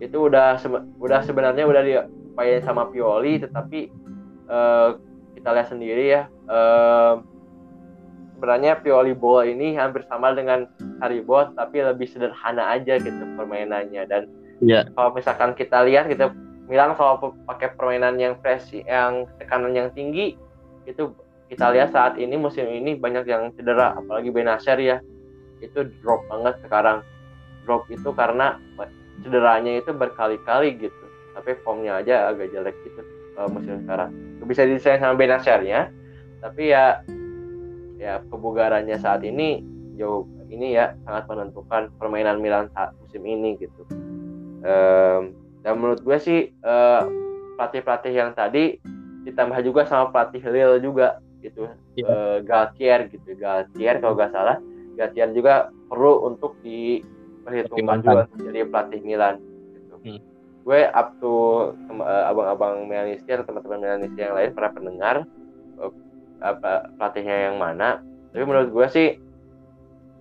itu 0.00 0.28
udah 0.28 0.60
sebe- 0.60 0.84
udah 1.00 1.24
sebenarnya 1.24 1.64
udah 1.64 1.82
diupayain 1.84 2.60
sama 2.60 2.88
Pioli 2.92 3.40
tetapi 3.40 3.88
eh, 4.48 4.88
kita 5.36 5.48
lihat 5.52 5.68
sendiri 5.72 6.04
ya 6.12 6.22
em, 6.48 7.24
sebenarnya 8.36 8.80
Pioli 8.84 9.16
Ball 9.16 9.48
ini 9.48 9.72
hampir 9.80 10.04
sama 10.08 10.36
dengan 10.36 10.68
Haribo 11.00 11.48
tapi 11.56 11.80
lebih 11.80 12.04
sederhana 12.04 12.76
aja 12.76 13.00
gitu 13.00 13.24
permainannya. 13.40 14.04
Dan 14.04 14.28
iya. 14.60 14.84
kalau 14.92 15.16
misalkan 15.16 15.56
kita 15.56 15.84
lihat 15.88 16.12
kita 16.12 16.32
Milan 16.64 16.96
kalau 16.96 17.20
pe- 17.20 17.36
pakai 17.44 17.76
permainan 17.76 18.16
yang 18.16 18.40
fresh 18.40 18.72
yang 18.72 19.28
tekanan 19.36 19.76
yang 19.76 19.92
tinggi 19.92 20.36
itu 20.84 21.12
kita 21.52 21.70
lihat 21.76 21.92
saat 21.92 22.16
ini 22.16 22.34
musim 22.40 22.64
ini 22.68 22.96
banyak 22.96 23.28
yang 23.28 23.52
cedera 23.56 23.96
apalagi 23.96 24.32
Benacer 24.32 24.80
ya. 24.80 24.98
Itu 25.60 25.88
drop 26.00 26.24
banget 26.28 26.60
sekarang. 26.64 27.04
Drop 27.64 27.88
itu 27.88 28.10
karena 28.12 28.60
cederanya 29.24 29.80
itu 29.80 29.90
berkali-kali 29.92 30.76
gitu. 30.80 31.04
Tapi 31.34 31.56
formnya 31.66 31.98
aja 32.00 32.30
agak 32.30 32.52
jelek 32.54 32.76
gitu 32.84 33.00
eh, 33.36 33.48
musim 33.48 33.82
sekarang. 33.84 34.10
Bisa 34.44 34.68
disayang 34.68 35.00
sama 35.00 35.14
Benacernya 35.16 35.92
tapi 36.44 36.76
ya 36.76 37.00
ya 37.96 38.20
kebugarannya 38.28 39.00
saat 39.00 39.24
ini 39.24 39.64
jauh 39.96 40.28
ini 40.52 40.76
ya 40.76 40.92
sangat 41.08 41.24
menentukan 41.32 41.88
permainan 41.96 42.36
Milan 42.44 42.68
saat 42.76 42.92
musim 43.00 43.24
ini 43.24 43.56
gitu. 43.56 43.88
Em, 44.60 45.32
dan 45.64 45.80
menurut 45.80 46.04
gue 46.04 46.18
sih 46.20 46.52
eh, 46.52 47.02
pelatih-pelatih 47.56 48.12
yang 48.12 48.36
tadi 48.36 48.76
ditambah 49.24 49.58
juga 49.64 49.88
sama 49.88 50.12
pelatih 50.12 50.44
Lille 50.46 50.78
juga 50.84 51.18
gitu. 51.40 51.68
Iya. 51.96 52.06
Eh, 52.08 52.36
Galtier 52.44 53.00
gitu 53.12 53.28
Galtier 53.36 54.00
kalau 54.00 54.14
nggak 54.16 54.32
salah. 54.32 54.56
Galtier 54.94 55.28
juga 55.34 55.68
perlu 55.90 56.28
untuk 56.28 56.56
diperhitungkan 56.62 58.00
juga 58.04 58.24
jadi 58.38 58.60
pelatih 58.68 59.00
Milan 59.02 59.36
gitu. 59.74 59.96
Hmm. 60.04 60.20
gue 60.64 60.80
up 60.96 61.12
to 61.20 61.34
eh, 61.92 62.24
abang-abang 62.24 62.88
Milanisti 62.88 63.28
atau 63.28 63.44
teman-teman 63.44 63.84
Milanisti 63.84 64.20
yang 64.20 64.32
lain 64.32 64.50
para 64.56 64.68
pendengar 64.72 65.16
eh, 65.80 65.92
apa 66.40 66.88
pelatihnya 66.96 67.52
yang 67.52 67.56
mana. 67.60 68.00
Tapi 68.32 68.44
menurut 68.44 68.68
gue 68.74 68.86
sih 68.90 69.08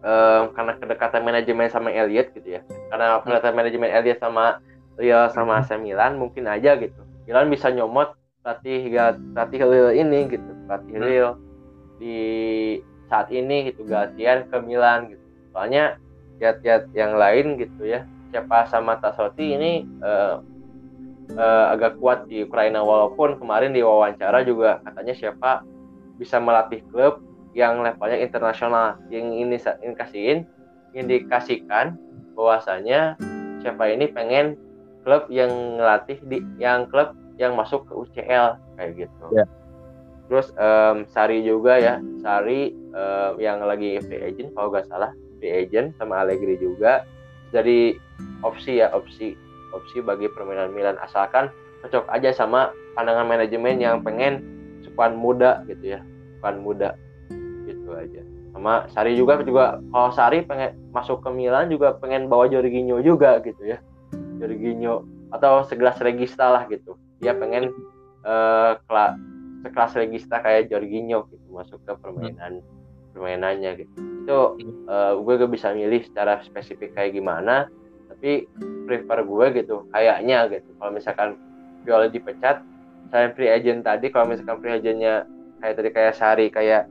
em, 0.06 0.44
karena 0.54 0.78
kedekatan 0.78 1.26
manajemen 1.26 1.68
sama 1.68 1.90
Elliot 1.90 2.30
gitu 2.38 2.60
ya. 2.60 2.62
Karena 2.94 3.20
kedekatan 3.26 3.56
manajemen 3.58 3.90
Elliot 3.90 4.22
sama 4.22 4.62
Real 4.94 5.26
sama 5.34 5.66
AC 5.66 5.74
Milan 5.82 6.22
mungkin 6.22 6.46
aja 6.46 6.78
gitu. 6.78 7.02
Milan 7.26 7.50
bisa 7.50 7.74
nyomot 7.74 8.14
pelatih 8.44 8.92
pelatih 9.34 9.62
Lille 9.64 9.92
ini 9.96 10.20
gitu 10.28 10.50
pelatih 10.68 10.94
Hmm. 11.00 11.04
Lille. 11.08 11.34
Di 11.98 12.18
saat 13.08 13.32
ini 13.32 13.72
gitu 13.72 13.88
Galtier 13.88 14.44
ke 14.52 14.58
Milan 14.60 15.08
gitu. 15.16 15.24
Soalnya 15.56 15.96
lihat-lihat 16.44 16.92
yang 16.92 17.16
lain 17.16 17.56
gitu 17.56 17.88
ya 17.88 18.04
siapa 18.34 18.68
sama 18.68 18.98
Tasoti 19.00 19.56
ini 19.56 19.86
eh, 19.86 20.36
eh, 21.38 21.66
agak 21.72 22.02
kuat 22.04 22.28
di 22.28 22.44
Ukraina. 22.44 22.84
Walaupun 22.84 23.40
kemarin 23.40 23.72
di 23.72 23.80
wawancara 23.80 24.44
juga 24.44 24.84
katanya 24.84 25.16
siapa 25.16 25.64
bisa 26.20 26.38
melatih 26.38 26.84
klub 26.92 27.24
yang 27.56 27.80
levelnya 27.86 28.20
internasional. 28.20 29.00
Yang 29.08 29.26
ini 29.40 29.58
indikasiin 29.86 30.38
indikasikan 30.98 31.96
bahwasanya 32.34 33.16
siapa 33.62 33.88
ini 33.94 34.10
pengen 34.10 34.58
klub 35.06 35.30
yang 35.30 35.78
ngelatih 35.78 36.18
di 36.26 36.42
yang 36.58 36.90
klub 36.90 37.14
yang 37.42 37.58
masuk 37.58 37.86
ke 37.90 37.94
UCL 37.94 38.58
kayak 38.78 38.92
gitu. 38.98 39.26
Ya. 39.34 39.46
Terus 40.30 40.50
em, 40.56 41.06
Sari 41.12 41.44
juga 41.44 41.78
ya, 41.78 42.00
Sari 42.22 42.74
em, 42.74 43.32
yang 43.42 43.62
lagi 43.64 44.00
free 44.06 44.22
agent 44.22 44.54
kalau 44.56 44.72
nggak 44.74 44.88
salah 44.88 45.12
free 45.38 45.52
agent 45.52 45.94
sama 45.98 46.24
Allegri 46.24 46.58
juga. 46.62 47.04
Jadi 47.54 47.98
opsi 48.42 48.82
ya 48.82 48.90
opsi 48.94 49.38
opsi 49.74 50.02
bagi 50.02 50.30
permainan 50.32 50.74
Milan. 50.74 50.98
Asalkan 51.02 51.50
cocok 51.86 52.10
aja 52.10 52.34
sama 52.34 52.74
pandangan 52.98 53.28
manajemen 53.28 53.78
yang 53.82 54.02
pengen 54.02 54.42
skuad 54.86 55.14
muda 55.14 55.62
gitu 55.70 55.98
ya. 55.98 56.00
Skuad 56.40 56.58
muda. 56.62 56.98
Gitu 57.66 57.90
aja. 57.94 58.22
Sama 58.54 58.86
Sari 58.94 59.18
juga 59.18 59.42
juga 59.42 59.82
kalau 59.90 60.10
Sari 60.14 60.46
pengen 60.46 60.78
masuk 60.94 61.26
ke 61.26 61.30
Milan 61.34 61.70
juga 61.74 61.98
pengen 61.98 62.30
bawa 62.30 62.46
Jorginho 62.50 63.02
juga 63.02 63.42
gitu 63.42 63.66
ya. 63.66 63.82
Jorginho 64.38 65.06
atau 65.34 65.66
segelas 65.66 65.98
regista 65.98 66.46
lah 66.46 66.70
gitu 66.70 66.94
dia 67.24 67.34
pengen 67.40 67.72
eh 68.24 68.72
kela- 68.88 69.16
sekelas 69.64 69.96
regista 69.96 70.44
kayak 70.44 70.68
Jorginho 70.68 71.24
gitu 71.32 71.48
masuk 71.56 71.80
ke 71.88 71.96
permainan 72.04 72.60
permainannya 73.16 73.80
gitu. 73.80 73.96
Itu 74.28 74.40
eh, 74.92 75.14
gue 75.16 75.34
gak 75.40 75.52
bisa 75.52 75.72
milih 75.72 76.04
secara 76.04 76.44
spesifik 76.44 76.92
kayak 76.92 77.16
gimana 77.16 77.72
tapi 78.12 78.46
prefer 78.86 79.24
gue 79.24 79.46
gitu 79.64 79.88
kayaknya 79.96 80.52
gitu. 80.52 80.70
Kalau 80.76 80.92
misalkan 80.92 81.30
Viola 81.84 82.08
dipecat 82.12 82.64
saya 83.12 83.30
free 83.36 83.52
agent 83.52 83.86
tadi 83.86 84.10
kalau 84.10 84.32
misalkan 84.32 84.58
free 84.60 84.76
agentnya 84.76 85.28
kayak 85.62 85.76
tadi 85.80 85.90
kayak 85.94 86.14
Sari 86.18 86.48
kayak 86.50 86.90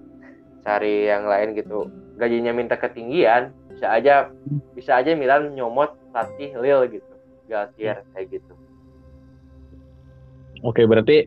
Sari 0.63 1.11
yang 1.11 1.27
lain 1.27 1.59
gitu 1.59 1.91
gajinya 2.17 2.55
minta 2.55 2.79
ketinggian 2.79 3.51
bisa 3.75 3.91
aja 3.91 4.31
bisa 4.79 5.03
aja 5.03 5.17
Milan 5.19 5.51
nyomot 5.59 5.97
pelatih 6.15 6.55
Lille 6.61 7.01
gitu 7.01 7.13
Galtier 7.51 8.07
kayak 8.15 8.39
gitu 8.39 8.55
Oke, 10.63 10.87
berarti 10.87 11.27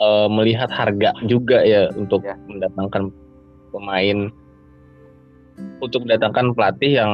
eh, 0.00 0.28
melihat 0.32 0.72
harga 0.72 1.12
juga 1.28 1.60
ya 1.62 1.92
untuk 1.94 2.24
Ya. 2.24 2.36
mendatangkan 2.48 3.12
pemain 3.70 4.32
untuk 5.84 6.08
mendatangkan 6.08 6.56
pelatih 6.56 6.92
yang 6.96 7.12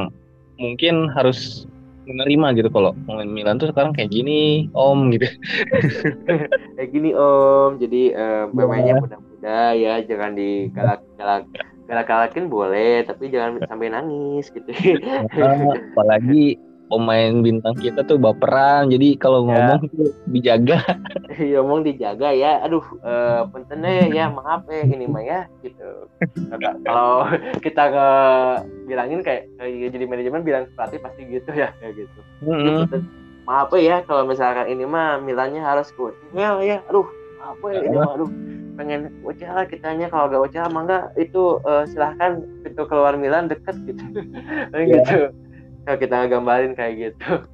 mungkin 0.57 1.11
harus 1.13 1.67
menerima 2.07 2.63
gitu 2.63 2.71
kalau 2.71 2.95
pemain 3.05 3.27
Milan 3.27 3.59
tuh 3.59 3.67
sekarang 3.75 3.91
kayak 3.91 4.15
gini, 4.15 4.71
Om 4.71 5.11
gitu. 5.11 5.27
kayak 6.79 6.91
gini 6.95 7.11
Om 7.11 7.83
jadi 7.83 8.03
eh, 8.15 8.45
pemainnya 8.55 9.03
muda-muda 9.03 9.75
ya 9.75 9.99
jangan 10.07 10.39
digalak 10.39 11.03
galak 11.19 11.43
galak 11.91 12.07
galakin 12.07 12.47
boleh 12.47 13.03
tapi 13.03 13.31
jangan 13.35 13.59
sampai 13.67 13.91
nangis 13.91 14.51
gitu 14.55 14.71
Ah, 15.43 15.75
apalagi 15.75 16.55
pemain 16.87 17.43
bintang 17.43 17.75
kita 17.75 18.07
tuh 18.07 18.15
baperan 18.15 18.87
jadi 18.87 19.19
kalau 19.19 19.43
Ya. 19.47 19.75
ngomong 19.75 19.91
tuh 19.91 20.11
dijaga 20.31 20.79
Iya 21.37 21.61
ngomong 21.61 21.85
dijaga 21.85 22.33
ya. 22.33 22.65
Aduh, 22.65 22.81
eh 23.05 23.43
puntennya 23.53 24.09
ya 24.09 24.25
maaf 24.33 24.65
ya 24.73 24.89
ini 24.89 25.05
mah 25.05 25.21
ya 25.21 25.41
gitu. 25.61 26.09
Kalau 26.87 27.29
kita 27.65 27.83
nge 27.93 28.11
bilangin 28.89 29.21
kayak, 29.21 29.51
jadi 29.61 30.05
manajemen 30.09 30.41
bilang 30.41 30.65
pelatih 30.73 31.03
pasti 31.05 31.29
gitu 31.29 31.51
ya 31.53 31.77
kayak 31.77 32.07
gitu. 32.07 32.21
Mm-mm. 32.41 32.89
punten, 32.89 33.01
maaf 33.45 33.69
ya 33.77 34.01
kalau 34.09 34.25
misalkan 34.25 34.71
ini 34.73 34.89
mah 34.89 35.21
Milannya 35.21 35.61
harus 35.61 35.93
kuat. 35.93 36.17
Ya 36.33 36.57
ya, 36.65 36.81
aduh 36.89 37.05
apa 37.43 37.67
ya 37.75 37.81
ini 37.85 37.97
mah 38.01 38.17
aduh 38.17 38.31
pengen 38.77 39.13
Ucala 39.25 39.69
kitanya 39.69 40.09
kalau 40.09 40.33
gak 40.33 40.43
Ucala 40.49 40.69
mah 40.73 40.83
enggak 40.89 41.05
itu 41.21 41.61
eh, 41.69 41.85
silahkan 41.93 42.41
pintu 42.65 42.89
keluar 42.89 43.13
Milan 43.21 43.53
deket 43.53 43.77
gitu. 43.85 44.05
Ya. 44.73 44.85
gitu. 45.05 45.21
Kalau 45.87 45.99
kita 46.03 46.27
gambarin 46.27 46.75
kayak 46.75 46.95
gitu. 46.99 47.47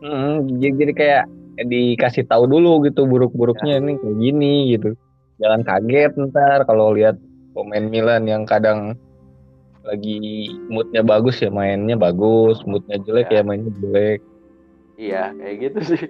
Mm, 0.00 0.60
jadi, 0.60 0.72
jadi 0.76 0.92
kayak 0.92 1.24
dikasih 1.60 2.24
tahu 2.24 2.48
dulu 2.48 2.88
gitu 2.88 3.04
buruk-buruknya 3.04 3.84
ini 3.84 4.00
kayak 4.00 4.16
gini 4.16 4.54
gitu 4.72 4.96
jangan 5.36 5.60
kaget 5.60 6.12
ntar 6.32 6.64
kalau 6.64 6.96
lihat 6.96 7.20
pemain 7.52 7.84
Milan 7.84 8.24
yang 8.24 8.48
kadang 8.48 8.96
lagi 9.84 10.48
moodnya 10.72 11.04
bagus 11.04 11.40
ya 11.44 11.52
mainnya 11.52 12.00
bagus 12.00 12.64
moodnya 12.64 12.96
jelek 13.04 13.28
Ya. 13.28 13.40
ya 13.40 13.42
mainnya 13.44 13.72
jelek 13.76 14.20
Iya, 15.00 15.32
kayak 15.32 15.56
gitu 15.64 15.78
sih. 15.96 16.02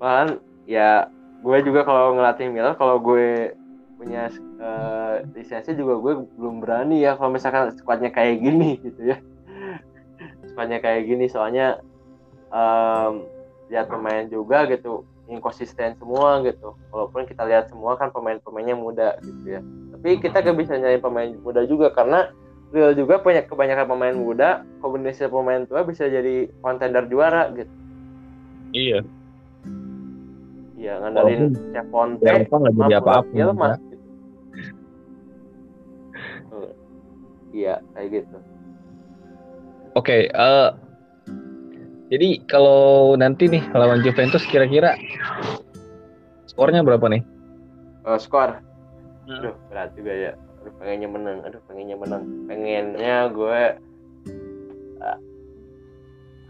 Malahan 0.00 0.40
ya 0.64 1.04
gue 1.44 1.58
juga 1.68 1.84
kalau 1.84 2.16
ngelatih 2.16 2.48
Milan, 2.48 2.76
kalau 2.80 2.96
gue 2.96 3.52
punya 4.00 4.32
eh, 4.60 5.14
lisensi 5.36 5.76
juga 5.76 6.00
gue 6.00 6.12
belum 6.36 6.64
berani 6.64 7.04
ya 7.04 7.16
kalau 7.20 7.32
misalkan 7.32 7.76
squadnya 7.76 8.08
kayak 8.08 8.40
gini 8.40 8.80
gitu 8.80 9.12
ya. 9.12 9.20
Squadnya 10.52 10.78
kayak 10.84 11.08
gini 11.08 11.26
soalnya 11.32 11.80
em, 12.52 13.24
lihat 13.72 13.88
pemain 13.88 14.28
juga 14.28 14.68
gitu 14.68 15.08
inkonsisten 15.32 15.96
semua 15.96 16.44
gitu. 16.44 16.76
Walaupun 16.92 17.24
kita 17.24 17.48
lihat 17.48 17.72
semua 17.72 17.96
kan 17.96 18.12
pemain-pemainnya 18.12 18.76
muda 18.76 19.16
gitu 19.24 19.58
ya. 19.58 19.60
Tapi 19.96 20.20
kita 20.20 20.44
gak 20.44 20.58
bisa 20.58 20.76
nyari 20.76 21.00
pemain 21.00 21.32
muda 21.40 21.64
juga 21.64 21.88
karena 21.94 22.28
Real 22.72 22.96
juga 22.96 23.20
punya 23.20 23.44
kebanyakan 23.44 23.84
pemain 23.84 24.16
muda, 24.16 24.64
kombinasi 24.80 25.28
pemain 25.28 25.68
tua 25.68 25.84
bisa 25.84 26.08
jadi 26.08 26.48
kontender 26.64 27.04
juara 27.04 27.52
gitu. 27.52 27.68
iya 28.72 29.04
Iya, 30.80 32.32
Gampang 32.40 32.60
nggak 32.64 32.72
jadi 32.72 32.80
sama 32.80 32.96
apa-apa 32.96 33.36
Yilmaz 33.36 33.76
gitu. 33.92 34.06
Iya, 37.52 37.74
kayak 37.92 38.08
gitu. 38.08 38.36
Oke 39.98 40.16
eh, 40.28 40.68
jadi 42.12 42.28
kalau 42.44 43.14
nanti 43.16 43.48
nih 43.48 43.64
lawan 43.72 44.04
Juventus 44.04 44.44
kira-kira 44.48 44.96
skornya 46.48 46.84
berapa 46.84 47.08
nih 47.08 47.22
Oh, 48.02 48.18
skor. 48.18 48.58
Hmm. 49.30 49.38
Aduh, 49.38 49.54
berat 49.70 49.94
juga 49.94 50.10
ya. 50.10 50.32
Aduh, 50.62 50.74
pengennya 50.82 51.06
menang. 51.06 51.38
Aduh, 51.46 51.62
pengennya 51.70 51.94
menang. 51.94 52.22
Pengennya 52.50 53.30
gue 53.30 53.60
eh, 54.98 55.18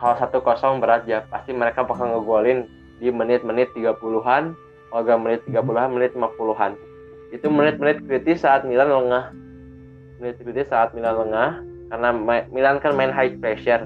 kalau 0.00 0.14
satu 0.16 0.40
kosong 0.40 0.80
berat 0.80 1.04
ya 1.04 1.28
pasti 1.28 1.52
mereka 1.52 1.84
bakal 1.84 2.08
ngegolin 2.08 2.66
di 2.98 3.12
menit-menit 3.12 3.70
30-an 3.76 4.56
kalau 4.90 5.02
gak 5.04 5.20
menit 5.20 5.40
30-an 5.46 5.90
menit 5.94 6.12
50-an 6.16 6.72
itu 7.32 7.46
menit-menit 7.48 8.02
kritis 8.04 8.44
saat 8.44 8.66
Milan 8.66 8.90
lengah 8.90 9.30
menit 10.20 10.36
kritis 10.42 10.68
saat 10.68 10.90
Milan 10.92 11.16
lengah 11.22 11.62
karena 11.92 12.08
Milan 12.48 12.80
kan 12.80 12.96
main 12.96 13.12
high 13.12 13.36
pressure 13.36 13.84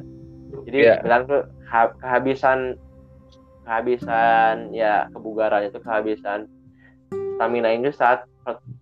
jadi 0.63 0.79
Iya. 0.79 0.95
Milan 1.03 1.23
tuh 1.27 1.43
ha- 1.67 1.91
kehabisan 1.99 2.79
kehabisan 3.67 4.71
ya 4.71 5.11
kebugaran 5.11 5.67
itu 5.67 5.83
kehabisan 5.83 6.47
stamina 7.35 7.75
itu 7.75 7.91
saat 7.91 8.23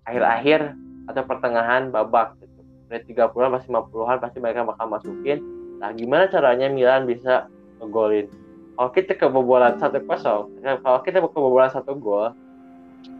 akhir-akhir 0.04 0.76
atau 1.08 1.22
pertengahan 1.24 1.88
babak 1.88 2.36
gitu. 2.38 2.60
menit 2.92 3.08
30-an 3.08 3.56
pasti 3.56 3.68
50-an 3.72 4.18
pasti 4.20 4.38
mereka 4.44 4.68
bakal 4.68 4.92
masukin 4.92 5.40
Nah, 5.74 5.92
gimana 5.92 6.30
caranya 6.32 6.70
Milan 6.72 7.04
bisa 7.04 7.44
ngegolin? 7.76 8.24
Kalau 8.72 8.88
kita 8.88 9.20
kebobolan 9.20 9.76
1-0, 9.76 10.48
nah, 10.64 10.80
kalau 10.80 11.04
kita 11.04 11.20
kebobolan 11.20 11.68
satu 11.68 11.92
gol, 11.92 12.32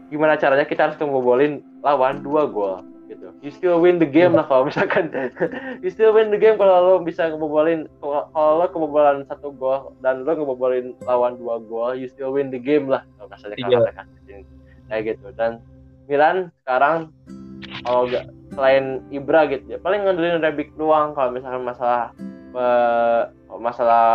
gimana 0.09 0.33
caranya 0.33 0.65
kita 0.65 0.89
harus 0.89 0.97
kebobolin 0.97 1.61
lawan 1.85 2.25
dua 2.25 2.49
gol 2.49 2.81
gitu. 3.15 3.31
You 3.39 3.51
still 3.55 3.79
win 3.79 3.97
the 3.97 4.05
game 4.05 4.35
lah 4.35 4.43
kalau 4.43 4.67
misalkan 4.67 5.07
you 5.83 5.89
still 5.89 6.11
win 6.11 6.29
the 6.29 6.37
game 6.37 6.59
kalau 6.59 6.83
lo 6.83 6.93
bisa 6.99 7.31
ngebobolin 7.31 7.87
kalau 8.03 8.59
lo 8.59 8.67
kebobolan 8.67 9.23
satu 9.31 9.55
gol 9.55 9.95
dan 10.03 10.27
lo 10.27 10.35
ngebobolin 10.35 10.91
lawan 11.07 11.39
dua 11.39 11.63
gol, 11.63 11.95
you 11.95 12.11
still 12.11 12.35
win 12.35 12.51
the 12.51 12.59
game 12.59 12.91
lah 12.91 13.07
kalau 13.15 13.31
kasarnya 13.31 13.55
kalau 13.63 13.71
Iya. 13.71 13.79
mereka 13.87 14.03
kayak 14.91 15.03
gitu. 15.15 15.27
Dan 15.33 15.51
Milan 16.05 16.53
sekarang 16.61 17.09
kalau 17.81 18.05
nggak 18.05 18.25
selain 18.53 19.01
Ibra 19.09 19.49
gitu 19.49 19.65
ya 19.73 19.77
paling 19.81 20.05
ngandelin 20.05 20.39
Rebic 20.39 20.71
doang 20.77 21.11
kalau 21.17 21.33
misalkan 21.33 21.65
masalah 21.65 22.13
eh, 22.55 23.21
masalah 23.55 24.05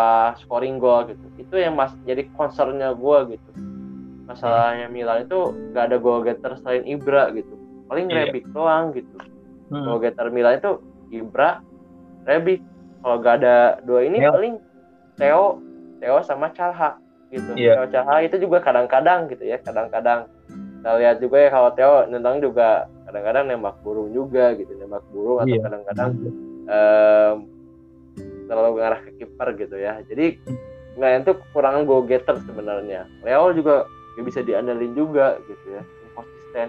scoring 0.40 0.78
goal 0.80 1.04
gitu 1.08 1.24
itu 1.36 1.54
yang 1.60 1.74
mas 1.76 1.92
jadi 2.06 2.24
concernnya 2.36 2.92
gue 2.94 3.36
gitu 3.36 3.50
masalahnya 4.30 4.86
Milan 4.86 5.26
itu 5.26 5.52
gak 5.74 5.90
ada 5.90 5.98
goal 5.98 6.22
getter 6.22 6.54
selain 6.62 6.86
Ibra 6.86 7.34
gitu 7.34 7.52
paling 7.90 8.06
Iya. 8.06 8.16
Rebic 8.24 8.44
doang 8.48 8.94
gitu 8.94 9.18
Hmm. 9.68 9.82
goal 9.84 9.98
getter 9.98 10.30
Milan 10.30 10.56
itu 10.56 10.78
Ibra 11.12 11.58
Rebic 12.22 12.62
kalau 13.00 13.16
gak 13.18 13.34
ada 13.38 13.56
dua 13.80 14.00
ini 14.02 14.18
Theo. 14.18 14.30
paling 14.30 14.54
Theo 15.16 15.44
Theo 15.98 16.16
sama 16.22 16.50
Calha 16.50 16.96
gitu 17.28 17.50
Iya. 17.52 17.74
Theo 17.76 17.86
Calha 17.88 18.16
itu 18.20 18.38
juga 18.38 18.58
kadang-kadang 18.60 19.26
gitu 19.26 19.42
ya 19.42 19.58
kadang-kadang 19.58 20.30
kita 20.80 20.90
lihat 20.96 21.16
juga 21.18 21.36
ya 21.36 21.48
kalau 21.50 21.70
Theo 21.72 21.92
nendang 22.06 22.38
juga 22.38 22.68
kadang-kadang 23.04 23.44
nembak 23.46 23.76
burung 23.80 24.10
juga 24.10 24.54
gitu 24.54 24.70
nembak 24.72 25.02
burung 25.10 25.38
atau 25.38 25.50
Iya. 25.50 25.60
kadang-kadang 25.60 26.10
em, 26.66 27.36
terlalu 28.46 28.70
ngarah 28.76 29.00
ke 29.00 29.10
kiper 29.16 29.48
gitu 29.56 29.76
ya 29.76 29.98
jadi 30.04 30.38
Milan 30.94 31.22
itu 31.22 31.32
kekurangan 31.32 31.82
go 31.84 32.02
getter 32.02 32.38
sebenarnya 32.40 33.06
Leo 33.20 33.50
juga 33.52 33.86
bisa 34.16 34.42
diandalin 34.42 34.92
juga 34.92 35.38
gitu 35.42 35.66
ya 35.70 35.82
konsisten 36.12 36.68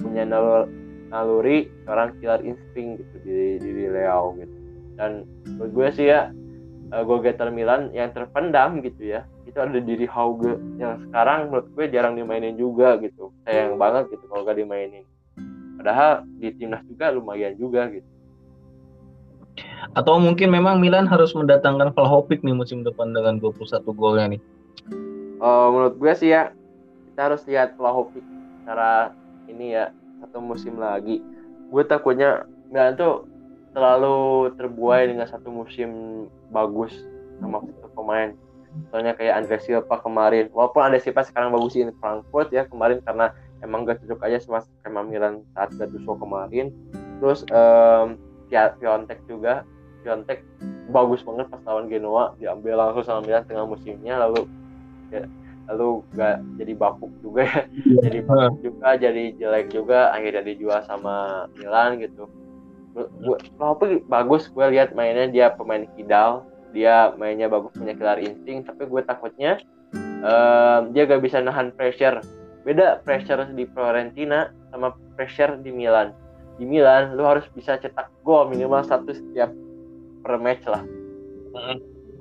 punya 0.00 0.22
nalur, 0.26 0.68
naluri 1.10 1.70
seorang 1.86 2.16
killer 2.18 2.40
insting 2.42 2.98
gitu 2.98 3.14
di 3.22 3.62
diri 3.62 3.84
Leo 3.90 4.34
gitu. 4.38 4.56
Dan 4.94 5.26
menurut 5.46 5.72
gue 5.74 5.88
sih 5.98 6.06
ya 6.10 6.30
go 7.02 7.18
getter 7.18 7.50
Milan 7.50 7.90
yang 7.90 8.14
terpendam 8.14 8.78
gitu 8.84 9.18
ya 9.18 9.26
itu 9.44 9.58
ada 9.62 9.78
diri 9.78 10.06
Hauge 10.06 10.58
yang 10.82 10.98
sekarang 11.08 11.50
menurut 11.50 11.68
gue 11.78 11.84
jarang 11.90 12.18
dimainin 12.18 12.58
juga 12.58 12.98
gitu 12.98 13.30
sayang 13.46 13.78
banget 13.78 14.10
gitu 14.10 14.26
kalau 14.26 14.42
gak 14.42 14.58
dimainin. 14.58 15.06
Padahal 15.78 16.26
di 16.38 16.50
timnas 16.54 16.82
juga 16.86 17.14
lumayan 17.14 17.54
juga 17.54 17.86
gitu. 17.92 18.06
Atau 19.94 20.18
mungkin 20.18 20.50
memang 20.50 20.82
Milan 20.82 21.06
harus 21.06 21.36
mendatangkan 21.38 21.94
Vlahovic 21.94 22.42
nih 22.42 22.56
musim 22.56 22.82
depan 22.82 23.14
dengan 23.14 23.38
21 23.38 23.84
golnya 23.94 24.26
nih. 24.34 24.40
Oh, 25.38 25.70
menurut 25.70 25.94
gue 26.02 26.12
sih 26.18 26.34
ya 26.34 26.50
kita 27.12 27.30
harus 27.30 27.42
lihat 27.46 27.78
Vlahovic 27.78 28.24
secara 28.62 29.14
ini 29.48 29.76
ya 29.76 29.90
satu 30.24 30.40
musim 30.40 30.80
lagi. 30.80 31.20
Gue 31.68 31.82
takutnya 31.84 32.46
Milan 32.70 32.96
tuh 32.96 33.28
terlalu 33.74 34.50
terbuai 34.54 35.10
dengan 35.10 35.26
satu 35.26 35.50
musim 35.50 35.90
bagus 36.54 36.94
sama 37.42 37.60
satu 37.60 37.88
pemain. 37.92 38.30
Soalnya 38.90 39.14
kayak 39.14 39.44
Andre 39.44 39.58
Silva 39.62 39.96
kemarin, 40.02 40.50
walaupun 40.50 40.82
Andre 40.82 40.98
Silva 40.98 41.22
sekarang 41.22 41.54
bagusin 41.54 41.94
Frankfurt 42.02 42.50
ya 42.50 42.66
kemarin 42.66 42.98
karena 43.06 43.30
emang 43.62 43.86
gak 43.86 44.02
cocok 44.02 44.26
aja 44.26 44.42
sama 44.42 44.66
skema 44.66 45.06
Milan 45.06 45.46
saat 45.54 45.70
Gattuso 45.78 46.18
kemarin. 46.18 46.74
Terus 47.22 47.46
em 47.54 48.18
Piontek 48.50 49.22
juga, 49.30 49.62
Piontek 50.02 50.42
bagus 50.90 51.22
banget 51.22 51.46
pas 51.50 51.62
lawan 51.66 51.86
Genoa 51.86 52.34
diambil 52.38 52.78
langsung 52.78 53.06
sama 53.06 53.20
Milan 53.22 53.46
tengah 53.46 53.66
musimnya 53.66 54.18
lalu 54.18 54.46
ya, 55.14 55.22
lalu 55.70 56.04
gak 56.16 56.44
jadi 56.60 56.72
bapuk 56.76 57.10
juga 57.24 57.48
ya. 57.48 57.60
Jadi 58.04 58.18
bapuk 58.24 58.58
juga 58.60 58.88
jadi 59.00 59.24
jelek 59.40 59.66
juga 59.72 60.12
akhirnya 60.12 60.44
dijual 60.44 60.80
sama 60.84 61.46
Milan 61.56 62.00
gitu. 62.00 62.28
Gue 62.94 63.36
walaupun 63.58 64.04
bagus 64.06 64.46
gue 64.52 64.66
lihat 64.70 64.94
mainnya 64.94 65.26
dia 65.26 65.46
pemain 65.50 65.82
kidal 65.98 66.46
dia 66.74 67.14
mainnya 67.18 67.46
bagus 67.46 67.74
punya 67.74 67.94
killer 67.94 68.18
insting 68.22 68.66
tapi 68.66 68.86
gue 68.86 69.02
takutnya 69.06 69.62
em, 69.94 70.90
dia 70.92 71.02
gak 71.08 71.22
bisa 71.24 71.40
nahan 71.40 71.72
pressure. 71.74 72.20
Beda 72.64 73.00
pressure 73.04 73.44
di 73.52 73.68
Fiorentina 73.68 74.48
sama 74.72 74.96
pressure 75.18 75.60
di 75.60 75.70
Milan. 75.74 76.14
Di 76.56 76.64
Milan 76.64 77.18
lu 77.18 77.26
harus 77.26 77.44
bisa 77.52 77.76
cetak 77.80 78.08
gol 78.22 78.46
minimal 78.46 78.84
satu 78.86 79.10
setiap 79.10 79.50
per 80.22 80.38
match 80.38 80.64
lah. 80.70 80.84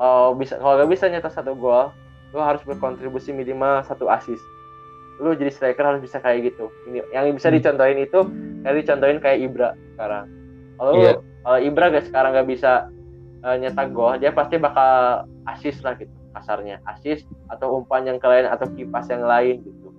Oh 0.02 0.34
bisa 0.34 0.58
kalau 0.58 0.82
gak 0.82 0.90
bisa 0.90 1.06
nyetak 1.06 1.34
satu 1.34 1.54
gol 1.54 1.94
lu 2.34 2.42
harus 2.42 2.66
berkontribusi 2.66 3.30
minimal 3.30 3.86
satu 3.86 4.10
assist 4.10 4.42
lu 5.22 5.38
jadi 5.38 5.54
striker 5.54 5.86
harus 5.86 6.02
bisa 6.02 6.18
kayak 6.18 6.52
gitu. 6.52 6.74
Ini 6.90 7.06
yang 7.14 7.38
bisa 7.38 7.54
Hmm. 7.54 7.62
dicontohin 7.62 8.02
itu 8.02 8.20
kayak 8.66 8.76
dicontohin 8.82 9.20
kayak 9.22 9.40
Ibra 9.46 9.70
sekarang. 9.94 10.26
Kalau 10.74 10.92
Iya. 10.98 11.14
kalau 11.46 11.60
Ibra 11.62 11.86
gak 11.94 12.06
sekarang 12.10 12.32
gak 12.34 12.50
bisa 12.50 12.72
eh, 13.44 13.56
nyetak 13.60 13.92
gol 13.94 14.18
dia 14.18 14.32
pasti 14.34 14.56
bakal 14.58 15.24
asis 15.46 15.84
lah 15.86 15.94
gitu 16.00 16.10
kasarnya. 16.34 16.82
Asis 16.90 17.22
atau 17.52 17.78
umpan 17.78 18.10
yang 18.10 18.18
lain 18.18 18.50
atau 18.50 18.66
kipas 18.74 19.06
yang 19.14 19.22
lain 19.22 19.62
gitu. 19.62 19.90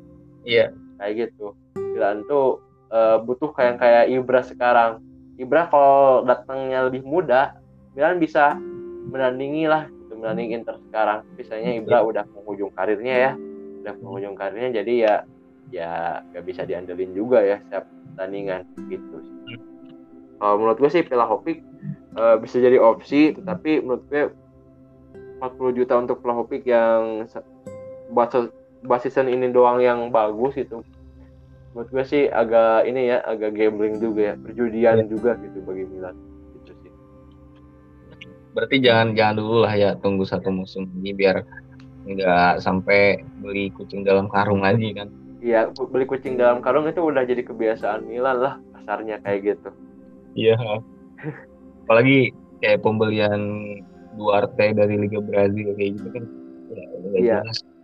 Iya. 0.42 0.74
Kayak 0.98 1.30
gitu. 1.30 1.54
Milan 1.78 2.26
tuh 2.26 2.58
uh, 2.90 3.22
butuh 3.22 3.54
kayak 3.54 3.78
kayak 3.78 4.10
Ibra 4.10 4.42
sekarang. 4.42 4.98
Ibra 5.38 5.70
kalau 5.70 6.26
datangnya 6.26 6.90
lebih 6.90 7.06
muda 7.06 7.54
Milan 7.94 8.18
bisa 8.18 8.58
menandingi 9.06 9.70
lah 9.70 9.86
gitu 10.24 10.32
menandingi 10.32 10.56
Inter 10.56 10.76
sekarang 10.88 11.20
misalnya 11.36 11.70
Ibra 11.76 11.98
iya. 12.00 12.08
udah 12.08 12.24
penghujung 12.32 12.72
karirnya 12.72 13.14
ya 13.14 13.32
udah 13.84 13.94
penghujung 14.00 14.34
karirnya 14.40 14.70
jadi 14.80 14.92
ya 14.96 15.14
ya 15.68 15.90
gak 16.32 16.44
bisa 16.48 16.64
diandelin 16.64 17.12
juga 17.12 17.44
ya 17.44 17.60
setiap 17.68 17.84
pertandingan 18.16 18.64
gitu 18.88 19.16
hmm. 19.20 19.60
kalau 20.40 20.54
menurut 20.64 20.80
gue 20.80 20.90
sih 20.90 21.04
Pelahovic 21.04 21.60
uh, 22.16 22.40
bisa 22.40 22.56
jadi 22.56 22.80
opsi 22.80 23.36
tetapi 23.36 23.84
menurut 23.84 24.04
gue 24.08 24.32
40 25.44 25.76
juta 25.76 26.00
untuk 26.00 26.24
Vlahovic 26.24 26.64
yang 26.64 27.28
basisan 28.80 29.28
ini 29.28 29.52
doang 29.52 29.84
yang 29.84 30.08
bagus 30.08 30.56
itu 30.56 30.80
menurut 31.76 31.88
gue 31.92 32.04
sih 32.08 32.24
agak 32.32 32.88
ini 32.88 33.12
ya 33.12 33.20
agak 33.28 33.52
gambling 33.52 34.00
juga 34.00 34.32
ya 34.32 34.34
perjudian 34.40 35.04
ya. 35.04 35.04
juga 35.04 35.36
gitu 35.36 35.60
bagi 35.68 35.84
Milan 35.84 36.16
berarti 38.54 38.78
jangan 38.78 39.18
jangan 39.18 39.36
dulu 39.42 39.56
lah 39.66 39.74
ya 39.74 39.90
tunggu 39.98 40.22
satu 40.22 40.48
musim 40.54 40.86
ini 41.02 41.10
biar 41.10 41.42
nggak 42.06 42.62
sampai 42.62 43.20
beli 43.42 43.74
kucing 43.74 44.06
dalam 44.06 44.30
karung 44.30 44.62
lagi 44.62 44.94
kan. 44.94 45.10
Iya 45.44 45.68
beli 45.76 46.06
kucing 46.08 46.40
dalam 46.40 46.64
karung 46.64 46.88
itu 46.88 47.02
udah 47.02 47.26
jadi 47.26 47.42
kebiasaan 47.44 48.08
Milan 48.08 48.40
lah 48.40 48.54
kasarnya 48.78 49.20
kayak 49.20 49.40
gitu. 49.42 49.70
Iya. 50.38 50.56
Apalagi 51.84 52.32
kayak 52.62 52.80
pembelian 52.80 53.42
Duarte 54.14 54.72
dari 54.72 54.94
Liga 54.96 55.20
Brazil 55.20 55.74
kayak 55.74 55.90
gitu 55.98 56.08
kan. 56.14 56.24
Ya, 56.70 56.84
iya 57.18 57.38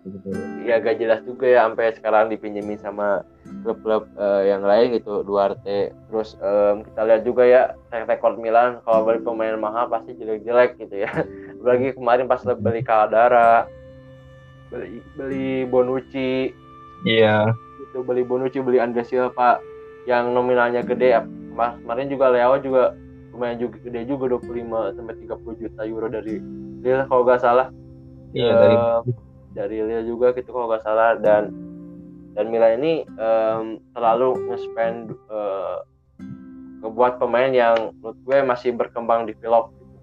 gitu. 0.04 0.28
Iya 0.64 0.80
gak 0.80 0.96
jelas 1.00 1.20
juga 1.24 1.46
ya 1.46 1.68
sampai 1.68 1.92
sekarang 1.96 2.32
dipinjemin 2.32 2.80
sama 2.80 3.22
klub-klub 3.62 4.08
uh, 4.16 4.42
yang 4.44 4.64
lain 4.64 4.96
gitu 4.96 5.22
Duarte. 5.22 5.92
Terus 5.92 6.36
um, 6.40 6.86
kita 6.86 7.00
lihat 7.04 7.22
juga 7.26 7.42
ya 7.44 7.62
rekor 7.92 8.40
Milan 8.40 8.80
kalau 8.86 9.04
beli 9.04 9.20
pemain 9.20 9.56
mahal 9.60 9.90
pasti 9.92 10.16
jelek-jelek 10.16 10.80
gitu 10.80 11.04
ya. 11.04 11.10
Apalagi 11.60 11.96
kemarin 11.96 12.26
pas 12.30 12.40
beli 12.44 12.80
Caldara, 12.80 13.68
beli 14.72 15.04
beli 15.18 15.68
Bonucci. 15.68 16.54
Iya. 17.04 17.52
Itu 17.90 18.04
beli 18.06 18.24
Bonucci, 18.24 18.60
beli 18.64 18.80
Andre 18.80 19.04
Silva 19.04 19.60
yang 20.08 20.32
nominalnya 20.32 20.80
gede. 20.80 21.20
Mas 21.52 21.76
kemarin 21.82 22.08
juga 22.08 22.32
Leo 22.32 22.56
juga 22.62 22.96
lumayan 23.30 23.56
juga 23.62 23.76
gede 23.86 24.00
juga 24.04 24.36
25 24.36 24.96
sampai 24.98 25.14
30 25.22 25.60
juta 25.64 25.80
euro 25.86 26.06
dari 26.10 26.34
Lille 26.82 27.04
kalau 27.06 27.22
nggak 27.22 27.40
salah 27.40 27.72
iya 28.34 28.52
uh, 28.52 28.60
dari 28.60 28.76
dari 29.50 29.82
Lille 29.82 30.06
juga 30.06 30.32
gitu 30.34 30.54
kalau 30.54 30.70
nggak 30.70 30.84
salah. 30.84 31.18
Dan 31.18 31.50
dan 32.34 32.46
Milan 32.48 32.78
ini 32.82 33.04
um, 33.18 33.82
terlalu 33.92 34.38
nge-spend 34.50 35.14
uh, 35.28 35.82
ngebuat 36.80 37.18
pemain 37.20 37.50
yang 37.50 37.92
menurut 38.00 38.18
gue 38.24 38.38
masih 38.46 38.70
berkembang 38.72 39.28
di 39.28 39.36
develop 39.36 39.74
gitu. 39.76 39.98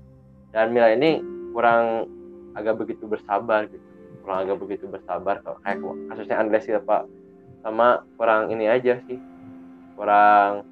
dan 0.54 0.70
Milan 0.76 1.00
ini 1.02 1.12
kurang 1.56 2.06
agak 2.54 2.78
begitu 2.84 3.08
bersabar 3.08 3.66
gitu. 3.72 3.82
Kurang 4.22 4.45
agak 4.45 4.58
begitu 4.60 4.86
bersabar 4.91 5.39
kalau 5.41 5.58
kayak 5.64 5.80
kasusnya 6.12 6.38
Andres 6.38 6.68
Silva. 6.68 7.08
Sama 7.64 8.04
kurang 8.20 8.52
ini 8.52 8.68
aja 8.68 9.00
sih. 9.08 9.18
Kurang 9.95 10.68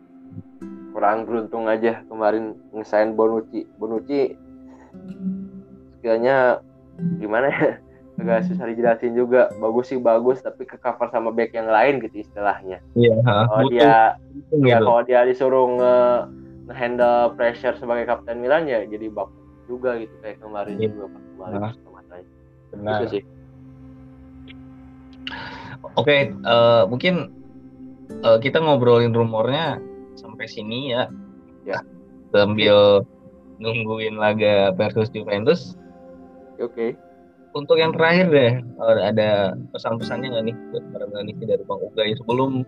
kurang 0.91 1.23
beruntung 1.23 1.65
aja 1.71 2.03
kemarin 2.11 2.53
ngesain 2.75 3.15
Bonucci. 3.15 3.65
Bonucci 3.79 4.35
sekiranya 5.97 6.59
gimana 7.19 7.49
ya 7.51 7.84
agak 8.15 8.47
susah 8.47 8.65
dijelasin 8.71 9.11
juga 9.11 9.51
bagus 9.59 9.91
sih 9.91 9.99
bagus 9.99 10.39
tapi 10.39 10.63
ke 10.63 10.79
cover 10.79 11.11
sama 11.11 11.35
back 11.35 11.51
yang 11.51 11.67
lain 11.67 11.99
gitu 11.99 12.23
istilahnya 12.23 12.79
iya 12.95 13.19
kalau 13.21 13.67
dia 13.67 14.15
ya 14.63 14.77
kalau 14.79 15.03
dia 15.03 15.19
disuruh 15.27 15.67
nge, 15.75 15.95
handle 16.71 17.35
pressure 17.35 17.75
sebagai 17.75 18.07
kapten 18.07 18.39
Milan 18.39 18.71
ya 18.71 18.87
jadi 18.87 19.11
bagus 19.11 19.35
juga 19.67 19.99
gitu 19.99 20.15
kayak 20.23 20.39
kemarin 20.39 20.79
yeah. 20.79 20.91
juga 20.91 21.05
pas 21.11 21.23
kemarin 21.27 21.59
nah. 21.59 21.73
Benar. 22.75 22.99
Gitu 23.03 23.07
sih 23.19 23.23
Oke, 25.95 26.11
okay, 26.11 26.21
uh, 26.43 26.49
eh, 26.49 26.83
mungkin 26.89 27.15
uh, 28.25 28.37
kita 28.41 28.57
ngobrolin 28.57 29.13
rumornya 29.13 29.77
sampai 30.17 30.49
sini 30.49 30.91
ya. 30.93 31.09
Ya. 31.65 31.81
Sambil 32.33 33.05
nungguin 33.61 34.17
laga 34.17 34.73
versus 34.75 35.13
Juventus. 35.13 35.77
Oke. 36.57 36.73
Okay. 36.73 37.04
Untuk 37.55 37.79
yang 37.79 37.95
terakhir 37.95 38.27
deh, 38.35 38.53
ada 38.83 39.55
pesan-pesannya 39.71 40.27
nggak 40.27 40.43
nih 40.43 40.55
buat 40.75 40.83
para 40.91 41.05
Milanisti 41.07 41.43
dari 41.47 41.63
Bang 41.63 41.79
Ugai 41.79 42.11
sebelum 42.19 42.67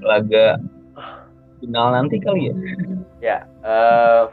laga 0.00 0.56
final 1.60 1.92
nanti 1.92 2.16
kali 2.24 2.48
ya? 2.48 2.54
Ya, 3.20 3.38
uh, 3.60 4.32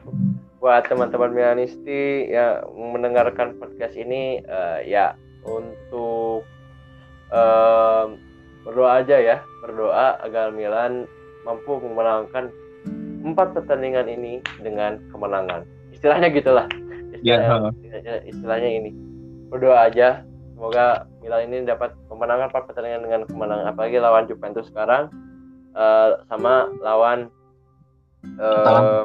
buat 0.64 0.88
teman-teman 0.88 1.36
Milanisti 1.36 2.32
ya 2.32 2.64
mendengarkan 2.72 3.60
podcast 3.60 4.00
ini 4.00 4.40
uh, 4.48 4.80
ya 4.80 5.12
untuk 5.44 6.48
uh, 7.36 8.16
berdoa 8.64 9.04
aja 9.04 9.20
ya, 9.20 9.38
berdoa 9.60 10.24
agar 10.24 10.56
Milan 10.56 11.04
mampu 11.44 11.84
memenangkan 11.84 12.48
empat 13.28 13.60
pertandingan 13.60 14.08
ini 14.08 14.40
dengan 14.64 15.04
kemenangan. 15.12 15.68
Istilahnya 15.92 16.32
gitulah. 16.32 16.72
Istilahnya, 17.12 17.76
yeah. 17.92 18.24
istilahnya 18.24 18.72
ini. 18.72 19.11
Berdoa 19.52 19.92
aja 19.92 20.24
semoga 20.56 21.06
Milan 21.20 21.52
ini 21.52 21.68
dapat 21.68 21.92
memenangkan 22.08 22.50
empat 22.54 22.64
pertandingan 22.72 23.02
dengan 23.04 23.22
kemenangan 23.28 23.68
apalagi 23.76 23.98
lawan 24.00 24.26
Juventus 24.30 24.72
sekarang 24.72 25.12
uh, 25.76 26.24
sama 26.32 26.72
lawan 26.80 27.28
uh, 28.40 29.04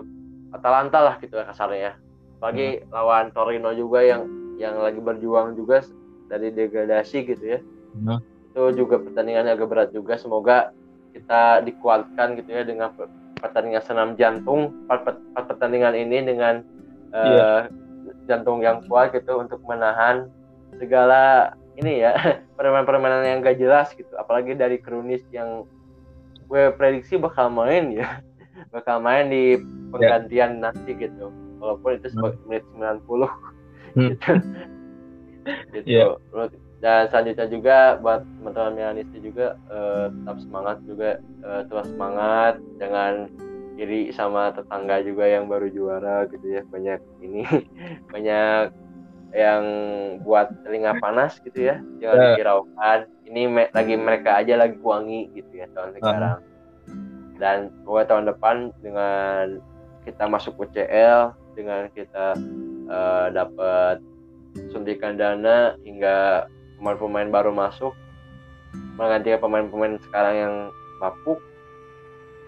Atalanta 0.54 1.02
lah 1.02 1.14
gitu 1.18 1.36
ya 1.36 1.44
kasarnya. 1.50 1.92
Apalagi 2.38 2.84
hmm. 2.84 2.92
lawan 2.92 3.32
Torino 3.32 3.72
juga 3.74 4.04
yang 4.04 4.28
yang 4.56 4.80
lagi 4.80 5.00
berjuang 5.00 5.56
juga 5.56 5.84
dari 6.30 6.52
degradasi 6.52 7.18
gitu 7.26 7.44
ya. 7.44 7.58
Hmm. 7.96 8.20
Itu 8.52 8.72
juga 8.72 9.00
pertandingannya 9.02 9.52
agak 9.56 9.68
berat 9.68 9.90
juga. 9.92 10.16
Semoga 10.16 10.72
kita 11.16 11.64
dikuatkan 11.64 12.36
gitu 12.36 12.52
ya 12.52 12.62
dengan 12.64 12.92
pertandingan 13.40 13.84
senam 13.84 14.08
jantung 14.16 14.72
empat 14.88 15.16
pertandingan 15.48 15.96
ini 15.96 16.24
dengan 16.24 16.54
uh, 17.12 17.20
eh, 17.20 17.32
yeah. 17.36 17.60
Jantung 18.26 18.60
yang 18.62 18.82
kuat 18.86 19.14
gitu 19.14 19.40
untuk 19.40 19.62
menahan 19.64 20.28
segala 20.76 21.54
ini 21.78 22.04
ya 22.04 22.12
permainan-permainan 22.58 23.24
yang 23.24 23.38
gak 23.40 23.58
jelas 23.58 23.90
gitu. 23.94 24.10
Apalagi 24.18 24.58
dari 24.58 24.78
kronis 24.82 25.22
yang 25.32 25.64
gue 26.46 26.70
prediksi 26.74 27.16
bakal 27.16 27.50
main 27.50 27.94
ya. 27.94 28.08
Bakal 28.72 29.04
main 29.04 29.28
di 29.28 29.60
penggantian 29.92 30.58
yeah. 30.58 30.72
nanti 30.72 30.96
gitu. 30.96 31.28
Walaupun 31.60 32.00
itu 32.00 32.08
sebagai 32.08 32.40
hmm. 32.40 32.48
menit 32.48 32.64
90 32.72 33.04
hmm. 33.92 34.10
gitu. 34.16 34.32
Gitu. 35.76 35.86
Yeah 35.86 36.16
dan 36.84 37.08
selanjutnya 37.08 37.46
juga 37.48 37.76
buat 38.04 38.20
teman-teman 38.22 38.72
Milanisti 38.76 39.18
juga 39.24 39.56
uh, 39.72 40.12
tetap 40.12 40.36
semangat 40.44 40.76
juga 40.84 41.10
uh, 41.40 41.62
terus 41.64 41.88
semangat 41.88 42.54
jangan 42.76 43.12
iri 43.76 44.08
sama 44.12 44.52
tetangga 44.56 45.04
juga 45.04 45.28
yang 45.28 45.46
baru 45.46 45.68
juara 45.68 46.24
gitu 46.32 46.48
ya 46.48 46.62
banyak 46.68 47.00
ini 47.20 47.44
banyak 48.12 48.72
yang 49.36 49.64
buat 50.24 50.48
telinga 50.64 50.96
panas 50.96 51.36
gitu 51.44 51.68
ya 51.68 51.76
jangan 52.00 52.16
yeah. 52.16 52.28
dihiraukan 52.40 52.98
ini 53.26 53.42
me 53.50 53.64
lagi 53.74 53.94
mereka 53.98 54.38
aja 54.38 54.54
lagi 54.54 54.78
wangi 54.80 55.28
gitu 55.34 55.60
ya 55.60 55.66
tahun 55.74 55.98
sekarang. 55.98 56.38
Dan 57.36 57.68
semoga 57.82 58.02
tahun 58.08 58.24
depan 58.32 58.56
dengan 58.80 59.60
kita 60.06 60.24
masuk 60.30 60.56
UCL 60.56 61.34
dengan 61.58 61.90
kita 61.92 62.38
uh, 62.88 63.26
dapat 63.34 64.00
suntikan 64.72 65.20
dana 65.20 65.76
hingga 65.84 66.48
pemain-pemain 66.80 67.28
baru 67.28 67.52
masuk 67.52 67.92
mengganti 68.96 69.36
pemain-pemain 69.36 70.00
sekarang 70.08 70.34
yang 70.36 70.54
bapuk 71.02 71.42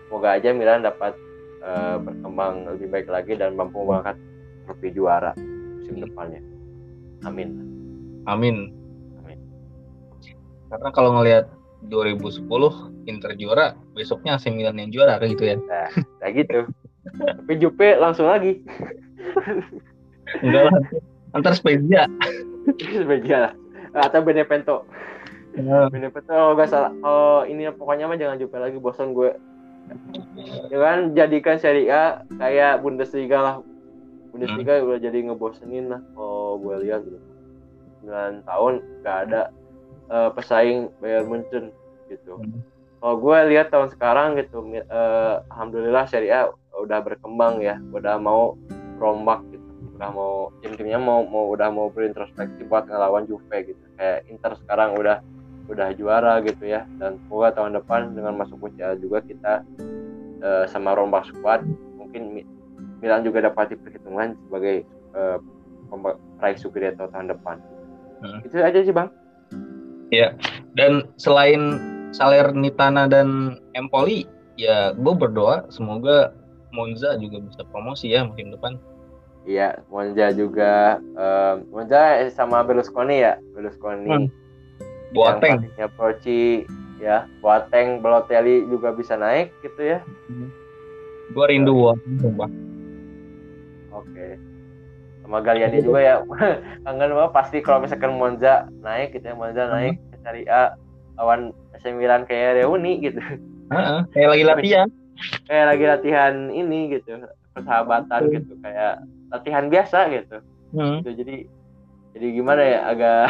semoga 0.09 0.41
aja 0.41 0.57
Milan 0.57 0.81
dapat 0.81 1.13
uh, 1.61 2.01
berkembang 2.01 2.65
lebih 2.73 2.89
baik 2.89 3.09
lagi 3.13 3.37
dan 3.37 3.53
mampu 3.53 3.85
mengangkat 3.85 4.17
trofi 4.65 4.89
juara 4.97 5.37
musim 5.37 6.01
depannya. 6.01 6.41
Amin. 7.29 7.49
Amin. 8.25 8.73
Amin. 9.21 9.39
Karena 10.73 10.89
kalau 10.97 11.13
ngelihat 11.21 11.53
2010 11.93 12.49
Inter 13.09 13.33
juara 13.41 13.77
besoknya 13.97 14.37
AC 14.37 14.53
Milan 14.53 14.77
yang 14.81 14.91
juara 14.93 15.17
kayak 15.17 15.37
gitu 15.37 15.45
ya. 15.49 15.57
Nah, 15.57 15.89
kayak 16.25 16.35
gitu. 16.45 16.59
Tapi 17.17 17.53
Jupe 17.57 17.89
langsung 17.97 18.29
lagi. 18.29 18.61
Enggak 20.45 20.63
lah 20.69 20.75
antar 21.33 21.53
Spezia. 21.57 22.05
Spezia 22.77 23.39
lah. 23.49 23.53
Atau 23.97 24.21
Benevento. 24.25 24.85
Yeah. 25.57 25.89
Benevento 25.89 26.31
oh, 26.31 26.55
gak 26.55 26.71
salah 26.71 26.93
oh 27.03 27.43
ini 27.43 27.67
pokoknya 27.75 28.07
mah 28.07 28.15
jangan 28.15 28.39
jumpa 28.39 28.63
lagi 28.63 28.79
bosan 28.79 29.11
gue 29.11 29.35
jangan 30.71 30.99
jadikan 31.13 31.57
Serie 31.59 31.89
A 31.91 32.23
kayak 32.39 32.81
Bundesliga 32.85 33.39
lah 33.41 33.57
Bundesliga 34.31 34.79
hmm. 34.79 34.85
udah 34.89 34.99
jadi 35.01 35.19
ngebosenin 35.29 35.87
lah 35.93 36.03
oh 36.15 36.61
gue 36.61 36.89
lihat 36.89 37.05
gitu 37.05 37.19
9 38.07 38.47
tahun 38.47 38.75
nggak 39.03 39.19
ada 39.29 39.43
uh, 40.13 40.31
pesaing 40.33 40.89
Bayern 41.03 41.29
Munchen 41.29 41.75
gitu. 42.09 42.41
Hmm. 42.41 42.61
Kalau 42.99 43.15
gue 43.23 43.39
lihat 43.55 43.71
tahun 43.71 43.95
sekarang 43.95 44.35
gitu, 44.43 44.59
uh, 44.91 45.45
alhamdulillah 45.55 46.11
Serie 46.11 46.35
A 46.35 46.51
udah 46.75 46.99
berkembang 46.99 47.63
ya, 47.63 47.79
udah 47.95 48.19
mau 48.19 48.59
rombak 48.99 49.47
gitu, 49.55 49.63
udah 49.95 50.11
mau 50.11 50.51
tim-timnya 50.59 50.99
mau 50.99 51.23
mau 51.23 51.47
udah 51.55 51.71
mau 51.71 51.87
berintrospeksi 51.95 52.67
buat 52.67 52.91
ngelawan 52.91 53.31
Juve 53.31 53.71
gitu. 53.71 53.85
Kayak 53.95 54.27
Inter 54.27 54.53
sekarang 54.59 54.99
udah 54.99 55.23
udah 55.69 55.93
juara 55.95 56.41
gitu 56.43 56.65
ya, 56.65 56.89
dan 56.97 57.21
semoga 57.25 57.53
tahun 57.53 57.77
depan 57.77 58.17
dengan 58.17 58.41
masuk 58.41 58.57
UCL 58.59 58.99
juga 59.05 59.21
kita 59.21 59.63
uh, 60.41 60.65
sama 60.67 60.97
rombak 60.97 61.29
squad 61.29 61.63
mungkin 62.01 62.43
Milan 62.99 63.23
juga 63.23 63.45
dapat 63.45 63.77
diperhitungkan 63.77 64.35
sebagai 64.49 64.83
uh, 65.15 65.39
peraih 66.41 66.59
Scudetto 66.59 67.07
tahun 67.13 67.31
depan. 67.31 67.57
Hmm. 68.25 68.41
Itu 68.43 68.59
aja 68.59 68.81
sih 68.83 68.95
bang. 68.95 69.09
Ya, 70.09 70.33
dan 70.75 71.05
selain 71.21 71.77
Salernitana 72.17 73.05
dan 73.05 73.61
Empoli, 73.77 74.25
ya 74.57 74.97
gue 74.97 75.15
berdoa 75.15 75.69
semoga 75.69 76.33
Monza 76.73 77.17
juga 77.21 77.45
bisa 77.45 77.63
promosi 77.69 78.17
ya 78.17 78.25
musim 78.25 78.49
depan. 78.53 78.81
Iya, 79.49 79.81
Monza 79.89 80.33
juga 80.33 81.01
uh, 81.17 81.61
Monza 81.73 82.29
sama 82.33 82.65
Berlusconi 82.65 83.25
ya, 83.25 83.37
Berlusconi. 83.53 84.09
Hmm. 84.09 84.29
Boateng. 85.13 85.69
Ya 85.81 85.89
Proci 85.89 86.69
ya, 86.99 87.25
Boateng, 87.41 88.03
Balotelli 88.03 88.67
juga 88.69 88.93
bisa 88.93 89.15
naik 89.15 89.55
gitu 89.65 89.97
ya. 89.97 89.99
Hmm. 90.29 90.51
Gue 91.33 91.45
rindu 91.49 91.73
Boateng 91.73 92.17
sumpah. 92.21 92.51
Oke. 93.95 94.27
Sama 95.25 95.39
Galiani 95.45 95.85
juga 95.85 96.01
ya. 96.01 96.15
Kangen 96.85 97.13
banget 97.13 97.33
pasti 97.33 97.59
kalau 97.61 97.85
misalkan 97.85 98.17
Monza 98.17 98.69
naik 98.81 99.17
gitu 99.17 99.29
ya, 99.33 99.35
Monza 99.37 99.69
naik 99.69 100.01
ke 100.13 100.17
Serie 100.25 100.49
A 100.49 100.75
lawan 101.19 101.51
AC 101.75 101.85
Milan 101.93 102.25
kayak 102.25 102.63
reuni 102.63 103.03
gitu. 103.03 103.21
Uh, 103.69 104.07
kayak 104.15 104.29
lagi 104.33 104.45
latihan. 104.47 104.89
Kayak 105.51 105.67
lagi 105.75 105.85
latihan 105.85 106.35
ini 106.55 106.95
gitu, 106.95 107.27
persahabatan 107.51 108.31
gitu, 108.31 108.55
kayak 108.63 109.03
latihan 109.35 109.67
biasa 109.67 109.99
gitu. 110.15 110.39
Hmm. 110.73 111.03
gitu. 111.03 111.11
Jadi 111.23 111.37
jadi 112.15 112.27
gimana 112.35 112.63
ya 112.63 112.79
agak 112.89 113.27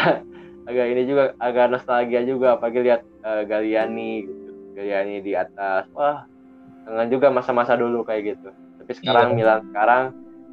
agak 0.68 0.86
ini 0.92 1.02
juga 1.08 1.32
agak 1.40 1.66
nostalgia 1.72 2.20
juga 2.28 2.60
apalagi 2.60 2.84
lihat 2.84 3.02
uh, 3.24 3.42
Galiani 3.48 4.28
gitu. 4.28 4.52
Galiani 4.76 5.16
di 5.24 5.32
atas. 5.32 5.88
Wah, 5.96 6.28
kangen 6.84 7.08
juga 7.08 7.32
masa-masa 7.32 7.74
dulu 7.74 8.04
kayak 8.04 8.36
gitu. 8.36 8.52
Tapi 8.84 8.92
sekarang 9.00 9.34
yeah. 9.34 9.36
Milan 9.36 9.60
sekarang 9.72 10.02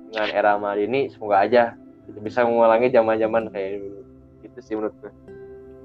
dengan 0.09 0.29
era 0.31 0.51
Maldini 0.55 1.11
semoga 1.11 1.43
aja 1.43 1.75
bisa 2.23 2.47
mengulangi 2.47 2.87
zaman-zaman 2.89 3.51
kayak 3.51 3.83
dulu. 3.83 4.01
Itu 4.47 4.59
sih 4.63 4.73
menurutku. 4.79 5.11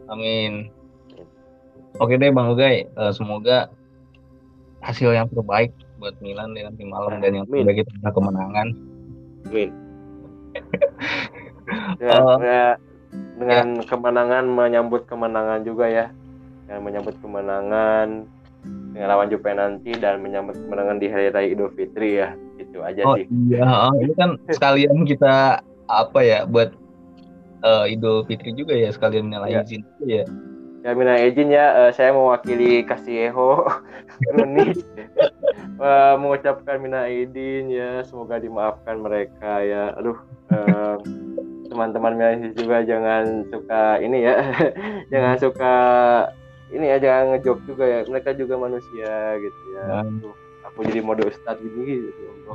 Amin. 0.06 0.70
Oke 1.98 2.14
deh 2.14 2.30
Bang 2.30 2.54
Ugai, 2.54 2.86
uh, 2.94 3.10
semoga 3.10 3.66
hasil 4.80 5.10
yang 5.10 5.26
terbaik 5.26 5.74
buat 5.98 6.14
Milan 6.22 6.54
di 6.56 6.64
nanti 6.64 6.86
malam 6.86 7.18
dan 7.18 7.34
yang 7.34 7.46
terbaik 7.50 7.82
itu 7.82 7.92
kemenangan. 8.06 8.72
Amin. 9.50 9.70
ya, 12.02 12.14
uh, 12.18 12.38
ya, 12.40 12.66
dengan 13.12 13.80
ya. 13.80 13.84
kemenangan 13.88 14.44
menyambut 14.46 15.08
kemenangan 15.08 15.64
juga 15.64 15.86
ya, 15.88 16.06
yang 16.68 16.84
menyambut 16.84 17.16
kemenangan 17.18 18.28
dengan 18.92 19.08
lawan 19.08 19.32
Juve 19.32 19.50
nanti 19.56 19.96
dan 19.96 20.20
menyambut 20.20 20.54
kemenangan 20.54 21.00
di 21.00 21.06
hari 21.08 21.32
raya 21.32 21.48
Idul 21.48 21.72
Fitri 21.72 22.20
ya, 22.20 22.36
itu 22.60 22.78
aja 22.84 23.02
oh, 23.08 23.16
sih. 23.16 23.24
Iya, 23.48 23.90
ini 24.04 24.12
kan 24.14 24.36
sekalian 24.52 25.08
kita 25.08 25.64
apa 25.88 26.20
ya 26.20 26.44
buat 26.44 26.76
uh, 27.64 27.88
Idul 27.88 28.28
Fitri 28.28 28.52
juga 28.52 28.76
ya 28.76 28.92
sekalian 28.92 29.32
nyalain 29.32 29.60
ya. 29.60 29.64
izin 29.64 29.82
ya. 30.04 30.24
Ya 30.80 30.96
minta 30.96 31.12
izin 31.12 31.52
ya, 31.52 31.76
uh, 31.76 31.90
saya 31.92 32.08
mewakili 32.16 32.80
Kasieho 32.88 33.68
Runi 34.32 34.72
uh, 35.76 36.16
mengucapkan 36.16 36.80
minta 36.80 37.04
izin 37.04 37.68
ya, 37.68 38.00
semoga 38.00 38.40
dimaafkan 38.40 38.96
mereka 39.00 39.60
ya. 39.60 39.92
Aduh, 40.00 40.16
uh, 40.48 40.96
teman-teman 41.80 42.12
Milanis 42.12 42.52
juga 42.52 42.84
jangan 42.84 43.48
suka 43.48 43.96
ini 44.04 44.28
ya, 44.28 44.36
jangan 45.16 45.34
suka 45.40 45.74
ini 46.68 46.92
ya, 46.92 46.96
jangan 47.00 47.24
ngejok 47.32 47.58
juga 47.64 47.84
ya. 47.88 47.98
Mereka 48.04 48.36
juga 48.36 48.60
manusia 48.60 49.40
gitu 49.40 49.60
ya. 49.80 50.04
Aduh, 50.04 50.36
aku 50.68 50.84
jadi 50.84 51.00
mode 51.00 51.24
ustad 51.24 51.56
gini 51.56 52.04
gitu. 52.04 52.20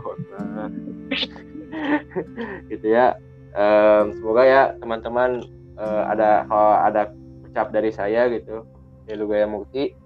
gitu 2.69 2.85
ya. 2.85 3.17
Um, 3.57 4.13
semoga 4.21 4.45
ya 4.45 4.61
teman-teman 4.77 5.41
uh, 5.81 6.05
ada 6.13 6.45
kalau 6.45 6.73
ada 6.85 7.01
ucap 7.49 7.73
dari 7.73 7.89
saya 7.89 8.29
gitu 8.29 8.61
ya 9.09 9.17
Lugaya 9.17 9.49
Mukti 9.49 9.97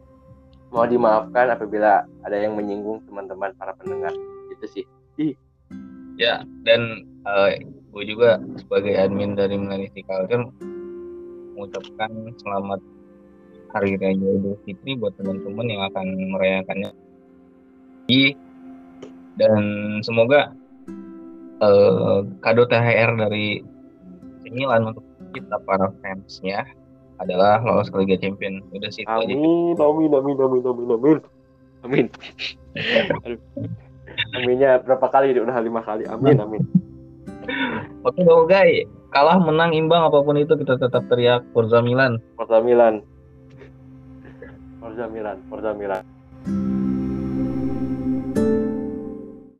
mau 0.69 0.85
dimaafkan 0.85 1.51
apabila 1.51 2.05
ada 2.23 2.37
yang 2.39 2.53
menyinggung 2.53 3.01
teman-teman 3.09 3.51
para 3.57 3.73
pendengar 3.73 4.13
itu 4.53 4.65
sih 4.69 4.85
ya 6.21 6.45
dan 6.61 7.09
uh, 7.25 7.49
gue 7.89 8.03
juga 8.05 8.37
sebagai 8.61 8.93
admin 8.93 9.33
dari 9.33 9.57
Melanisi 9.57 10.05
Culture 10.05 10.45
mengucapkan 11.57 12.11
selamat 12.39 12.79
hari 13.73 13.97
raya 13.97 14.13
Idul 14.17 14.57
Fitri 14.65 14.97
buat 14.97 15.13
teman-teman 15.17 15.67
yang 15.69 15.81
akan 15.89 16.07
merayakannya 16.33 16.91
dan 19.37 19.61
semoga 20.01 20.51
uh, 21.61 22.25
kado 22.41 22.65
THR 22.65 23.13
dari 23.15 23.61
Milan 24.49 24.89
untuk 24.89 25.05
kita 25.29 25.61
para 25.61 25.93
fansnya 26.01 26.65
adalah 27.21 27.61
lolos 27.61 27.93
ke 27.93 28.01
Liga 28.01 28.17
Champion. 28.17 28.65
Udah 28.73 28.89
sih 28.89 29.05
amin, 29.05 29.77
Amin, 29.77 30.09
amin, 30.09 30.37
amin, 30.39 30.63
amin, 30.65 30.89
amin. 30.89 31.17
Amin. 31.79 32.05
Aminnya 34.35 34.81
berapa 34.83 35.07
kali? 35.07 35.37
Udah 35.37 35.61
lima 35.61 35.85
kali. 35.85 36.09
Amin, 36.09 36.39
amin. 36.41 36.63
Oke, 38.05 38.21
dong 38.23 38.47
guys. 38.47 38.85
Kalah, 39.09 39.41
menang, 39.41 39.73
imbang 39.73 40.05
apa 40.05 40.21
pun 40.21 40.37
itu 40.37 40.53
kita 40.53 40.77
tetap 40.77 41.01
teriak 41.09 41.41
Forza 41.49 41.81
Milan. 41.81 42.21
Forza 42.37 42.61
Milan. 42.61 43.01
Forza 44.79 45.05
Milan, 45.09 45.37
Forza 45.49 45.71
Milan. 45.73 46.03